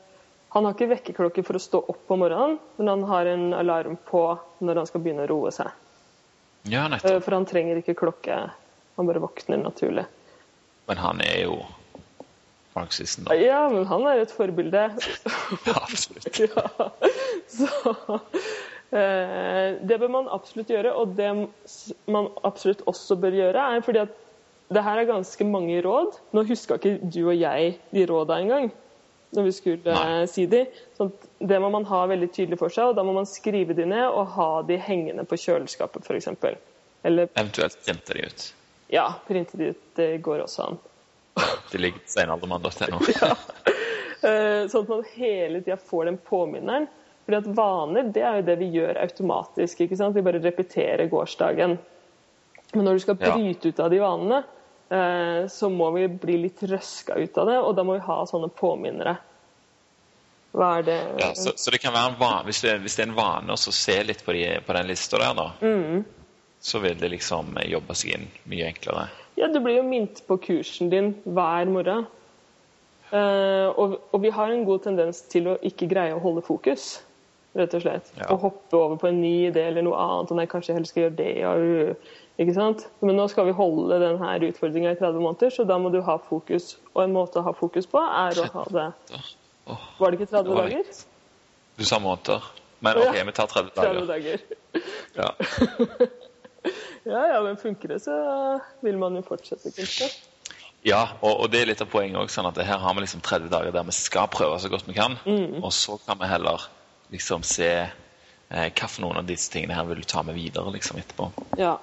[0.54, 3.96] han har ikke vekkerklokke for å stå opp om morgenen, men han har en alarm
[4.10, 4.26] på
[4.62, 5.72] når han skal begynne å roe seg.
[6.68, 7.24] Ja, Eh, nettopp.
[7.26, 8.42] For han trenger ikke klokke.
[8.98, 10.06] Han bare våkner naturlig.
[10.88, 11.58] Men han er jo
[12.76, 13.36] Mark Sisson da.
[13.40, 14.86] Ja, men han er et forbilde.
[15.68, 16.40] Ja, absolutt.
[16.44, 16.90] ja.
[17.48, 18.42] Så eh,
[18.94, 20.94] Det bør man absolutt gjøre.
[21.02, 21.30] Og det
[22.14, 24.14] man absolutt også bør gjøre, er fordi at
[24.74, 26.20] det her er ganske mange råd.
[26.34, 28.72] Nå huska ikke du og jeg de råda engang
[29.34, 30.22] når vi skulle Nei.
[30.22, 30.66] eh, si de.
[30.98, 33.86] Så det må man ha veldig tydelig for seg, og da må man skrive de
[33.90, 36.30] ned og ha de hengende på kjøleskapet f.eks.
[37.04, 38.48] Eller Eventuelt printe de ut.
[38.94, 39.86] ja, printe de ut.
[39.98, 40.82] Det går også an.
[41.72, 43.00] De ligger på steinaldermann.no.
[43.22, 43.32] ja.
[44.70, 46.86] Sånn at man hele tida får den påminneren.
[47.26, 49.82] Fordi at vaner, det er jo det vi gjør automatisk.
[49.86, 50.16] ikke sant?
[50.16, 51.78] Vi bare repeterer gårsdagen.
[52.74, 54.40] Men når du skal bryte ut av de vanene,
[54.90, 58.18] eh, så må vi bli litt røska ut av det, og da må vi ha
[58.28, 59.16] sånne påminnere.
[60.54, 63.06] Hva er det Ja, så, så det kan være en van, hvis, det, hvis det
[63.06, 66.04] er en vane å se litt på, de, på den lista der, da, Mm.
[66.62, 69.08] så vil det liksom jobbe seg inn mye enklere.
[69.40, 72.06] Ja, du blir jo minnet på kursen din hver morgen.
[73.14, 77.04] Uh, og, og vi har en god tendens til å ikke greie å holde fokus,
[77.58, 78.10] rett og slett.
[78.18, 78.28] Ja.
[78.34, 80.34] Og hoppe over på en ny idé eller noe annet.
[80.34, 81.30] Og nei, kanskje jeg heller skal gjøre det.
[81.42, 81.54] ja,
[82.44, 82.88] ikke sant?
[83.06, 86.18] Men nå skal vi holde denne utfordringa i 30 måneder, så da må du ha
[86.30, 86.76] fokus.
[86.96, 88.90] Og en måte å ha fokus på er å ha det
[90.00, 91.00] Var det ikke 30 det dager?
[91.78, 92.52] Du sa måneder.
[92.84, 93.00] Men.
[93.00, 94.12] OK, vi tar 30 30 dager.
[94.14, 94.44] dager.
[95.14, 95.30] Ja.
[97.04, 98.14] Ja, ja, men funker det, så
[98.80, 100.08] vil man jo fortsette, kanskje.
[100.88, 102.32] Ja, og, og det er litt av poenget òg.
[102.32, 104.96] Sånn at her har vi liksom 30 dager der vi skal prøve så godt vi
[104.96, 105.18] kan.
[105.28, 105.60] Mm.
[105.60, 106.64] Og så kan vi heller
[107.12, 107.70] liksom se
[108.50, 111.32] eh, hva for noen av disse tingene her vil du ta med videre liksom etterpå.
[111.60, 111.78] Ja.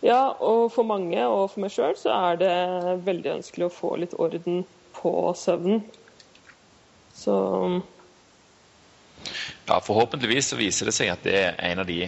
[0.00, 2.54] ja, og for mange, og for meg sjøl, så er det
[3.06, 4.64] veldig ønskelig å få litt orden
[4.96, 5.82] på søvnen.
[7.14, 7.34] Så
[9.68, 12.00] Ja, Forhåpentligvis så viser det seg at det er en av de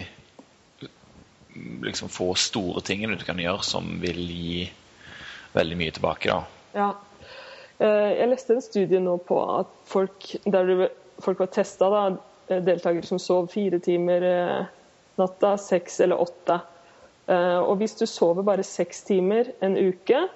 [1.55, 4.65] mm, liksom få store tingene du kan gjøre som vil gi
[5.55, 6.29] veldig mye tilbake.
[6.35, 6.43] da.
[6.75, 6.89] ja.
[7.79, 10.91] Eh, Jeg leste en studie nå på at folk der det-
[11.23, 11.89] folk var testa,
[12.47, 14.65] deltakere som sov fire timer eh,
[15.15, 16.59] natta, seks eller åtte.
[17.27, 20.27] Eh, Og hvis du sover bare seks timer en uke,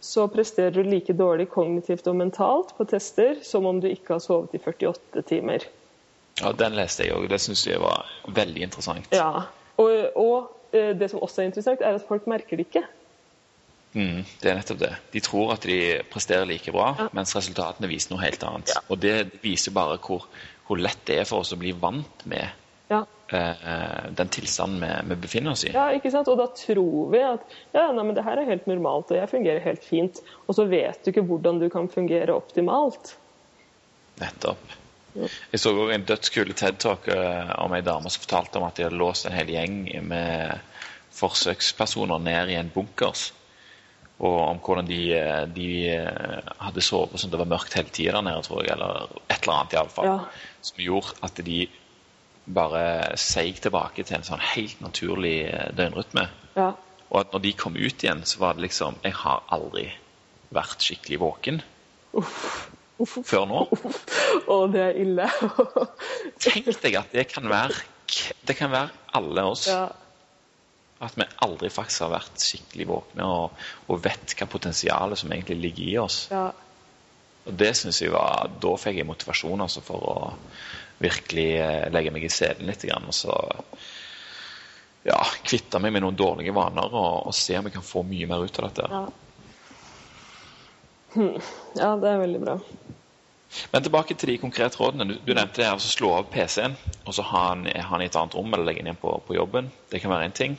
[0.00, 4.22] så presterer du like dårlig kognitivt og mentalt på tester som om du ikke har
[4.22, 5.66] sovet i 48 timer.
[6.38, 7.26] Ja, Den leste jeg òg.
[7.28, 9.10] Det syns jeg var veldig interessant.
[9.10, 12.84] Ja, og, og eh, det som også er interessant, er at folk merker det ikke.
[13.94, 14.90] Mm, det er nettopp det.
[15.14, 15.78] De tror at de
[16.12, 17.08] presterer like bra, Ja.
[17.16, 18.68] mens resultatene viser noe helt annet.
[18.74, 18.80] Ja.
[18.90, 20.26] Og det viser bare hvor,
[20.68, 22.50] hvor lett det er for oss å bli vant med
[22.90, 23.04] Ja.
[23.32, 25.72] eh, den tilstanden vi, vi befinner oss i.
[25.72, 26.28] ja, ikke sant?
[26.28, 27.40] Og da tror vi at
[27.74, 30.20] ja, nei, men det her er helt normalt, og jeg fungerer helt fint.
[30.46, 33.16] Og så vet du ikke hvordan du kan fungere optimalt.
[34.20, 34.58] Nettopp.
[35.18, 38.96] Jeg så en dødskul TED-talk eh, om ei dame som fortalte om at de hadde
[39.00, 40.60] låst en hel gjeng med
[41.18, 43.32] forsøkspersoner ned i en bunkers.
[44.18, 48.16] Og om hvordan de, eh, de eh, hadde sovet sånn det var mørkt hele tida
[48.16, 48.72] der nede, tror jeg.
[48.74, 50.08] Eller et eller annet, iallfall.
[50.08, 50.16] Ja.
[50.66, 51.60] Som gjorde at de
[52.48, 52.82] bare
[53.20, 56.26] seig tilbake til en sånn helt naturlig eh, døgnrytme.
[56.56, 56.72] Ja.
[57.08, 59.86] Og at når de kom ut igjen, så var det liksom Jeg har aldri
[60.52, 61.62] vært skikkelig våken
[62.98, 63.62] før nå.
[64.50, 65.28] Og det er ille.
[66.42, 67.76] Tenk deg at det kan være
[68.48, 69.68] Det kan være alle oss.
[69.70, 69.86] ja.
[71.04, 75.60] At vi aldri faktisk har vært skikkelig våkne og, og vet hva potensialet som egentlig
[75.62, 76.24] ligger i oss.
[76.32, 76.48] ja.
[77.48, 80.16] Og det synes jeg var Da fikk jeg motivasjon altså, for å
[81.00, 82.84] virkelig eh, legge meg i selen litt.
[82.84, 83.32] Grann, og så
[85.06, 88.28] ja, kvitte meg med noen dårlige vaner og, og se om jeg kan få mye
[88.28, 88.88] mer ut av dette.
[88.92, 89.04] Ja.
[91.14, 91.38] Hm.
[91.78, 92.58] ja, det er veldig bra.
[93.72, 95.16] Men tilbake til de konkrete rådene.
[95.24, 96.76] Du, nevnte det her, altså slå av PC-en
[97.06, 99.70] og så ha den, i et annet rom eller legge den igjen på, på jobben.
[99.90, 100.58] Det kan være én ting.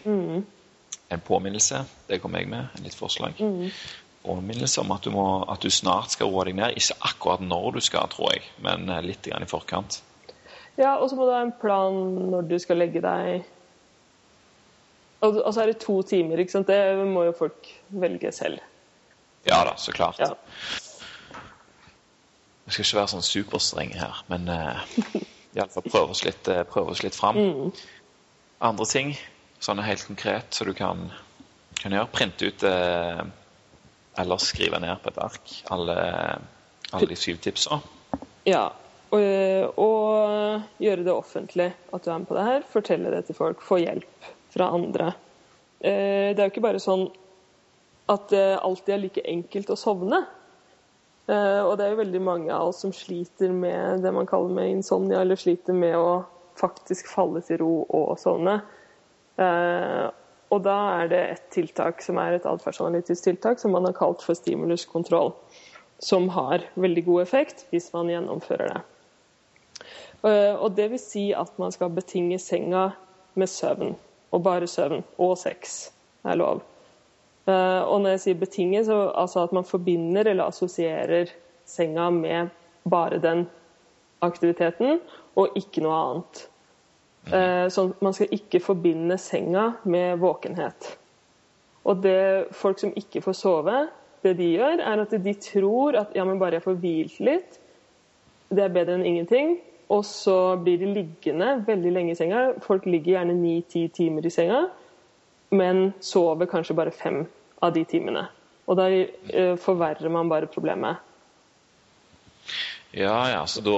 [1.10, 1.84] En påminnelse.
[2.10, 2.70] Det kom jeg med.
[2.78, 3.38] En litt forslag.
[4.24, 6.78] Påminnelse om at du, må, at du snart skal roe deg ned.
[6.78, 10.02] Ikke akkurat når du skal, tror jeg, men eh, litt grann i forkant.
[10.80, 11.96] Ja, og så må du ha en plan
[12.34, 13.42] når du skal legge deg
[15.26, 16.70] Og og så er det to timer, ikke sant.
[16.72, 18.62] Det må jo folk velge selv.
[19.48, 20.20] Ja da, så klart.
[20.20, 20.34] Ja.
[22.70, 24.84] Vi skal ikke være sånn superstrenge her, men uh,
[25.57, 27.39] iallfall prøve oss litt, eh, prøve oss litt fram.
[28.61, 29.15] Andre ting,
[29.57, 31.07] sånne helt konkret, så du kan,
[31.80, 32.11] kan gjøre.
[32.13, 33.24] Printe ut uh,
[34.22, 35.97] eller skrive ned på et ark alle,
[36.93, 37.82] alle de syv tipsa.
[38.45, 38.67] Ja.
[39.09, 42.67] Og, og gjøre det offentlig at du er med på det her.
[42.70, 43.65] Fortelle det til folk.
[43.65, 45.15] Få hjelp fra andre.
[45.81, 47.07] Uh, Det er jo ikke bare sånn
[48.14, 50.27] at det alltid er like enkelt å sovne.
[51.30, 54.53] Eh, Og det er jo veldig mange av oss som sliter med det man kaller
[54.56, 56.23] med insomnia, eller sliter med å
[56.60, 58.61] faktisk falle til ro og sovne.
[59.38, 60.10] Eh,
[60.49, 64.23] Og da er det et tiltak som er et atferdsanalytisk tiltak som man har kalt
[64.26, 65.35] for stimuluskontroll.
[66.01, 68.81] Som har veldig god effekt hvis man gjennomfører det.
[70.23, 72.93] Eh, Og det vil si at man skal betinge senga
[73.35, 73.95] med søvn.
[74.34, 75.03] Og bare søvn.
[75.19, 75.91] Og sex
[76.26, 76.64] er lov.
[77.49, 81.31] Eh, Og når jeg sier betinget, så altså at man forbinder eller assosierer
[81.65, 82.49] senga med
[82.89, 83.47] bare den
[84.26, 84.99] aktiviteten,
[85.39, 86.41] og ikke noe annet.
[87.31, 90.97] Eh, Sånn man skal ikke forbinde senga med våkenhet.
[91.85, 93.77] Og det folk som ikke får sove,
[94.23, 97.59] det de gjør, er at de tror at ja, men bare jeg får hvilt litt,
[98.51, 99.57] det er bedre enn ingenting.
[99.89, 102.41] Og så blir de liggende veldig lenge i senga.
[102.61, 104.67] Folk ligger gjerne ni-ti timer i senga.
[105.51, 107.23] men sover kanskje bare fem
[107.65, 108.26] av de timene.
[108.69, 111.02] Og da eh, forverrer man bare problemet.
[112.91, 113.77] Ja, ja, så da,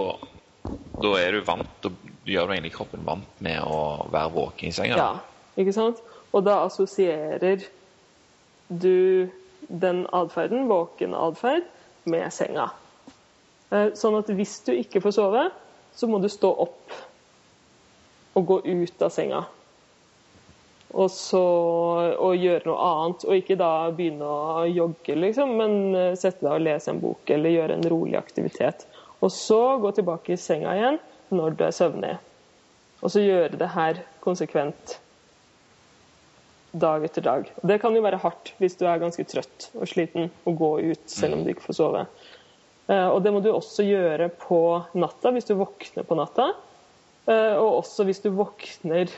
[1.03, 1.89] da er du vant Da
[2.23, 4.99] gjør du egentlig kroppen vant med å være våken i senga?
[4.99, 5.09] Ja,
[5.59, 5.99] ikke sant?
[6.31, 7.65] Og da assosierer
[8.71, 9.27] du
[9.67, 11.67] den atferden, våken atferd,
[12.03, 12.69] med senga.
[13.71, 15.47] Eh, Sånn at hvis du ikke får sove,
[15.95, 16.95] så må du stå opp
[18.39, 19.43] og gå ut av senga.
[20.91, 21.41] Og så
[22.19, 23.25] og gjøre noe annet.
[23.27, 27.31] Og ikke da begynne å jogge, liksom, men eh, sette deg og lese en bok
[27.31, 28.87] eller gjøre en rolig aktivitet.
[29.21, 30.99] Og så gå tilbake i senga igjen
[31.31, 32.17] når du er søvnig.
[33.01, 34.97] Og så gjøre det her konsekvent
[36.71, 37.47] dag etter dag.
[37.61, 40.71] Og det kan jo være hardt hvis du er ganske trøtt og sliten og gå
[40.91, 42.05] ut selv om du ikke får sove.
[42.87, 44.61] Eh, Og det må du også gjøre på
[44.99, 46.51] natta hvis du våkner på natta.
[47.27, 49.11] Eh, Og også hvis du våkner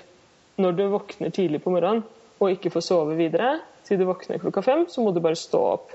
[0.61, 2.03] når du våkner tidlig på morgenen
[2.41, 3.57] og ikke får sove videre
[3.88, 5.91] til du våkner klokka fem, så må du bare stå opp.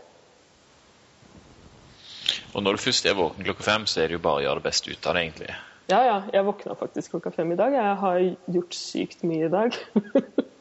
[2.56, 4.60] Og når du først er våken klokka fem, så er det jo bare å gjøre
[4.60, 5.56] det beste ut av det, egentlig.
[5.88, 7.72] Ja, ja, jeg våkna faktisk klokka fem i dag.
[7.72, 8.18] Jeg har
[8.56, 9.76] gjort sykt mye i dag.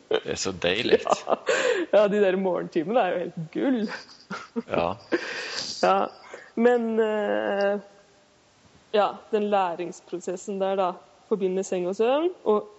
[0.07, 1.01] Det er så deilig.
[1.93, 3.81] ja, de der morgentimene er jo helt gull.
[4.69, 4.93] Ja.
[5.77, 6.07] Ja,
[6.57, 7.83] men eh,
[8.95, 10.87] Ja, den læringsprosessen der, da.
[11.29, 12.31] Forbinde seng og søvn.
[12.49, 12.71] Og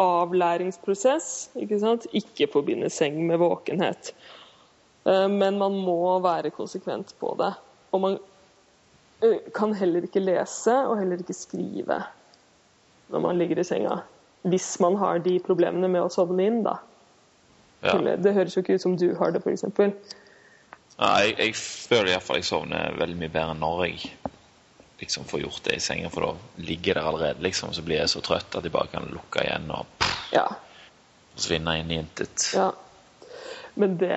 [0.00, 2.06] avlæringsprosess, ikke sant.
[2.12, 4.12] Ikke forbinde seng med våkenhet.
[5.06, 7.52] Eh, men man må være konsekvent på det.
[7.92, 8.18] Og man
[9.56, 12.02] kan heller ikke lese og heller ikke skrive
[13.08, 14.00] når man ligger i senga.
[14.42, 16.76] Hvis man har de problemene med å sovne inn, da.
[17.82, 17.96] ja.
[18.18, 19.64] Det høres jo ikke ut som du har det, f.eks.
[20.96, 24.12] Nei, jeg, jeg føler iallfall jeg sovner veldig mye bedre når jeg
[25.00, 27.96] liksom får gjort det i senga, for da ligger jeg der allerede, liksom, så blir
[28.00, 30.46] jeg så trøtt at jeg bare kan lukke igjen og pff, Ja.
[31.36, 32.52] forsvinne inn i intet.
[32.56, 32.70] Ja.
[33.76, 34.16] Men det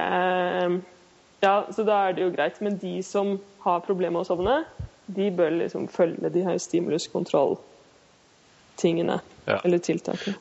[1.41, 2.61] Ja, så da er det jo greit.
[2.61, 4.65] Men de som har problemer med å sovne,
[5.07, 9.19] de bør liksom følge de her stimuluskontrolltingene.
[9.47, 9.59] Ja.
[9.63, 10.35] Eller tiltakene.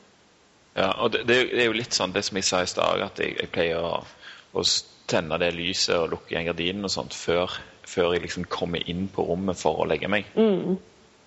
[0.75, 3.19] Ja, og det, det er jo litt sånn det som jeg sa i stad, at
[3.19, 4.03] jeg, jeg pleier å,
[4.53, 4.63] å
[5.09, 7.49] tenne det lyset og lukke igjen gardinen og sånt før,
[7.89, 10.29] før jeg liksom kommer inn på rommet for å legge meg.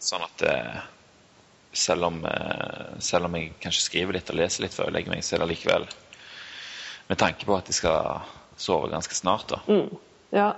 [0.03, 0.79] Sånn at eh,
[1.73, 5.15] selv, om, eh, selv om jeg kanskje skriver litt og leser litt før jeg legger
[5.15, 5.87] meg, så er det likevel
[7.11, 8.23] med tanke på at jeg skal
[8.57, 9.51] sove ganske snart.
[9.51, 9.61] da.
[10.33, 10.49] Ja.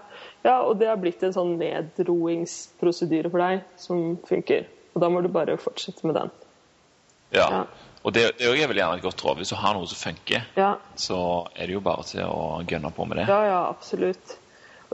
[0.44, 4.68] ja, og det har blitt en sånn nedroingsprosedyre for deg som funker.
[4.94, 6.30] Og da må du bare fortsette med den.
[7.34, 7.48] Ja.
[7.48, 7.64] Ja.
[8.04, 9.40] Og det, det er vel gjerne et godt råd.
[9.40, 11.18] Hvis du har noe som funker, Ja, så
[11.56, 13.28] er det jo bare til å gønne på med det.
[13.32, 14.36] ja, ja absolutt.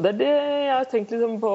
[0.01, 1.55] Og det er det jeg har tenkt liksom på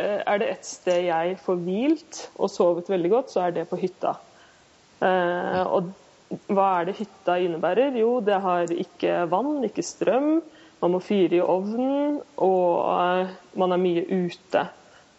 [0.00, 3.66] eh, Er det et sted jeg får hvilt og sovet veldig godt, så er det
[3.68, 4.14] på hytta.
[5.04, 5.90] Eh, og
[6.48, 7.98] hva er det hytta innebærer?
[8.00, 10.38] Jo, det har ikke vann, ikke strøm.
[10.80, 14.62] Man må fyre i ovnen, og eh, man er mye ute.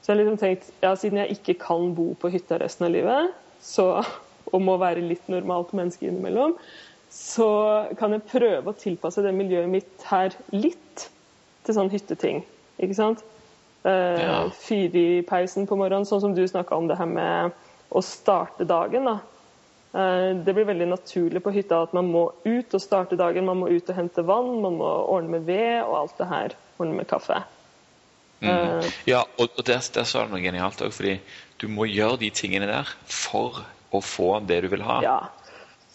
[0.01, 2.95] Så jeg har liksom tenkt, ja, siden jeg ikke kan bo på hytta resten av
[2.95, 4.01] livet, så,
[4.53, 6.57] og må være litt normalt menneske innimellom,
[7.13, 7.51] så
[8.01, 11.05] kan jeg prøve å tilpasse det miljøet mitt her litt
[11.68, 12.44] til sånn hytteting.
[12.80, 13.23] Ikke sant?
[13.85, 14.38] Eh, Ja.
[14.52, 17.52] Fyr i peisen på morgenen, sånn som du snakka om det her med
[17.91, 19.06] å starte dagen.
[19.06, 19.19] da.
[19.95, 23.45] Eh, Det blir veldig naturlig på hytta at man må ut og starte dagen.
[23.45, 26.49] Man må ut og hente vann, man må ordne med ved og alt det her.
[26.80, 27.44] Ordne med kaffe.
[28.41, 28.49] Mm.
[28.49, 31.19] Eh, Ja, og, og der, der sa du noe genialt òg, fordi
[31.60, 33.64] du må gjøre de tingene der for
[33.94, 35.02] å få det du vil ha.
[35.02, 35.19] ja.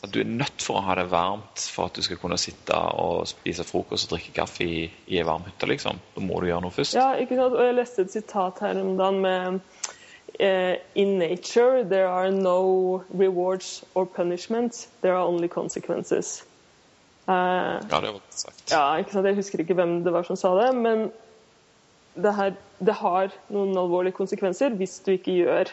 [0.03, 2.75] At Du er nødt for å ha det varmt for at du skal kunne sitte
[2.75, 6.01] og spise frokost og drikke kaffe i, i ei varm hytte, liksom.
[6.17, 6.97] Da må du gjøre noe først.
[6.99, 7.55] Ja, ikke sant?
[7.55, 9.61] Og jeg leste et sitat her om dagen med
[10.41, 16.41] eh, In nature there are no rewards or punishments, there are only consequences.
[17.29, 18.65] Uh, Ja, det var sagt.
[18.73, 19.27] ja, ikke sant?
[19.31, 21.13] Jeg husker ikke hvem det var som sa det, men
[22.19, 25.71] det, her, det har noen alvorlige konsekvenser hvis du ikke gjør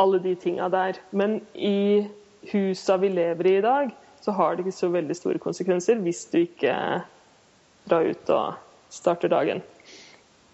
[0.00, 0.96] alle de tinga der.
[1.12, 2.08] Men i
[2.50, 3.90] husa vi lever i i dag,
[4.22, 6.74] så har det ikke så veldig store konsekvenser hvis du ikke
[7.88, 9.62] drar ut og starter dagen.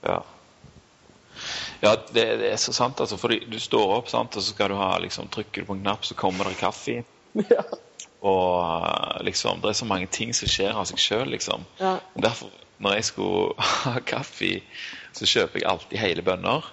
[0.07, 0.23] Ja,
[1.81, 3.19] ja det, det er så sant, altså.
[3.21, 5.85] Fordi du står opp, sant, og så skal du ha liksom, Trykker du på en
[5.85, 7.03] knapp, så kommer det kaffe.
[7.53, 7.67] ja.
[8.21, 11.67] Og eh, liksom, det er så mange ting som skjer av seg sjøl, liksom.
[11.83, 11.99] Ja.
[12.19, 12.51] Derfor,
[12.83, 14.59] når jeg skulle ha kaffe,
[15.17, 16.67] så kjøper jeg alltid hele bønner.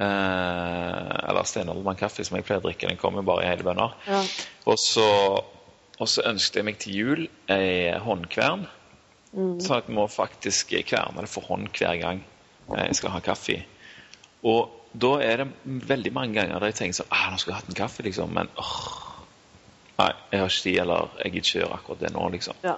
[0.00, 2.88] Eh, eller Steinaldermann kaffe, som jeg pleier å drikke.
[2.88, 3.96] Den kommer bare i hele bønner.
[4.08, 4.22] Ja.
[4.70, 5.06] Og så,
[5.98, 8.68] og så ønsket jeg meg til jul ei håndkvern.
[9.30, 12.24] sånn at jeg må faktisk kverne det for hånd hver gang
[12.70, 13.60] jeg skal ha kaffe.
[14.46, 17.62] Og da er det veldig mange ganger der jeg tenker sånn ah, nå skulle jeg
[17.62, 18.32] hatt en kaffe, liksom.
[18.34, 19.06] Men åh,
[20.00, 22.60] Nei, jeg har ikke tid, eller jeg gidder ikke gjøre akkurat det nå, liksom.
[22.64, 22.76] Ja.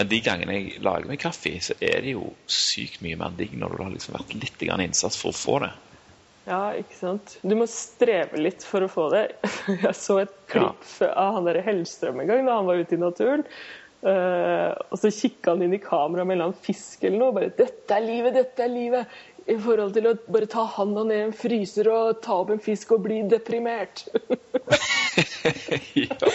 [0.00, 3.54] Men de gangene jeg lager meg kaffe, så er det jo sykt mye mer digg
[3.60, 5.70] når du har liksom vært litt innsats for å få det.
[6.50, 7.36] Ja, ikke sant.
[7.46, 9.24] Du må streve litt for å få det.
[9.86, 13.00] Jeg så et klipp av han der Hellstrøm en gang da han var ute i
[13.00, 13.46] naturen.
[14.00, 17.34] Uh, og så kikka han inn i kamera med en eller annen fisk eller noe.
[17.36, 19.18] bare 'Dette er livet, dette er livet!'
[19.50, 22.60] I forhold til å bare ta handa ned i en fryser og ta opp en
[22.62, 24.04] fisk og bli deprimert.
[25.96, 26.16] ja.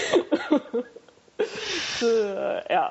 [1.95, 2.11] Så
[2.69, 2.85] ja,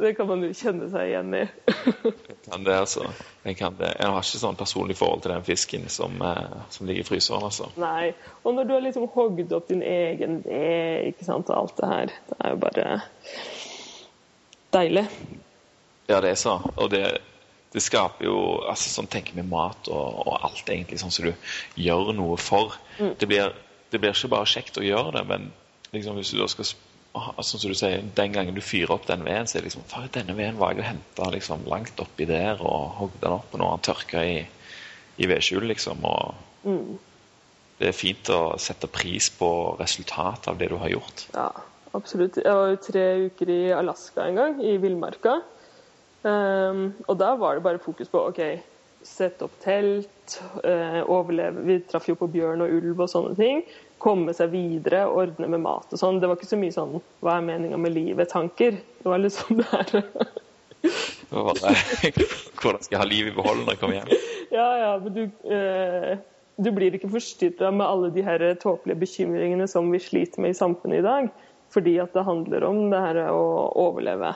[0.00, 1.42] det kan man jo kjenne seg igjen i.
[1.42, 3.06] Jeg kan det, altså.
[3.44, 3.90] Jeg, kan det.
[3.98, 7.44] jeg har ikke sånn personlig forhold til den fisken som, eh, som ligger i fryseren,
[7.48, 7.68] altså.
[7.80, 8.12] Nei.
[8.42, 11.90] Og når du har liksom hogd opp din egen ved, ikke sant, og alt det
[11.92, 12.86] her, det er jo bare
[14.72, 15.06] deilig.
[16.08, 16.56] Ja, det er så.
[16.76, 17.04] Og det,
[17.72, 18.36] det skaper jo
[18.68, 21.32] altså Sånn tenker vi mat og, og alt, egentlig, sånn som du
[21.80, 22.74] gjør noe for.
[22.98, 23.52] Det, blir,
[23.92, 25.50] det blir ikke bare kjekt å gjøre det, men
[25.92, 28.94] liksom hvis du da skal sp- ah, Sånn som du sier, den gangen du fyrer
[28.94, 31.66] opp den veden, så er det liksom Far, denne veden var jeg og henta liksom,
[31.68, 34.38] langt oppi der og hogd den opp, og nå har den tørka i,
[35.20, 36.06] i vedskjulet, liksom.
[36.08, 36.72] Og
[37.82, 41.26] det er fint å sette pris på resultatet av det du har gjort.
[41.34, 41.50] Ja,
[41.92, 42.40] absolutt.
[42.40, 45.40] Jeg var jo tre uker i Alaska en gang, i villmarka.
[46.22, 48.40] Um, og da var det bare fokus på OK,
[49.02, 53.64] sette opp telt, uh, overleve Vi traff jo på bjørn og ulv og sånne ting.
[54.02, 56.18] Komme seg videre, ordne med mat og sånn.
[56.18, 58.78] Det var ikke så mye sånn 'hva er meninga med livet?'-tanker.
[59.02, 59.38] Det var litt
[61.30, 61.76] var bare,
[62.62, 64.10] Hvordan skal jeg ha liv i behold når jeg kommer hjem?
[64.52, 65.22] Ja, ja, men du,
[65.54, 66.18] eh,
[66.56, 70.58] du blir ikke forstyrra med alle de her tåpelige bekymringene som vi sliter med i
[70.58, 71.30] samfunnet i dag.
[71.72, 73.44] Fordi at det handler om det her å
[73.80, 74.34] overleve.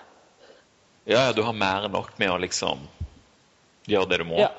[1.04, 2.86] Ja, ja, du har mer enn nok med å liksom
[3.86, 4.38] gjøre det du må.
[4.40, 4.50] Ja.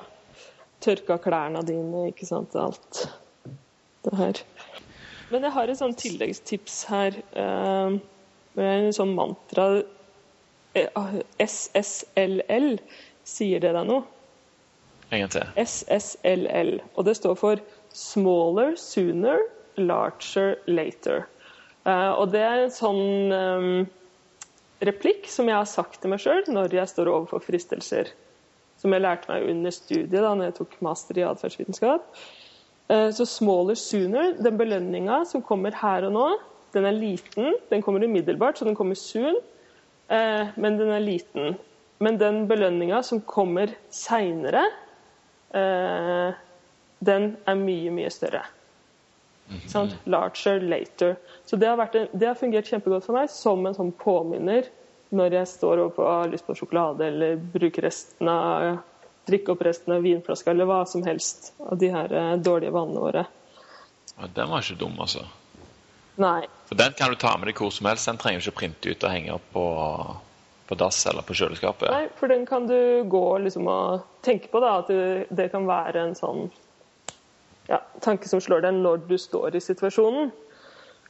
[0.83, 2.53] Tørke av klærne dine, ikke sant.
[2.55, 3.07] Alt
[4.05, 4.43] det her.
[5.31, 7.17] Men jeg har et sånn tilleggstips her.
[7.35, 7.97] Eh,
[8.57, 9.67] med en sånn mantra
[10.77, 12.77] eh, SSLL.
[13.27, 14.05] Sier det deg noe?
[15.11, 15.49] En gang til.
[15.59, 16.77] SSLL.
[16.95, 17.63] Og det står for
[17.95, 19.43] Smaller Sooner,
[19.79, 21.25] Larger Later.
[21.83, 23.87] Eh, og det er en sånn
[24.87, 28.13] replikk som jeg har sagt til meg sjøl når jeg står overfor fristelser.
[28.77, 32.05] Som jeg lærte meg under studiet da når jeg tok master i atferdsvitenskap.
[32.89, 36.27] Eh, Så smaller sooner, den belønninga som kommer her og nå,
[36.73, 37.55] den er liten.
[37.69, 39.35] Den kommer umiddelbart, så den kommer soon.
[40.09, 41.57] Eh, Men den er liten.
[41.99, 44.63] Men den belønninga som kommer seinere,
[46.99, 48.43] den er mye, mye større.
[49.65, 49.95] Sant?
[50.05, 51.15] Larger later.
[51.45, 54.67] Så det har, en, det har fungert kjempegodt for meg som en sånn påminner
[55.15, 58.77] når jeg står og har lyst på sjokolade eller bruker resten av
[59.27, 63.03] drikke opp resten av vinflaska eller hva som helst av de her eh, dårlige vanene
[63.03, 63.25] våre.
[64.17, 65.25] Ja, den var ikke dum, altså.
[66.17, 66.47] Nei.
[66.65, 68.07] For Den kan du ta med deg hvor som helst.
[68.09, 69.65] Den trenger du ikke printe ut og henge opp på,
[70.67, 71.91] på dass eller på kjøleskapet.
[71.93, 75.69] Nei, for den kan du gå liksom og tenke på, da, at det, det kan
[75.69, 76.47] være en sånn
[77.69, 80.31] ja, tanke som slår deg når du står i situasjonen.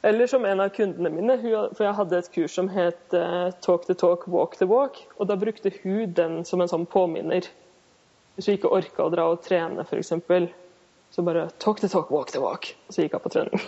[0.06, 1.34] Eller som en av kundene mine,
[1.74, 5.00] for jeg hadde et kurs som het eh, Talk the talk, walk the walk.
[5.18, 7.48] Og da brukte hun den som en sånn påminner.
[8.38, 10.12] Hvis hun ikke orka å dra og trene, f.eks.,
[11.10, 12.68] så bare talk the talk, walk the walk.
[12.86, 13.62] Og så gikk hun på trening.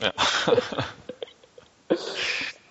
[0.00, 0.12] Ja.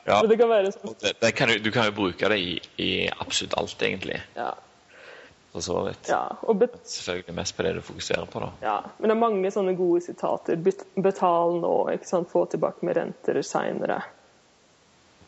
[0.05, 0.19] ja.
[0.21, 2.53] Men det kan være sånn Det, det kan du, du kan jo bruke det i,
[2.81, 4.19] i absolutt alt, egentlig.
[4.35, 4.49] ja,
[5.53, 6.09] så vidt.
[6.09, 6.23] ja,
[6.89, 8.49] Selvfølgelig mest på det du fokuserer på, da.
[8.65, 10.57] Ja, men det er mange sånne gode sitater.
[10.65, 12.31] Bet- Betal nå, ikke sant?
[12.33, 13.99] få tilbake med renter seinere.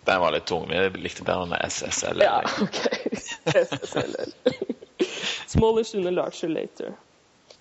[0.06, 0.66] Den var litt tung.
[0.70, 2.22] men Jeg likte bedre med SSL.
[2.26, 2.82] Ja, OK.
[3.53, 4.34] SSLL.
[5.48, 6.96] Smaller sooner, larger later.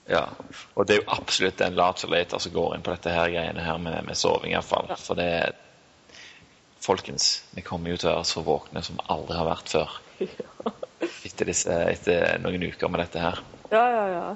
[0.07, 0.24] Ja.
[0.74, 3.65] Og det er jo absolutt en larger later som går inn på dette her greiene
[3.65, 4.91] her med, med soving, iallfall.
[4.93, 4.99] Ja.
[5.01, 5.31] For det
[6.85, 9.95] Folkens, vi kommer jo til å være så våkne som aldri har vært før
[11.24, 13.41] etter, disse, etter noen uker med dette her.
[13.70, 14.27] Ja, ja, ja.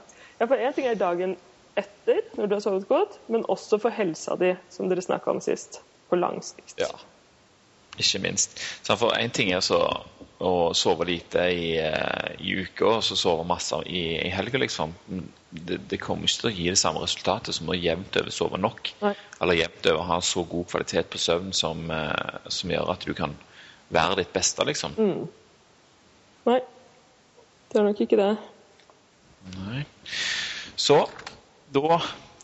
[0.41, 1.37] ja for én ting er dagen
[1.77, 5.43] etter, når du har sovet godt, men også for helsa di, som dere snakka om
[5.45, 5.83] sist.
[6.09, 6.73] På lang sikt.
[6.81, 6.89] Ja.
[7.99, 8.61] Ikke minst.
[8.87, 9.83] Så for én ting er så
[10.39, 14.93] å sove lite i, eh, i uka, og så sove masse i, i helga, liksom.
[15.51, 18.61] Det, det kommer ikke til å gi det samme resultatet som å jevnt over sove
[18.61, 18.93] nok.
[19.03, 19.15] Nei.
[19.43, 23.15] Eller jevnt over ha så god kvalitet på søvn som, eh, som gjør at du
[23.19, 23.35] kan
[23.95, 24.95] være ditt beste, liksom.
[26.49, 26.61] Nei,
[27.73, 28.31] det er nok ikke det.
[29.57, 29.83] Nei.
[30.79, 31.03] Så
[31.75, 31.99] da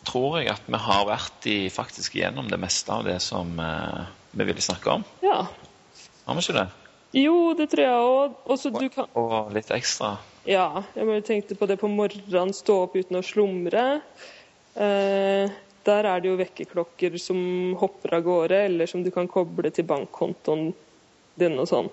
[0.07, 4.05] tror jeg at vi har vært i, faktisk igjennom det meste av det som eh,
[4.35, 5.05] vi ville snakke om.
[5.25, 5.45] Ja.
[6.25, 6.67] Har vi ikke det?
[7.15, 8.39] Jo, det tror jeg òg.
[8.51, 10.15] Og kan Og litt ekstra.
[10.45, 12.53] Ja, jeg bare tenkte på det på morgenen.
[12.53, 13.85] Stå opp uten å slumre.
[14.75, 15.53] Eh,
[15.85, 17.37] Der er det jo vekkerklokker som
[17.77, 20.71] hopper av gårde, eller som du kan koble til bankkontoen
[21.37, 21.89] din og sånn.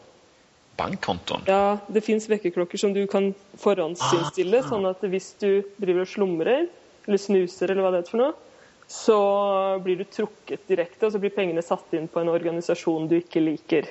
[0.80, 1.44] Bankkontoen?
[1.44, 6.70] Ja, det fins vekkerklokker som du kan forhåndsinnstille, sånn at hvis du driver og slumrer,
[7.06, 8.32] eller snuser, eller hva det er for noe,
[8.92, 9.18] så
[9.84, 13.40] blir du trukket direkte, og så blir pengene satt inn på en organisasjon du ikke
[13.40, 13.88] liker.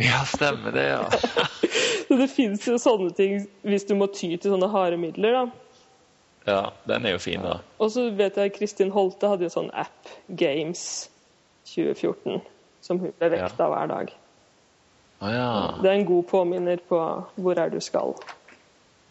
[0.00, 1.04] Ja, stemmer det, ja.
[2.20, 5.70] Det fins jo sånne ting hvis du må ty til sånne harde midler, da.
[6.48, 7.60] Ja, den er jo fin, da.
[7.78, 10.82] Og så vet jeg Kristin Holte hadde jo sånn app, Games
[11.70, 12.40] 2014,
[12.82, 14.12] som hun ble vekta hver dag.
[15.20, 15.48] Å ja.
[15.82, 17.00] Det er en god påminner på
[17.36, 18.16] hvor er du skal.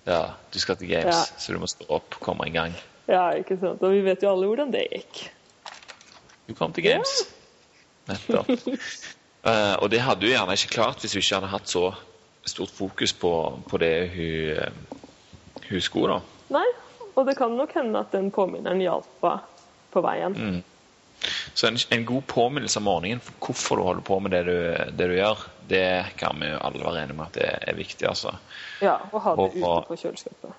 [0.09, 1.25] Ja, du skal til Games, Ja.
[1.37, 2.73] så du må stå opp, komme i gang.
[3.09, 3.81] Ja, ikke sant.
[3.85, 5.21] Og vi vet jo alle hvordan det gikk.
[6.49, 7.11] Du kom til Games.
[8.09, 8.49] Nettopp.
[8.49, 11.91] uh, og det hadde du gjerne ikke klart hvis du ikke hadde hatt så
[12.49, 13.31] stort fokus på,
[13.69, 14.71] på det hun, eh,
[15.69, 16.55] hun skulle, da.
[16.57, 16.65] Nei,
[17.13, 19.45] og det kan nok hende at den påminneren hjalp henne
[19.93, 20.33] på veien.
[20.37, 20.63] Mm.
[21.53, 24.55] Så en, en god påminnelse om morgenen for hvorfor du holder på med det du,
[24.95, 25.83] det du gjør, det
[26.17, 28.31] kan vi jo alle være enige om at det er viktig, altså.
[28.81, 30.53] Ja, og ha det Og- ute på kjøleskapet.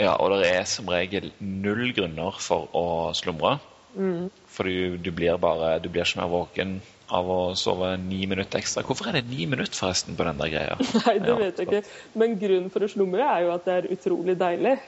[0.00, 3.58] Ja, og det er som regel null grunner for å slumre.
[3.94, 4.30] Mm.
[4.48, 6.78] For du, du blir bare Du blir ikke mer våken
[7.12, 8.80] av å sove ni minutter ekstra.
[8.88, 10.78] Hvorfor er det ni minutter, forresten, på den der greia?
[11.06, 11.82] Nei, det vet jeg ikke.
[12.16, 14.78] Men grunnen for å slumre er jo at det er utrolig deilig.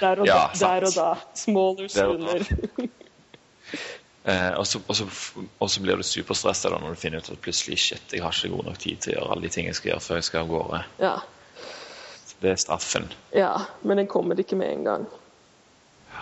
[0.00, 1.08] Der og, Ja, da, der og da.
[1.36, 2.48] Smaller stunder.
[4.24, 5.04] Eh, og, så, og, så,
[5.60, 8.54] og så blir du superstressa når du finner ut at plutselig shit, jeg har ikke
[8.54, 10.46] god nok tid til å gjøre alle de tingene jeg skal gjøre før jeg skal
[10.46, 10.80] av gårde.
[11.04, 11.14] Ja,
[12.40, 13.10] Det er straffen.
[13.36, 13.52] ja,
[13.84, 15.04] men jeg kommer ikke med en gang.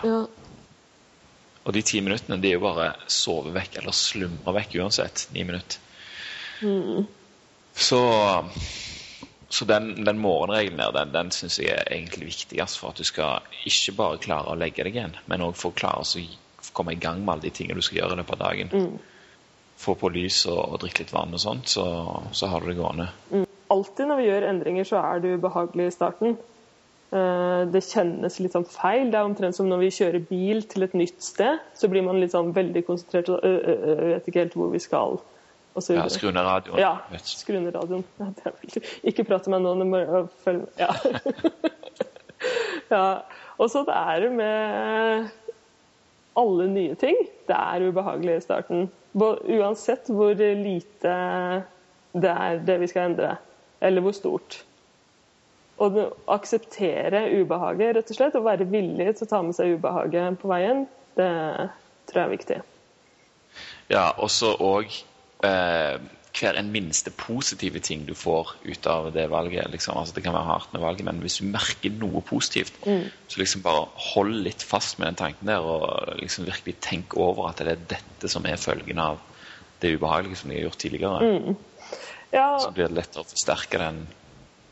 [0.03, 0.25] Ja,
[1.63, 5.29] Og de ti minuttene de er jo bare sove vekk eller slumre vekk uansett.
[5.31, 5.79] Ni minutter.
[6.61, 7.05] Mm.
[7.75, 7.99] Så,
[9.49, 13.07] så den, den morgenregelen der, den, den syns jeg er egentlig viktigst for at du
[13.07, 16.07] skal ikke bare klare å legge deg igjen, men òg for å klare å
[16.73, 18.71] komme i gang med alle de tingene du skal gjøre i løpet av dagen.
[18.73, 18.95] Mm.
[19.83, 21.85] Få på lys og, og drikke litt vann og sånt, så,
[22.31, 23.09] så har du det gående.
[23.73, 26.35] alltid når vi gjør endringer, så er det ubehagelig i starten.
[27.13, 29.09] Eh, Det kjennes litt sånn feil.
[29.11, 31.61] Det er omtrent som når vi kjører bil til et nytt sted.
[31.77, 34.73] Så blir man litt sånn veldig konsentrert og ø, ø, ø, vet ikke helt hvor
[34.73, 35.19] vi skal.
[35.73, 36.77] Så, Ja, skru ned radioen.
[36.77, 38.03] Ja, skru ned radioen.
[38.21, 38.83] Ja, det veldig...
[39.09, 40.73] Ikke prate med meg nå, følge med.
[40.77, 40.93] Ja.
[42.93, 43.05] ja.
[43.61, 45.31] Og så det er det med
[46.39, 47.17] alle nye ting.
[47.47, 48.89] Det er ubehagelig i starten.
[49.13, 51.15] Uansett hvor lite
[52.13, 53.35] det er det vi skal endre,
[53.81, 54.59] eller hvor stort.
[55.81, 55.87] Å
[56.31, 60.51] akseptere ubehaget, rett og slett, og være villig til å ta med seg ubehaget på
[60.51, 60.85] veien,
[61.17, 61.31] det
[62.09, 62.59] tror jeg er viktig.
[63.91, 64.93] Ja, og så òg
[65.45, 65.97] eh,
[66.33, 69.69] hver en minste positive ting du får ut av det valget.
[69.71, 69.97] Liksom.
[69.97, 73.61] Altså, det kan være hardt med valget, men hvis du merker noe positivt, så liksom
[73.65, 77.75] bare hold litt fast med den tanken der, og liksom virkelig tenk over at det
[77.75, 79.21] er dette som er følgen av
[79.83, 81.55] det ubehagelige som de har gjort tidligere.
[82.33, 84.05] Ja, Så blir det lettere å forsterke den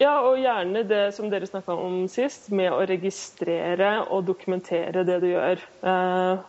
[0.01, 5.19] Ja, og gjerne det som dere snakka om sist, med å registrere og dokumentere det
[5.21, 5.61] du gjør.
[5.85, 6.39] Eh,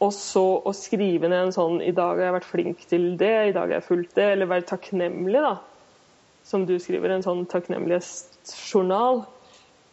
[0.00, 3.48] og så å skrive ned en sånn 'I dag har jeg vært flink til det.
[3.48, 5.56] I dag har jeg fulgt det.' Eller være takknemlig, da.
[6.44, 9.24] Som du skriver, en sånn takknemlighetsjournal.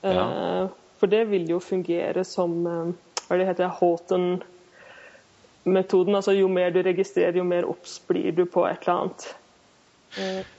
[0.03, 0.67] Eh, Ja.
[0.97, 2.93] For det vil jo fungere som eh,
[3.27, 6.15] Hva det heter Houghton-metoden.
[6.15, 9.35] Altså jo mer du registrerer, jo mer obs blir du på et eller annet.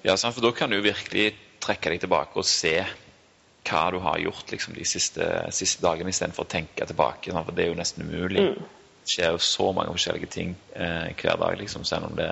[0.05, 0.35] Ja, sant?
[0.35, 2.85] for da kan du virkelig trekke deg tilbake og se
[3.65, 7.33] hva du har gjort liksom, de siste, siste dagene, istedenfor å tenke tilbake.
[7.33, 8.37] For det er jo nesten umulig.
[8.37, 8.55] Det
[9.09, 12.31] skjer jo så mange forskjellige ting eh, hver dag, liksom, selv om det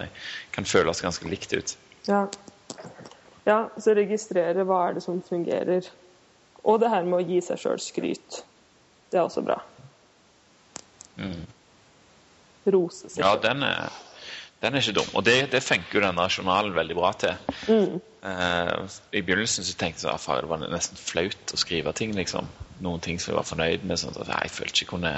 [0.55, 1.77] kan føles ganske likt ut.
[2.07, 2.27] Ja.
[3.47, 5.89] ja, så registrere hva er det som fungerer.
[6.67, 8.43] Og det her med å gi seg sjøl skryt.
[9.11, 9.61] Det er også bra.
[12.67, 13.93] Rose seg Ja, den er,
[14.63, 15.11] den er ikke dum.
[15.15, 17.35] Og det, det funker jo denne journalen veldig bra til.
[18.27, 22.15] Eh, I begynnelsen så tenkte jeg at det var nesten flaut å skrive ting.
[22.19, 22.51] liksom.
[22.85, 24.01] Noen ting som jeg var fornøyd med.
[24.03, 25.15] sånn at Jeg følte ikke jeg kunne,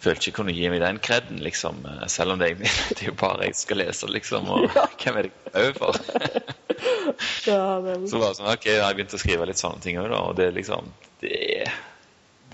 [0.00, 1.82] følte ikke jeg kunne gi meg den kreden, liksom.
[1.88, 2.54] eh, Selv om det,
[2.94, 4.48] det er jo bare jeg skal lese, liksom.
[4.50, 4.66] Og
[5.02, 6.00] hvem er det jeg er over?
[7.44, 8.04] Ja, er...
[8.08, 10.20] Så var det sånn, ok, jeg har begynt å skrive litt sånne ting òg, da.
[10.30, 10.86] Og det liksom
[11.20, 11.66] det,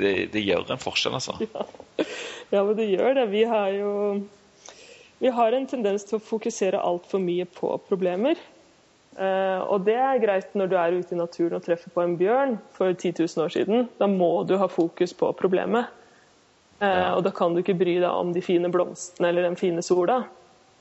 [0.01, 1.37] det, det gjør en forskjell, altså.
[2.51, 3.27] ja, men det gjør det.
[3.31, 3.93] Vi har jo
[5.19, 8.41] vi har en tendens til å fokusere altfor mye på problemer.
[9.17, 12.19] Uh, og det er greit når du er ute i naturen og treffer på en
[12.21, 13.87] bjørn for 10 000 år siden.
[13.97, 15.89] Da må du ha fokus på problemet.
[16.81, 17.15] Eh, Ja.
[17.17, 20.25] Og da kan du ikke bry deg om de fine blomstene eller den fine sola.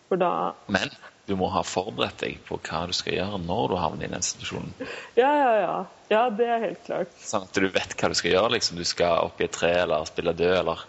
[0.09, 0.89] For da Men
[1.26, 4.22] du må ha forberedt deg på hva du skal gjøre når du havner i den
[4.22, 4.73] situasjonen.
[5.17, 5.77] Ja, ja, ja.
[6.11, 7.13] Ja, det er helt klart.
[7.17, 8.51] Sånn at du vet hva du skal gjøre.
[8.51, 8.77] liksom.
[8.77, 10.84] Du skal opp i et tre eller spille død eller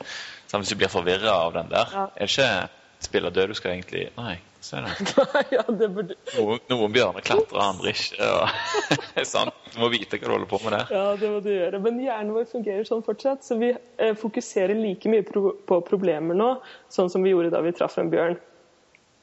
[0.46, 1.88] Sånn, hvis du blir forvirra av den der.
[1.92, 2.02] Ja.
[2.14, 2.68] Er det ikke
[3.05, 4.93] spiller død du skal egentlig Nei, se det.
[5.56, 8.16] ja, det burde Noen, noen bjørner klatrer, andre ikke.
[8.24, 8.48] Og,
[9.35, 9.52] sant?
[9.74, 10.86] Du må vite hva du holder på med der.
[10.97, 11.81] Ja, det må du gjøre.
[11.85, 13.44] Men hjernen vår fungerer sånn fortsatt.
[13.44, 16.51] Så vi eh, fokuserer like mye pro på problemer nå,
[16.89, 18.39] sånn som vi gjorde da vi traff en bjørn.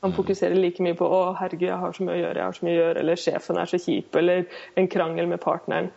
[0.04, 2.56] Han fokuserer like mye på å herregud, jeg har så mye å gjøre, jeg har
[2.58, 4.42] så mye å gjøre, eller sjefen er så kjip, eller
[4.78, 5.88] en krangel med partneren.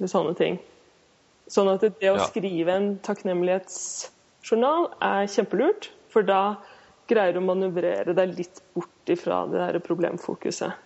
[0.00, 0.56] Eller sånne ting.
[1.46, 2.24] Sånn at det å Ja.
[2.26, 6.56] skrive en takknemlighetsjournal er kjempelurt, for da
[7.10, 10.82] greier å manøvrere deg litt bort ifra det der problemfokuset.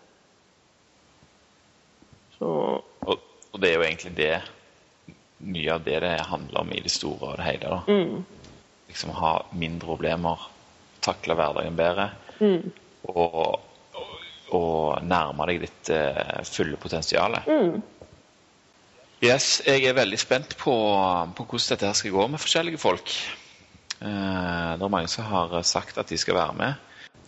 [2.39, 3.16] Så Og,
[3.53, 4.35] og det er jo egentlig det
[5.39, 7.69] mye av det det handler om i det store og det hele.
[7.70, 7.82] da.
[8.89, 10.49] Liksom ha mindre problemer,
[11.05, 12.11] takle hverdagen bedre
[13.09, 14.15] og, og,
[14.57, 17.39] og nærme deg ditt uh, fulle potensial.
[19.23, 20.74] Yes, jeg er veldig spent på,
[21.35, 23.15] på hvordan dette her skal gå med forskjellige folk.
[23.99, 26.85] Eh, det er mange som har sagt at de skal være med.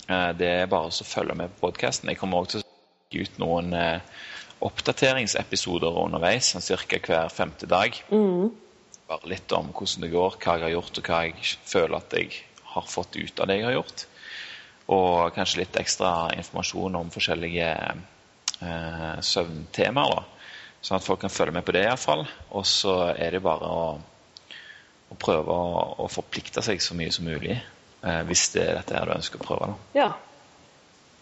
[0.07, 2.11] Eh, det er bare å følge med på podkasten.
[2.11, 4.21] Jeg kommer også til å gi ut noen eh,
[4.67, 7.01] oppdateringsepisoder underveis, sånn ca.
[7.07, 7.97] hver femte dag.
[9.11, 12.17] Bare litt om hvordan det går, hva jeg har gjort, og hva jeg føler at
[12.19, 12.43] jeg
[12.75, 14.07] har fått ut av det jeg har gjort.
[14.91, 20.21] Og kanskje litt ekstra informasjon om forskjellige eh, søvntemaer.
[20.21, 20.41] da.
[20.81, 22.25] Sånn at folk kan følge med på det iallfall.
[22.57, 23.83] Og så er det bare å,
[25.11, 27.59] å prøve å, å forplikte seg så mye som mulig.
[28.03, 29.70] Eh, hvis det er dette her du ønsker å prøve.
[29.73, 30.03] da.
[30.05, 30.11] ja.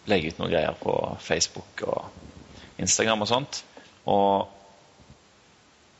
[0.08, 3.62] Legge ut noen greier på Facebook og Instagram og sånt.
[4.08, 4.48] Og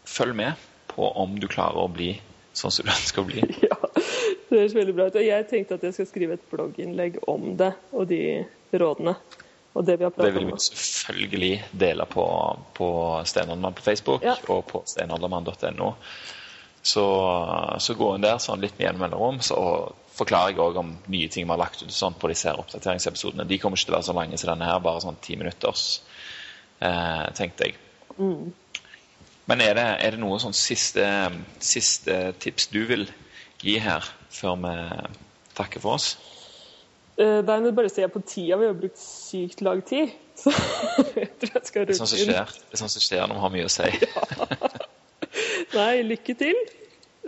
[0.09, 2.15] følg med på om du klarer å bli
[2.57, 3.45] sånn som du ønsker å bli.
[3.67, 3.77] Ja,
[4.49, 5.19] det høres veldig bra ut.
[5.21, 8.23] Og jeg tenkte at jeg skal skrive et blogginnlegg om det og de
[8.73, 9.15] rådene.
[9.77, 11.53] Og det vi har Det vil vi selvfølgelig
[11.85, 12.25] dele på,
[12.75, 12.89] på
[13.29, 14.35] Steinaldermann på Facebook Ja.
[14.49, 15.93] og på steinaldermann.no.
[16.89, 17.05] Så,
[17.83, 19.59] så gå inn der sånn litt med jevne mellomrom, så
[20.19, 23.45] forklarer jeg òg om nye ting vi har lagt ut sånn på disse her oppdateringsepisodene.
[23.51, 25.83] De kommer ikke til å være så lange som denne her, bare sånn ti minutters,
[26.81, 27.77] eh, tenkte jeg.
[29.49, 31.05] Men er det, er det noe sånn siste,
[31.65, 33.07] siste tips du vil
[33.65, 34.05] gi her,
[34.35, 34.75] før vi
[35.59, 36.13] takker for oss?
[37.19, 38.59] Eh, Det er nå bare se på tida.
[38.61, 40.15] Vi har brukt sykt lang tid.
[40.39, 40.53] Så
[41.19, 42.29] jeg tror jeg skal runde inn.
[42.31, 43.89] det er sånn som skjer når vi har mye å si.
[45.79, 46.61] Nei, lykke til.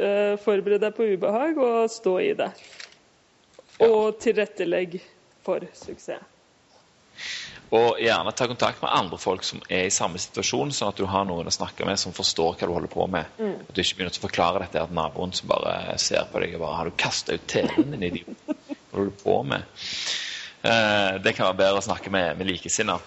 [0.01, 2.51] Eh, Forbered deg på ubehag og stå i det.
[3.85, 5.01] Og tilrettelegg
[5.44, 6.24] for suksess.
[7.70, 11.05] Og gjerne ta kontakt med andre folk som er i samme situasjon, sånn at du
[11.06, 13.28] har noen å snakke med som forstår hva du holder på med.
[13.39, 16.64] At du ikke begynner å forklare dette til naboen som bare ser på deg og
[16.64, 18.35] bare 'Har du kasta ut TV-en din, idiot?
[18.47, 19.62] Hva holder du på med?'
[20.60, 23.01] Uh, det kan være bedre å snakke med, med likesinnede.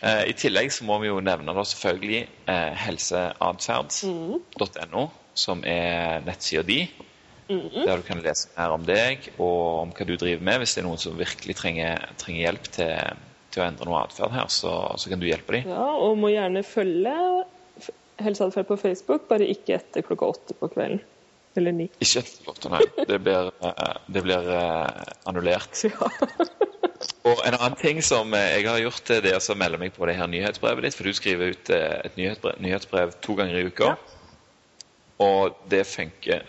[0.00, 5.02] Eh, I tillegg så må vi jo nevne da selvfølgelig eh, helseatferd.no,
[5.36, 6.80] som er nettsida di.
[7.50, 10.58] Der du kan lese mer om deg og om hva du driver med.
[10.62, 12.92] Hvis det er noen som virkelig trenger, trenger hjelp til,
[13.50, 15.64] til å endre noe atferd her, så, så kan du hjelpe dem.
[15.72, 17.14] Ja, og må gjerne følge
[18.22, 21.02] helseatferd på Facebook, bare ikke etter klokka åtte på kvelden.
[21.58, 21.86] Eller ni.
[21.98, 22.84] Ikke etter klokka, åtte, nei.
[23.10, 24.42] Det blir, eh, det blir
[25.26, 25.74] annullert.
[25.90, 26.79] annullert.
[27.24, 30.08] Og en annen ting som eh, jeg har gjort, det er å melde meg på
[30.08, 30.96] det her nyhetsbrevet ditt.
[30.98, 33.94] For du skriver ut eh, et nyhetsbrev, nyhetsbrev to ganger i uka.
[35.20, 36.44] Og det funker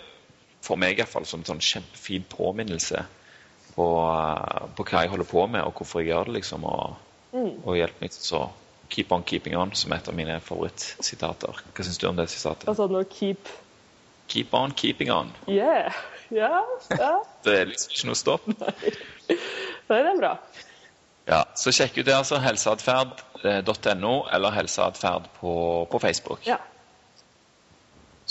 [0.64, 3.06] for meg i hvert fall som en sånn kjempefin påminnelse
[3.76, 6.40] på, eh, på hva jeg holder på med, og hvorfor jeg gjør det.
[6.42, 7.00] liksom, Og,
[7.38, 8.46] og hjelper meg til å
[8.92, 11.64] keep on keeping on, som er et av mine favorittsitater.
[11.72, 12.68] Hva syns du om det sitatet?
[12.68, 13.06] Hva sa du nå?
[13.08, 13.52] Keep
[14.32, 15.32] Keep on keeping on.
[15.48, 15.92] Yeah!
[16.32, 17.24] Ja, ja.
[17.44, 18.46] Det er liksom ikke noe stopp.
[18.48, 18.94] Nei,
[19.92, 20.36] det er bra.
[21.30, 22.42] Ja, Så sjekk ut det, altså.
[22.42, 25.54] Helseatferd.no eller helseatferd på,
[25.92, 26.46] på Facebook.
[26.48, 26.58] Ja.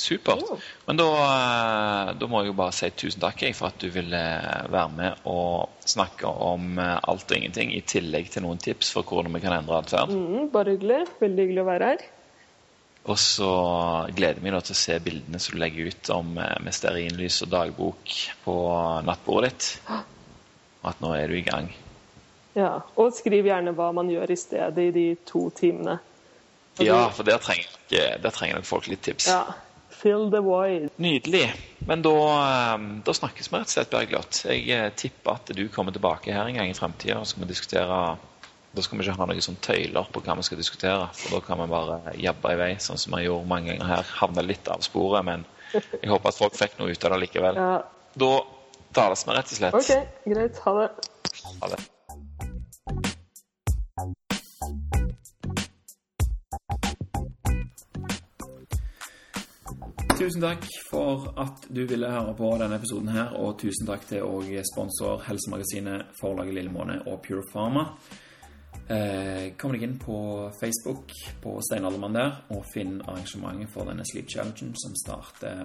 [0.00, 0.44] Supert.
[0.86, 4.20] Men da, eh, da må jeg jo bare si tusen takk for at du ville
[4.72, 9.04] være med og snakke om eh, alt og ingenting, i tillegg til noen tips for
[9.04, 10.14] hvordan vi kan endre atferd.
[10.14, 11.02] Mm, bare hyggelig.
[11.20, 12.06] Veldig hyggelig å være her.
[13.10, 13.50] Og så
[14.12, 17.42] gleder jeg meg til å se bildene som du legger ut om eh, med stearinlys
[17.46, 18.16] og dagbok
[18.46, 18.56] på
[19.08, 19.70] nattbordet ditt.
[20.86, 21.70] At nå er du i gang.
[22.56, 22.80] Ja.
[22.96, 25.98] Og skriv gjerne hva man gjør i stedet i de to timene.
[26.78, 29.28] Og Ja, for der trenger, der trenger nok folk litt tips.
[29.28, 29.44] ja.
[30.00, 30.88] Fill the void.
[30.96, 31.50] Nydelig.
[31.84, 34.38] Men da, eh, da snakkes vi rett og slett, Bergljot.
[34.48, 37.44] Jeg eh, tipper at du kommer tilbake her en gang i fremtiden, og så skal
[37.44, 37.98] vi diskutere
[38.72, 41.40] Da skal vi ikke ha noen sånn tøyler på hva vi skal diskutere, for da
[41.44, 44.12] kan vi bare jabbe i vei, sånn som vi gjorde mange ganger her.
[44.20, 45.44] Havne litt av sporet, men
[45.74, 47.58] jeg håper at folk fikk noe ut av det likevel.
[47.58, 47.82] Ja.
[48.14, 48.30] Da
[48.96, 49.80] tales vi rett og slett.
[49.80, 50.60] OK, greit.
[50.66, 50.90] Ha det.
[51.62, 51.82] Ha det.
[60.20, 64.26] tusen takk for at du ville høre på denne episoden her, og tusen takk til
[64.26, 67.86] òg sponsor Helsemagasinet, forlaget Lillemåne og Pure Pharma.
[68.90, 70.18] Eh, kom deg inn på
[70.60, 75.64] Facebook på Steinaldermann der, og finn arrangementet for denne Sleep Challengen som starter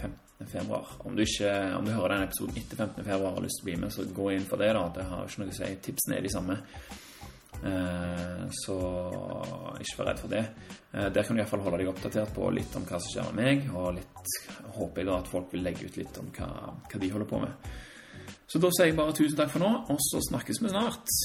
[0.00, 0.33] 15.
[0.50, 0.92] februar.
[1.04, 3.00] Om du, ikke, om du hører den episoden etter 15.
[3.04, 4.70] februar og har lyst til å bli med, så gå inn for det.
[4.76, 4.84] da.
[4.94, 5.70] Det har ikke noe å si.
[5.88, 6.58] Tipsene er de samme.
[7.64, 8.76] Eh, så
[9.80, 10.42] ikke vær redd for det.
[10.92, 13.40] Eh, der kan du iallfall holde deg oppdatert på litt om hva som skjer med
[13.40, 14.36] meg, og litt
[14.76, 16.50] håper jeg da at folk vil legge ut litt om hva,
[16.90, 17.70] hva de holder på med.
[18.50, 21.16] Så da sier jeg bare tusen takk for nå, og så snakkes vi snart.